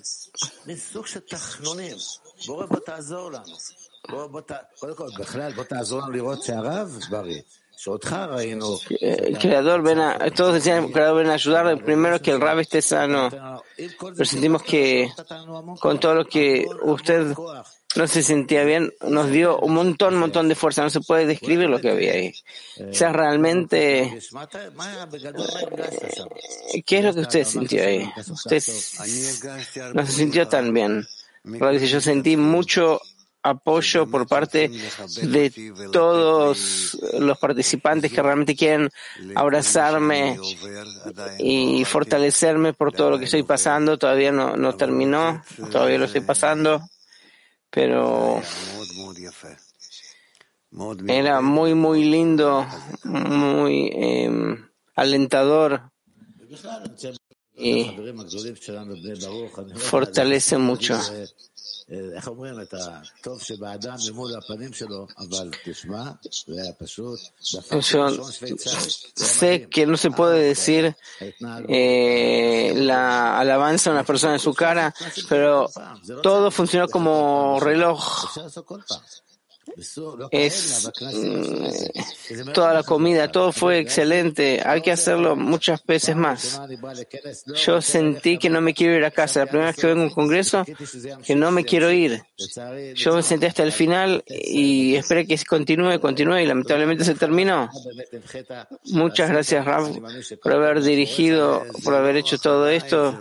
Creador, 9.40 9.82
ven 9.82 10.00
a, 10.00 10.18
todos 10.30 10.54
decían, 10.54 10.90
Creador, 10.92 11.18
ven 11.18 11.30
a 11.30 11.34
ayudar. 11.34 11.82
Primero 11.82 12.20
que 12.20 12.30
el 12.30 12.40
Rab 12.40 12.58
esté 12.60 12.82
sano. 12.82 13.30
Pero 13.76 14.24
sentimos 14.24 14.62
que 14.62 15.10
con 15.80 15.98
todo 15.98 16.14
lo 16.14 16.26
que 16.26 16.66
usted 16.82 17.34
no 17.96 18.06
se 18.06 18.22
sentía 18.22 18.64
bien, 18.64 18.92
nos 19.00 19.30
dio 19.30 19.58
un 19.58 19.74
montón, 19.74 20.14
un 20.14 20.20
montón 20.20 20.48
de 20.48 20.54
fuerza. 20.54 20.82
No 20.82 20.90
se 20.90 21.00
puede 21.00 21.26
describir 21.26 21.68
lo 21.68 21.80
que 21.80 21.90
había 21.90 22.12
ahí. 22.12 22.32
O 22.90 22.94
sea, 22.94 23.12
realmente, 23.12 24.20
¿qué 26.86 26.98
es 26.98 27.04
lo 27.04 27.14
que 27.14 27.20
usted 27.20 27.44
sintió 27.44 27.82
ahí? 27.82 28.12
Usted 28.30 28.62
no 29.94 30.06
se 30.06 30.12
sintió 30.12 30.46
tan 30.48 30.72
bien. 30.74 31.06
Yo 31.42 32.00
sentí 32.00 32.36
mucho 32.36 33.00
apoyo 33.42 34.06
por 34.06 34.26
parte 34.26 34.70
de 35.22 35.72
todos 35.92 36.98
los 37.18 37.38
participantes 37.38 38.12
que 38.12 38.22
realmente 38.22 38.54
quieren 38.54 38.90
abrazarme 39.34 40.38
y 41.38 41.84
fortalecerme 41.84 42.72
por 42.72 42.92
todo 42.92 43.10
lo 43.10 43.18
que 43.18 43.24
estoy 43.24 43.42
pasando. 43.42 43.98
Todavía 43.98 44.32
no, 44.32 44.56
no 44.56 44.74
terminó, 44.76 45.42
todavía 45.70 45.98
lo 45.98 46.04
estoy 46.04 46.22
pasando 46.22 46.82
pero 47.70 48.42
era 51.06 51.40
muy, 51.40 51.74
muy 51.74 52.04
lindo, 52.04 52.66
muy 53.04 53.90
eh, 53.94 54.56
alentador 54.96 55.90
y 57.54 57.96
fortalece 59.76 60.58
mucho. 60.58 60.98
Yo 61.90 61.98
sé 69.16 69.68
que 69.68 69.86
no 69.86 69.96
se 69.96 70.12
puede 70.12 70.40
decir 70.40 70.94
eh, 71.68 72.72
la 72.76 73.40
alabanza 73.40 73.90
a 73.90 73.94
una 73.94 74.04
persona 74.04 74.34
en 74.34 74.38
su 74.38 74.54
cara, 74.54 74.94
pero 75.28 75.68
todo 76.22 76.52
funcionó 76.52 76.86
como 76.88 77.58
reloj 77.60 78.00
es 80.30 80.90
mm, 81.00 82.52
toda 82.52 82.74
la 82.74 82.82
comida, 82.82 83.30
todo 83.30 83.52
fue 83.52 83.78
excelente. 83.78 84.62
Hay 84.64 84.82
que 84.82 84.92
hacerlo 84.92 85.36
muchas 85.36 85.84
veces 85.84 86.16
más. 86.16 86.60
Yo 87.54 87.80
sentí 87.80 88.38
que 88.38 88.50
no 88.50 88.60
me 88.60 88.74
quiero 88.74 88.96
ir 88.96 89.04
a 89.04 89.10
casa. 89.10 89.40
La 89.40 89.46
primera 89.46 89.66
vez 89.68 89.76
que 89.76 89.86
vengo 89.86 90.02
a 90.02 90.04
un 90.04 90.10
congreso, 90.10 90.64
que 91.24 91.34
no 91.34 91.50
me 91.50 91.64
quiero 91.64 91.90
ir. 91.90 92.22
Yo 92.94 93.14
me 93.14 93.22
senté 93.22 93.46
hasta 93.46 93.62
el 93.62 93.72
final 93.72 94.24
y 94.26 94.96
esperé 94.96 95.26
que 95.26 95.38
continúe, 95.44 96.00
continúe 96.00 96.38
y 96.38 96.46
lamentablemente 96.46 97.04
se 97.04 97.14
terminó. 97.14 97.70
Muchas 98.86 99.30
gracias, 99.30 99.64
Rav, 99.64 99.90
por 100.42 100.52
haber 100.52 100.82
dirigido, 100.82 101.64
por 101.84 101.94
haber 101.94 102.16
hecho 102.16 102.38
todo 102.38 102.68
esto. 102.68 103.18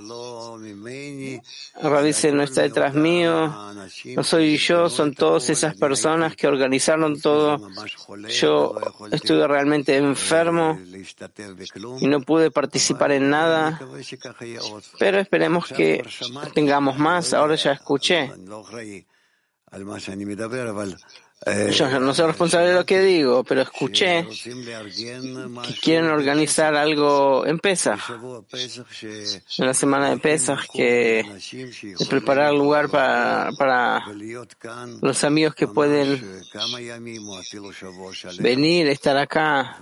Rav 1.82 2.04
dice, 2.04 2.32
no 2.32 2.44
está 2.44 2.62
detrás 2.62 2.94
mío, 2.94 3.54
no 4.16 4.24
soy 4.24 4.58
yo, 4.58 4.90
son 4.90 5.14
todas 5.14 5.50
esas 5.50 5.76
personas 5.76 6.36
que 6.40 6.48
organizaron 6.48 7.20
todo. 7.20 7.60
Yo 8.30 8.76
estuve 9.12 9.48
realmente 9.48 9.98
enfermo 9.98 10.80
y 12.00 12.08
no 12.08 12.22
pude 12.22 12.52
participar 12.52 13.12
en 13.12 13.30
nada, 13.30 13.80
pero 14.98 15.20
esperemos 15.20 15.68
que 15.68 16.04
tengamos 16.54 16.98
más. 16.98 17.34
Ahora 17.34 17.56
ya 17.56 17.74
escuché. 17.74 18.32
Yo 21.46 22.00
no 22.02 22.14
soy 22.14 22.28
responsable 22.28 22.68
de 22.68 22.76
lo 22.76 22.86
que 22.86 23.00
digo, 23.00 23.46
pero 23.46 23.62
escuché 23.62 24.28
que 24.28 25.74
quieren 25.82 26.10
organizar 26.10 26.76
algo 26.76 27.46
en 27.46 27.60
Pesach, 27.60 28.02
en 28.10 29.66
la 29.66 29.74
semana 29.74 30.10
de 30.10 30.18
Pesach, 30.18 30.68
que 30.74 31.24
de 31.98 32.06
preparar 32.08 32.54
lugar 32.54 32.90
para, 32.90 33.52
para 33.58 34.06
los 35.02 35.24
amigos 35.24 35.56
que 35.56 35.68
pueden 35.68 36.42
venir, 38.40 38.88
estar 38.88 39.16
acá 39.16 39.78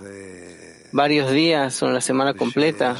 varios 0.92 1.32
días 1.32 1.82
o 1.82 1.86
una 1.86 2.00
semana 2.00 2.34
completa. 2.34 2.96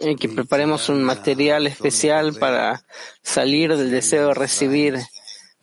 y 0.00 0.16
que 0.16 0.28
preparemos 0.28 0.88
un 0.88 1.02
material 1.02 1.66
especial 1.66 2.34
para 2.34 2.82
salir 3.22 3.76
del 3.76 3.90
deseo 3.90 4.28
de 4.28 4.34
recibir 4.34 4.98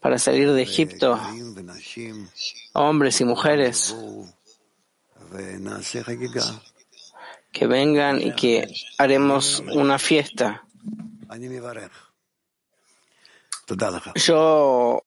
para 0.00 0.18
salir 0.18 0.52
de 0.52 0.62
Egipto, 0.62 1.18
hombres 2.74 3.20
y 3.20 3.24
mujeres, 3.24 3.96
que 7.52 7.66
vengan 7.66 8.20
y 8.20 8.32
que 8.34 8.74
haremos 8.98 9.62
una 9.72 9.98
fiesta. 9.98 10.64
Yo 14.16 15.02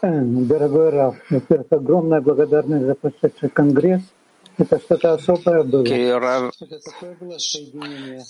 Дорогой 0.00 0.90
Раф, 0.90 1.16
во-первых, 1.30 1.66
огромная 1.72 2.20
благодарность 2.20 2.86
за 2.86 2.94
прошедший 2.94 3.50
конгресс. 3.50 4.02
Querido 5.83 6.19
Rab, 6.19 6.51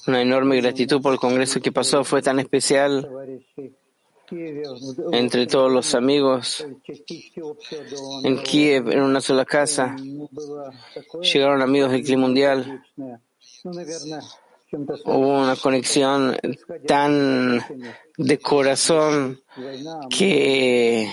una 0.07 0.21
enorme 0.21 0.57
gratitud 0.61 1.01
por 1.01 1.13
el 1.13 1.19
congreso 1.19 1.59
que 1.59 1.71
pasó, 1.71 2.03
fue 2.03 2.21
tan 2.21 2.39
especial 2.39 3.09
entre 5.11 5.47
todos 5.47 5.71
los 5.71 5.93
amigos 5.95 6.65
en 8.23 8.37
Kiev, 8.41 8.89
en 8.89 9.01
una 9.01 9.21
sola 9.21 9.45
casa. 9.45 9.95
Llegaron 11.21 11.61
amigos 11.61 11.91
del 11.91 12.03
clima 12.03 12.23
mundial. 12.23 12.83
Hubo 15.05 15.41
una 15.41 15.55
conexión 15.55 16.35
tan 16.87 17.63
de 18.17 18.39
corazón 18.39 19.42
que 20.09 21.07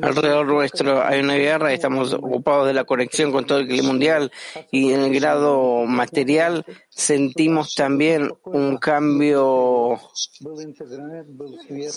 alrededor 0.00 0.46
nuestro 0.46 1.04
hay 1.04 1.20
una 1.20 1.34
guerra 1.34 1.72
estamos 1.72 2.14
ocupados 2.14 2.66
de 2.66 2.72
la 2.72 2.84
conexión 2.84 3.30
con 3.30 3.46
todo 3.46 3.58
el 3.58 3.68
clima 3.68 3.88
mundial 3.88 4.32
y 4.70 4.92
en 4.92 5.00
el 5.00 5.14
grado 5.14 5.84
material 5.84 6.64
sentimos 6.88 7.74
también 7.74 8.32
un 8.44 8.76
cambio. 8.78 10.00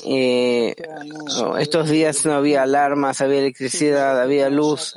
Eh, 0.05 0.75
estos 1.59 1.89
días 1.89 2.25
no 2.25 2.33
había 2.33 2.63
alarmas, 2.63 3.21
había 3.21 3.39
electricidad, 3.39 4.21
había 4.21 4.49
luz, 4.49 4.95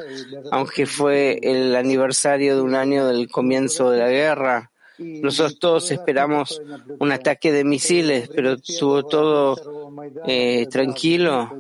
aunque 0.51 0.87
fue 0.87 1.39
el 1.43 1.75
aniversario 1.77 2.57
de 2.57 2.63
un 2.63 2.75
año 2.75 3.07
del 3.07 3.29
comienzo 3.29 3.91
de 3.91 3.99
la 3.99 4.09
guerra. 4.09 4.73
Nosotros 4.99 5.59
todos 5.59 5.91
esperamos 5.91 6.61
un 6.99 7.13
ataque 7.13 7.53
de 7.53 7.65
misiles, 7.65 8.29
pero 8.29 8.53
estuvo 8.53 9.05
todo 9.05 9.57
eh, 10.27 10.67
tranquilo. 10.69 11.51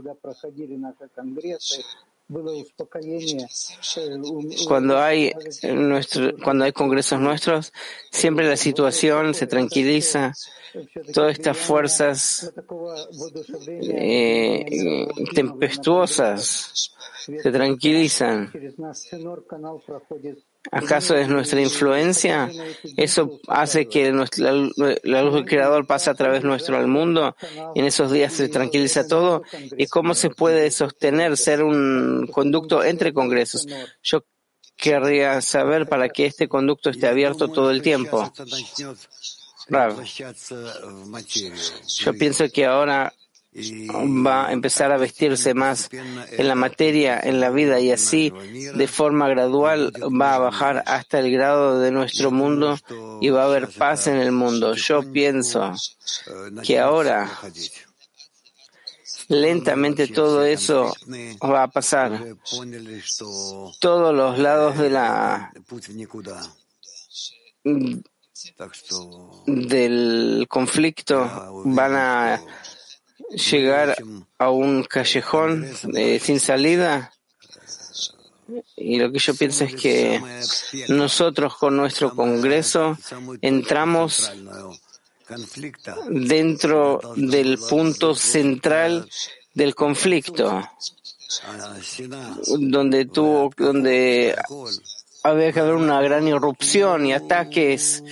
Cuando 4.66 4.98
hay, 4.98 5.32
nuestro, 5.62 6.32
cuando 6.42 6.64
hay 6.64 6.72
congresos 6.72 7.20
nuestros, 7.20 7.72
siempre 8.10 8.48
la 8.48 8.56
situación 8.56 9.32
se 9.34 9.46
tranquiliza. 9.46 10.32
Todas 11.12 11.38
estas 11.38 11.56
fuerzas 11.56 12.52
eh, 13.68 15.06
tempestuosas 15.34 16.90
se 17.26 17.52
tranquilizan. 17.52 18.50
¿Acaso 20.70 21.16
es 21.16 21.28
nuestra 21.28 21.60
influencia? 21.60 22.50
Eso 22.96 23.40
hace 23.48 23.88
que 23.88 24.12
la 24.12 24.52
luz 25.22 25.34
del 25.34 25.44
Creador 25.44 25.86
pase 25.86 26.10
a 26.10 26.14
través 26.14 26.44
nuestro 26.44 26.76
al 26.76 26.86
mundo 26.86 27.36
en 27.74 27.84
esos 27.84 28.10
días 28.12 28.32
se 28.32 28.48
tranquiliza 28.48 29.06
todo. 29.06 29.42
¿Y 29.76 29.86
cómo 29.86 30.14
se 30.14 30.30
puede 30.30 30.70
sostener 30.70 31.36
ser 31.36 31.62
un 31.62 32.28
conducto 32.32 32.82
entre 32.82 33.12
congresos? 33.12 33.66
Yo 34.02 34.24
querría 34.76 35.40
saber 35.40 35.88
para 35.88 36.08
que 36.08 36.26
este 36.26 36.48
conducto 36.48 36.90
esté 36.90 37.06
abierto 37.06 37.48
todo 37.48 37.70
el 37.70 37.82
tiempo. 37.82 38.32
Yo 41.98 42.14
pienso 42.14 42.48
que 42.50 42.66
ahora 42.66 43.12
va 43.56 44.48
a 44.48 44.52
empezar 44.52 44.92
a 44.92 44.98
vestirse 44.98 45.54
más 45.54 45.88
en 45.92 46.48
la 46.48 46.54
materia, 46.54 47.20
en 47.22 47.40
la 47.40 47.50
vida, 47.50 47.80
y 47.80 47.90
así, 47.90 48.32
de 48.74 48.88
forma 48.88 49.28
gradual, 49.28 49.92
va 50.20 50.34
a 50.34 50.38
bajar 50.38 50.82
hasta 50.86 51.18
el 51.20 51.32
grado 51.32 51.78
de 51.80 51.90
nuestro 51.90 52.30
mundo 52.30 52.76
y 53.20 53.30
va 53.30 53.42
a 53.42 53.46
haber 53.46 53.68
paz 53.68 54.06
en 54.06 54.16
el 54.16 54.32
mundo. 54.32 54.74
Yo 54.74 55.02
pienso 55.10 55.72
que 56.64 56.78
ahora, 56.78 57.30
lentamente 59.28 60.08
todo 60.08 60.44
eso 60.44 60.94
va 61.42 61.64
a 61.64 61.68
pasar. 61.68 62.22
Todos 63.80 64.14
los 64.14 64.38
lados 64.38 64.78
de 64.78 64.90
la 64.90 65.52
del 69.46 70.46
conflicto 70.48 71.62
van 71.64 71.94
a 71.94 72.40
llegar 73.30 73.96
a 74.38 74.50
un 74.50 74.84
callejón 74.84 75.68
eh, 75.94 76.20
sin 76.20 76.40
salida. 76.40 77.12
Y 78.76 78.98
lo 78.98 79.10
que 79.10 79.18
yo 79.18 79.34
pienso 79.34 79.64
es 79.64 79.74
que 79.74 80.20
nosotros 80.88 81.56
con 81.56 81.76
nuestro 81.76 82.14
Congreso 82.14 82.96
entramos 83.42 84.30
dentro 86.08 87.00
del 87.16 87.58
punto 87.58 88.14
central 88.14 89.08
del 89.52 89.74
conflicto, 89.74 90.62
donde 92.58 93.06
tuvo, 93.06 93.50
donde 93.56 94.36
había 95.30 95.52
que 95.52 95.60
haber 95.60 95.74
una 95.74 96.00
gran 96.00 96.26
irrupción 96.28 97.06
y 97.06 97.12
ataques. 97.12 98.02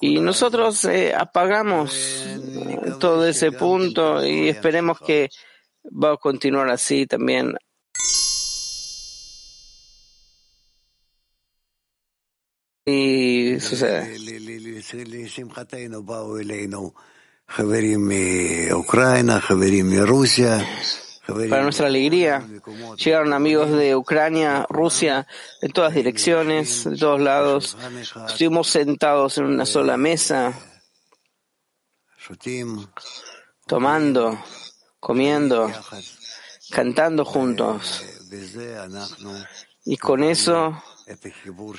Y 0.00 0.20
nosotros 0.20 0.84
eh, 0.84 1.14
apagamos 1.14 2.26
todo 3.00 3.26
ese 3.26 3.52
punto 3.52 4.24
y 4.24 4.48
esperemos 4.48 5.00
que 5.00 5.30
va 5.84 6.12
a 6.12 6.16
continuar 6.16 6.68
así 6.70 7.06
también. 7.06 7.56
Y 12.84 13.58
sucede. 13.60 14.16
Para 21.26 21.62
nuestra 21.62 21.88
alegría, 21.88 22.46
llegaron 22.96 23.32
amigos 23.32 23.70
de 23.70 23.96
Ucrania, 23.96 24.64
Rusia, 24.68 25.26
de 25.60 25.68
todas 25.68 25.94
direcciones, 25.94 26.84
de 26.84 26.96
todos 26.96 27.20
lados. 27.20 27.76
Estuvimos 28.28 28.68
sentados 28.68 29.36
en 29.38 29.46
una 29.46 29.66
sola 29.66 29.96
mesa, 29.96 30.52
tomando, 33.66 34.38
comiendo, 35.00 35.70
cantando 36.70 37.24
juntos. 37.24 38.04
Y 39.84 39.96
con 39.96 40.22
eso 40.22 40.80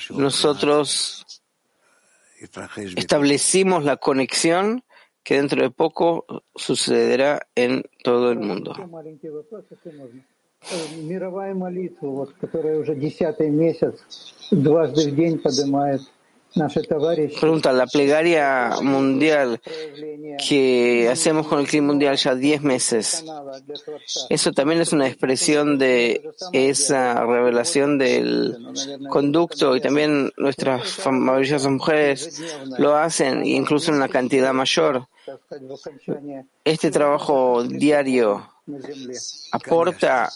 nosotros 0.09 1.25
establecimos 2.95 3.85
la 3.85 3.95
conexión 3.97 4.83
que 5.27 5.35
dentro 5.35 5.61
de 5.61 5.69
poco 5.69 6.25
sucederá 6.55 7.41
en 7.53 7.83
todo 8.01 8.31
el 8.31 8.39
mundo. 8.39 8.73
Pregunta, 17.39 17.71
la 17.71 17.87
plegaria 17.87 18.71
mundial 18.81 19.61
que 20.47 21.09
hacemos 21.11 21.47
con 21.47 21.59
el 21.59 21.67
clima 21.67 21.87
mundial 21.87 22.15
ya 22.17 22.35
10 22.35 22.61
meses, 22.63 23.23
¿eso 24.29 24.51
también 24.51 24.81
es 24.81 24.93
una 24.93 25.07
expresión 25.07 25.77
de 25.77 26.29
esa 26.53 27.25
revelación 27.25 27.97
del 27.97 28.57
conducto 29.09 29.75
y 29.75 29.81
también 29.81 30.31
nuestras 30.37 31.05
maravillosas 31.05 31.71
mujeres 31.71 32.41
lo 32.77 32.95
hacen, 32.95 33.45
incluso 33.45 33.91
en 33.91 33.97
una 33.97 34.09
cantidad 34.09 34.53
mayor? 34.53 35.07
Este 36.63 36.89
trabajo 36.91 37.63
diario 37.63 38.49
aporta 39.51 40.29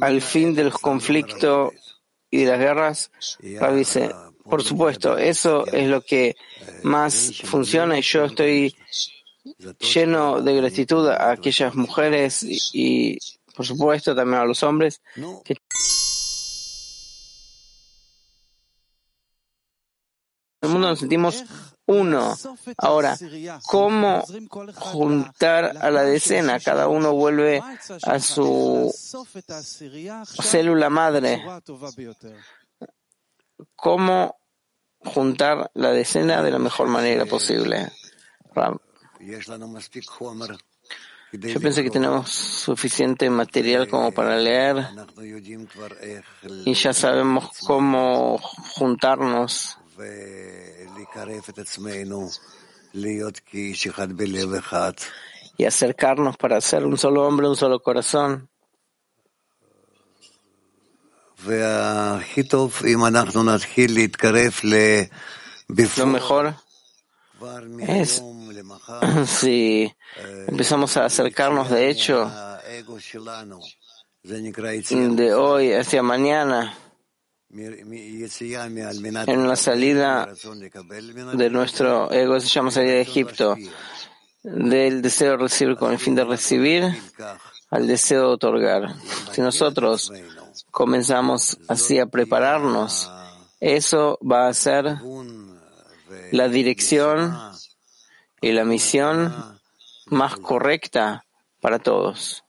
al 0.00 0.20
fin 0.20 0.54
del 0.54 0.72
conflicto 0.72 1.72
y 2.30 2.44
de 2.44 2.50
las 2.50 2.58
guerras, 2.60 3.10
dice, 3.74 4.10
por 4.50 4.62
supuesto, 4.62 5.16
eso 5.16 5.66
es 5.66 5.88
lo 5.88 6.02
que 6.02 6.36
más 6.82 7.40
funciona 7.44 7.98
y 7.98 8.02
yo 8.02 8.24
estoy 8.24 8.76
lleno 9.94 10.42
de 10.42 10.56
gratitud 10.56 11.08
a 11.08 11.30
aquellas 11.30 11.74
mujeres 11.74 12.44
y, 12.74 13.18
por 13.54 13.64
supuesto 13.64 14.14
también 14.14 14.42
a 14.42 14.44
los 14.44 14.62
hombres 14.62 15.00
en 20.62 20.68
el 20.68 20.68
mundo 20.68 20.88
nos 20.88 20.98
sentimos 20.98 21.44
uno. 21.86 22.36
Ahora, 22.76 23.16
¿cómo 23.66 24.24
juntar 24.76 25.76
a 25.80 25.90
la 25.90 26.02
decena? 26.02 26.60
Cada 26.60 26.86
uno 26.86 27.12
vuelve 27.14 27.62
a 28.02 28.20
su 28.20 28.92
célula 30.42 30.90
madre. 30.90 31.42
¿Cómo 33.74 34.39
juntar 35.04 35.70
la 35.74 35.90
decena 35.90 36.42
de 36.42 36.50
la 36.50 36.58
mejor 36.58 36.88
manera 36.88 37.26
posible? 37.26 37.90
Yo 41.32 41.60
pienso 41.60 41.82
que 41.82 41.90
tenemos 41.90 42.28
suficiente 42.28 43.30
material 43.30 43.88
como 43.88 44.10
para 44.10 44.36
leer. 44.36 44.84
Y 46.64 46.74
ya 46.74 46.92
sabemos 46.92 47.50
cómo 47.64 48.38
juntarnos. 48.38 49.78
Y 55.56 55.64
acercarnos 55.64 56.36
para 56.36 56.60
ser 56.60 56.84
un 56.84 56.98
solo 56.98 57.26
hombre, 57.26 57.48
un 57.48 57.56
solo 57.56 57.80
corazón. 57.80 58.49
Lo 65.96 66.06
mejor 66.06 66.54
es 67.80 68.22
si 69.26 69.92
empezamos 70.46 70.96
a 70.96 71.06
acercarnos, 71.06 71.70
de 71.70 71.88
hecho, 71.90 72.30
de 74.22 75.34
hoy 75.34 75.72
hacia 75.72 76.02
mañana, 76.02 76.74
en 77.52 79.48
la 79.48 79.56
salida 79.56 80.28
de 81.34 81.50
nuestro 81.50 82.12
ego, 82.12 82.38
se 82.40 82.48
llama 82.48 82.70
salida 82.70 82.92
de 82.92 83.00
Egipto, 83.00 83.56
del 84.42 85.02
deseo 85.02 85.32
de 85.32 85.36
recibir 85.38 85.76
con 85.76 85.92
el 85.92 85.98
fin 85.98 86.14
de 86.14 86.24
recibir 86.24 86.84
al 87.70 87.86
deseo 87.86 88.20
de 88.20 88.34
otorgar. 88.34 88.94
Si 89.32 89.40
nosotros 89.40 90.12
comenzamos 90.70 91.58
así 91.68 91.98
a 91.98 92.06
prepararnos, 92.06 93.10
eso 93.60 94.18
va 94.20 94.48
a 94.48 94.54
ser 94.54 94.96
la 96.32 96.48
dirección 96.48 97.36
y 98.40 98.52
la 98.52 98.64
misión 98.64 99.34
más 100.06 100.36
correcta 100.36 101.24
para 101.60 101.78
todos. 101.78 102.44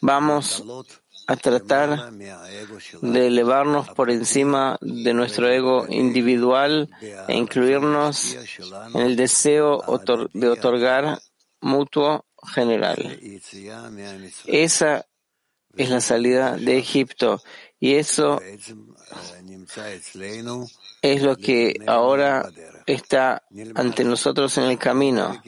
Vamos 0.00 0.62
a 1.26 1.36
tratar 1.36 2.12
de 2.12 3.26
elevarnos 3.26 3.88
por 3.90 4.10
encima 4.10 4.76
de 4.80 5.14
nuestro 5.14 5.48
ego 5.48 5.86
individual 5.88 6.90
e 7.00 7.34
incluirnos 7.34 8.36
en 8.94 9.00
el 9.00 9.16
deseo 9.16 9.82
de 10.32 10.48
otorgar 10.48 11.20
mutuo 11.60 12.26
general. 12.46 13.18
Esa 14.44 15.06
es 15.76 15.90
la 15.90 16.00
salida 16.00 16.56
de 16.56 16.78
Egipto 16.78 17.42
y 17.80 17.94
eso 17.94 18.40
es 21.02 21.22
lo 21.22 21.36
que 21.36 21.80
ahora 21.86 22.50
está 22.86 23.42
ante 23.74 24.04
nosotros 24.04 24.56
en 24.58 24.64
el 24.64 24.78
camino. 24.78 25.42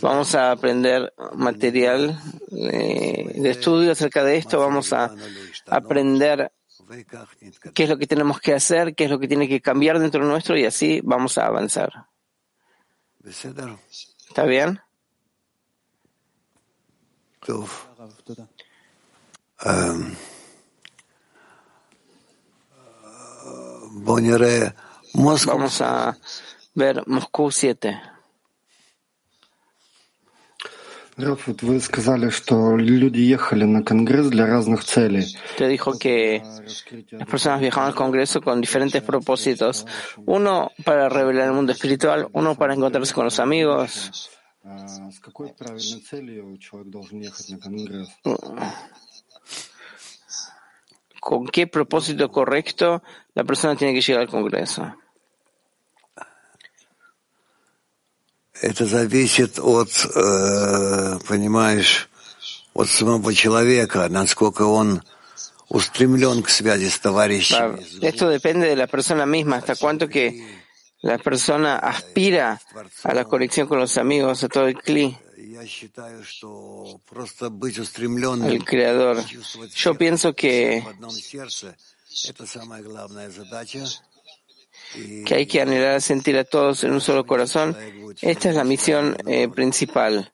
Vamos 0.00 0.34
a 0.34 0.52
aprender 0.52 1.12
material 1.34 2.18
eh, 2.52 3.32
de 3.34 3.50
estudio 3.50 3.92
acerca 3.92 4.24
de 4.24 4.36
esto, 4.36 4.60
vamos 4.60 4.92
a 4.92 5.14
aprender 5.66 6.52
qué 7.74 7.84
es 7.84 7.88
lo 7.88 7.98
que 7.98 8.06
tenemos 8.06 8.40
que 8.40 8.54
hacer, 8.54 8.94
qué 8.94 9.04
es 9.04 9.10
lo 9.10 9.18
que 9.18 9.28
tiene 9.28 9.48
que 9.48 9.60
cambiar 9.60 9.98
dentro 9.98 10.22
de 10.22 10.30
nuestro 10.30 10.56
y 10.56 10.64
así 10.64 11.00
vamos 11.02 11.38
a 11.38 11.46
avanzar. 11.46 12.06
¿Está 14.28 14.44
bien? 14.44 14.80
Vamos 25.45 25.81
a 25.81 26.17
ver 26.75 27.03
Moscú 27.07 27.51
7. 27.51 28.09
Раф, 31.19 31.47
вот 31.47 31.63
вы 31.63 31.81
сказали, 31.81 32.29
что 32.29 32.77
люди 32.77 33.19
ехали 33.19 33.65
на 33.65 33.83
конгресс 33.83 34.27
для 34.27 34.45
разных 34.45 34.85
целей. 34.85 35.25
Te 35.57 35.67
dijo 35.67 35.99
que 35.99 36.41
las 37.11 37.27
personas 37.27 37.59
viajaban 37.59 37.89
al 37.89 37.95
Congreso 37.95 38.41
con 38.41 38.61
diferentes 38.61 39.01
propósitos. 39.03 39.85
Uno 40.25 40.71
para 40.85 41.09
revelar 41.09 41.47
el 41.47 41.53
mundo 41.53 41.73
espiritual, 41.73 42.29
uno 42.31 42.55
para 42.55 42.73
encontrarse 42.73 43.13
con 43.13 43.25
los 43.25 43.39
amigos. 43.39 44.29
С 44.63 45.19
какой 45.19 45.53
правильной 45.53 45.99
целью 46.01 46.57
человек 46.57 46.89
должен 46.89 47.19
ехать 47.19 47.49
на 47.49 47.57
конгресс? 47.59 48.07
¿Con 51.23 51.47
qué 51.47 51.67
propósito 51.67 52.31
correcto 52.31 53.03
la 53.33 53.43
persona 53.43 53.75
tiene 53.75 53.93
que 53.93 54.01
llegar 54.01 54.21
al 54.21 54.29
Congreso? 54.29 54.95
Это 58.61 58.85
зависит 58.85 59.57
от, 59.57 59.89
э, 59.89 61.19
понимаешь, 61.27 62.09
от 62.73 62.89
самого 62.89 63.33
человека, 63.33 64.07
насколько 64.09 64.63
он 64.63 65.01
устремлен 65.69 66.43
к 66.43 66.49
связи 66.49 66.89
с 66.89 66.99
товарищами. 66.99 67.79
Esto 68.01 68.27
depende 68.27 68.67
de 68.67 68.75
la 68.75 68.87
persona 68.87 69.25
misma, 69.25 69.57
hasta 69.57 69.75
cuánto 69.75 70.09
que 70.09 70.59
la 71.01 71.17
persona 71.17 71.77
aspira 71.77 72.59
a 73.03 73.13
la 73.13 73.23
conexión 73.23 73.67
con 73.67 73.79
los 73.79 73.97
amigos, 73.97 74.43
a 74.43 74.49
todo 74.49 74.67
el 74.67 74.75
cli, 74.75 75.17
al 78.44 78.64
creador. 78.64 79.24
Yo 79.74 79.94
pienso 79.96 80.34
que 80.34 80.82
que 85.24 85.34
hay 85.34 85.46
que 85.46 85.60
anhelar 85.60 86.00
sentir 86.00 86.36
a 86.36 86.44
todos 86.44 86.84
en 86.84 86.92
un 86.92 87.00
solo 87.00 87.26
corazón. 87.26 87.76
Esta 88.20 88.50
es 88.50 88.54
la 88.54 88.64
misión 88.64 89.16
eh, 89.26 89.48
principal. 89.48 90.32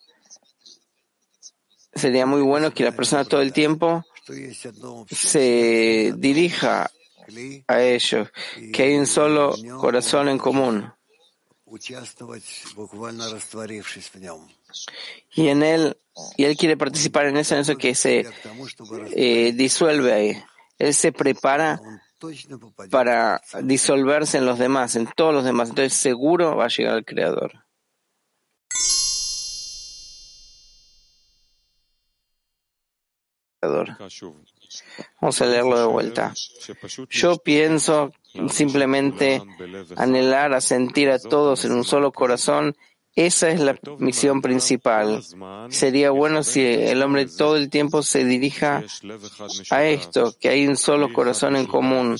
Sería 1.95 2.27
muy 2.27 2.43
bueno 2.43 2.73
que 2.73 2.85
la 2.85 2.93
persona 2.93 3.25
todo 3.25 3.41
el 3.41 3.53
tiempo 3.53 4.05
se 5.11 6.15
dirija 6.17 6.91
a 7.67 7.83
ellos, 7.83 8.29
que 8.73 8.83
hay 8.83 8.97
un 8.97 9.07
solo 9.07 9.55
corazón 9.81 10.29
en 10.29 10.39
común. 10.39 10.93
Y 15.35 15.49
en 15.49 15.63
él, 15.63 15.97
y 16.37 16.45
él 16.45 16.57
quiere 16.57 16.77
participar 16.77 17.27
en 17.27 17.37
eso, 17.37 17.55
en 17.55 17.61
eso 17.61 17.77
que 17.77 17.95
se 17.95 18.27
eh, 19.15 19.53
disuelve 19.53 20.13
ahí. 20.13 20.43
Él 20.79 20.95
se 20.95 21.13
prepara 21.13 21.81
para 22.91 23.41
disolverse 23.63 24.39
en 24.39 24.47
los 24.47 24.59
demás, 24.59 24.97
en 24.97 25.07
todos 25.15 25.35
los 25.35 25.45
demás. 25.45 25.71
Entonces 25.71 25.95
seguro 25.95 26.57
va 26.57 26.67
a 26.67 26.69
llegar 26.69 26.95
al 26.95 27.05
Creador. 27.05 27.53
Vamos 35.21 35.43
a 35.43 35.47
leerlo 35.47 35.79
de 35.79 35.87
vuelta. 35.87 36.33
Yo 37.11 37.39
pienso 37.39 38.13
simplemente 38.49 39.43
anhelar 39.97 40.55
a 40.55 40.61
sentir 40.61 41.11
a 41.11 41.19
todos 41.19 41.65
en 41.65 41.73
un 41.73 41.85
solo 41.85 42.13
corazón. 42.13 42.77
Esa 43.17 43.51
es 43.51 43.61
la 43.61 43.79
misión 43.99 44.41
principal. 44.41 45.23
Sería 45.71 46.11
bueno 46.11 46.43
si 46.43 46.65
el 46.65 47.03
hombre 47.03 47.27
todo 47.27 47.57
el 47.57 47.69
tiempo 47.69 48.03
se 48.03 48.25
dirija 48.25 48.85
a 49.71 49.85
esto, 49.85 50.35
que 50.41 50.49
hay 50.49 50.67
un 50.67 50.77
solo 50.77 51.13
corazón 51.13 51.57
en 51.57 51.67
común, 51.67 52.17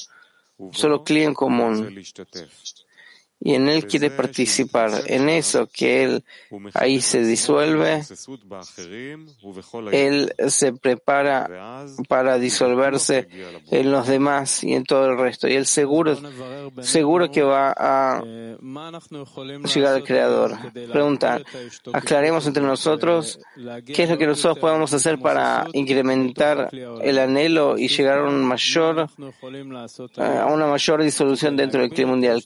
un 0.59 0.75
solo 0.75 1.05
cliente 1.05 1.29
en 1.29 1.35
común. 1.35 2.03
Y 3.41 3.55
en 3.55 3.69
él 3.69 3.87
quiere 3.87 4.11
participar. 4.11 4.91
En 5.07 5.29
eso 5.29 5.67
que 5.67 6.05
él 6.05 6.25
ahí 6.75 7.01
se 7.01 7.23
disuelve, 7.23 8.03
él 9.93 10.35
se 10.49 10.73
prepara 10.75 11.87
para 12.09 12.39
disolverse 12.39 13.29
en 13.71 13.91
los 13.91 14.07
demás 14.07 14.63
y 14.63 14.75
en 14.75 14.85
todo 14.85 15.07
el 15.07 15.19
resto. 15.19 15.49
Y 15.49 15.55
él 15.55 15.67
seguro, 15.67 16.19
seguro 16.83 17.31
que 17.31 17.43
va 17.43 17.75
a 17.77 18.23
llegar 18.23 19.95
al 19.95 20.05
Creador. 20.05 20.57
Pregunta, 20.93 21.41
aclaremos 21.93 22.47
entre 22.47 22.63
nosotros 22.63 23.41
qué 23.87 24.03
es 24.03 24.11
lo 24.11 24.19
que 24.19 24.27
nosotros 24.27 24.59
podemos 24.59 24.93
hacer 24.93 25.19
para 25.19 25.67
incrementar 25.73 26.69
el 26.73 27.19
anhelo 27.19 27.79
y 27.79 27.89
llegar 27.89 28.19
a, 28.19 28.25
un 28.25 28.45
mayor, 28.45 29.09
a 30.19 30.47
una 30.47 30.67
mayor 30.67 31.03
disolución 31.03 31.57
dentro 31.57 31.81
del 31.81 31.91
clima 31.91 32.11
mundial. 32.11 32.45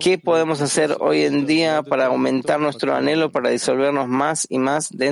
¿Qué 0.00 0.18
podemos 0.18 0.60
hacer 0.60 0.96
hoy 1.00 1.22
en 1.22 1.46
día 1.46 1.82
para 1.82 2.06
aumentar 2.06 2.60
nuestro 2.60 2.94
anhelo, 2.94 3.30
para 3.30 3.50
disolvernos 3.50 4.08
más 4.08 4.46
y 4.48 4.58
más 4.58 4.88
dentro 4.90 5.10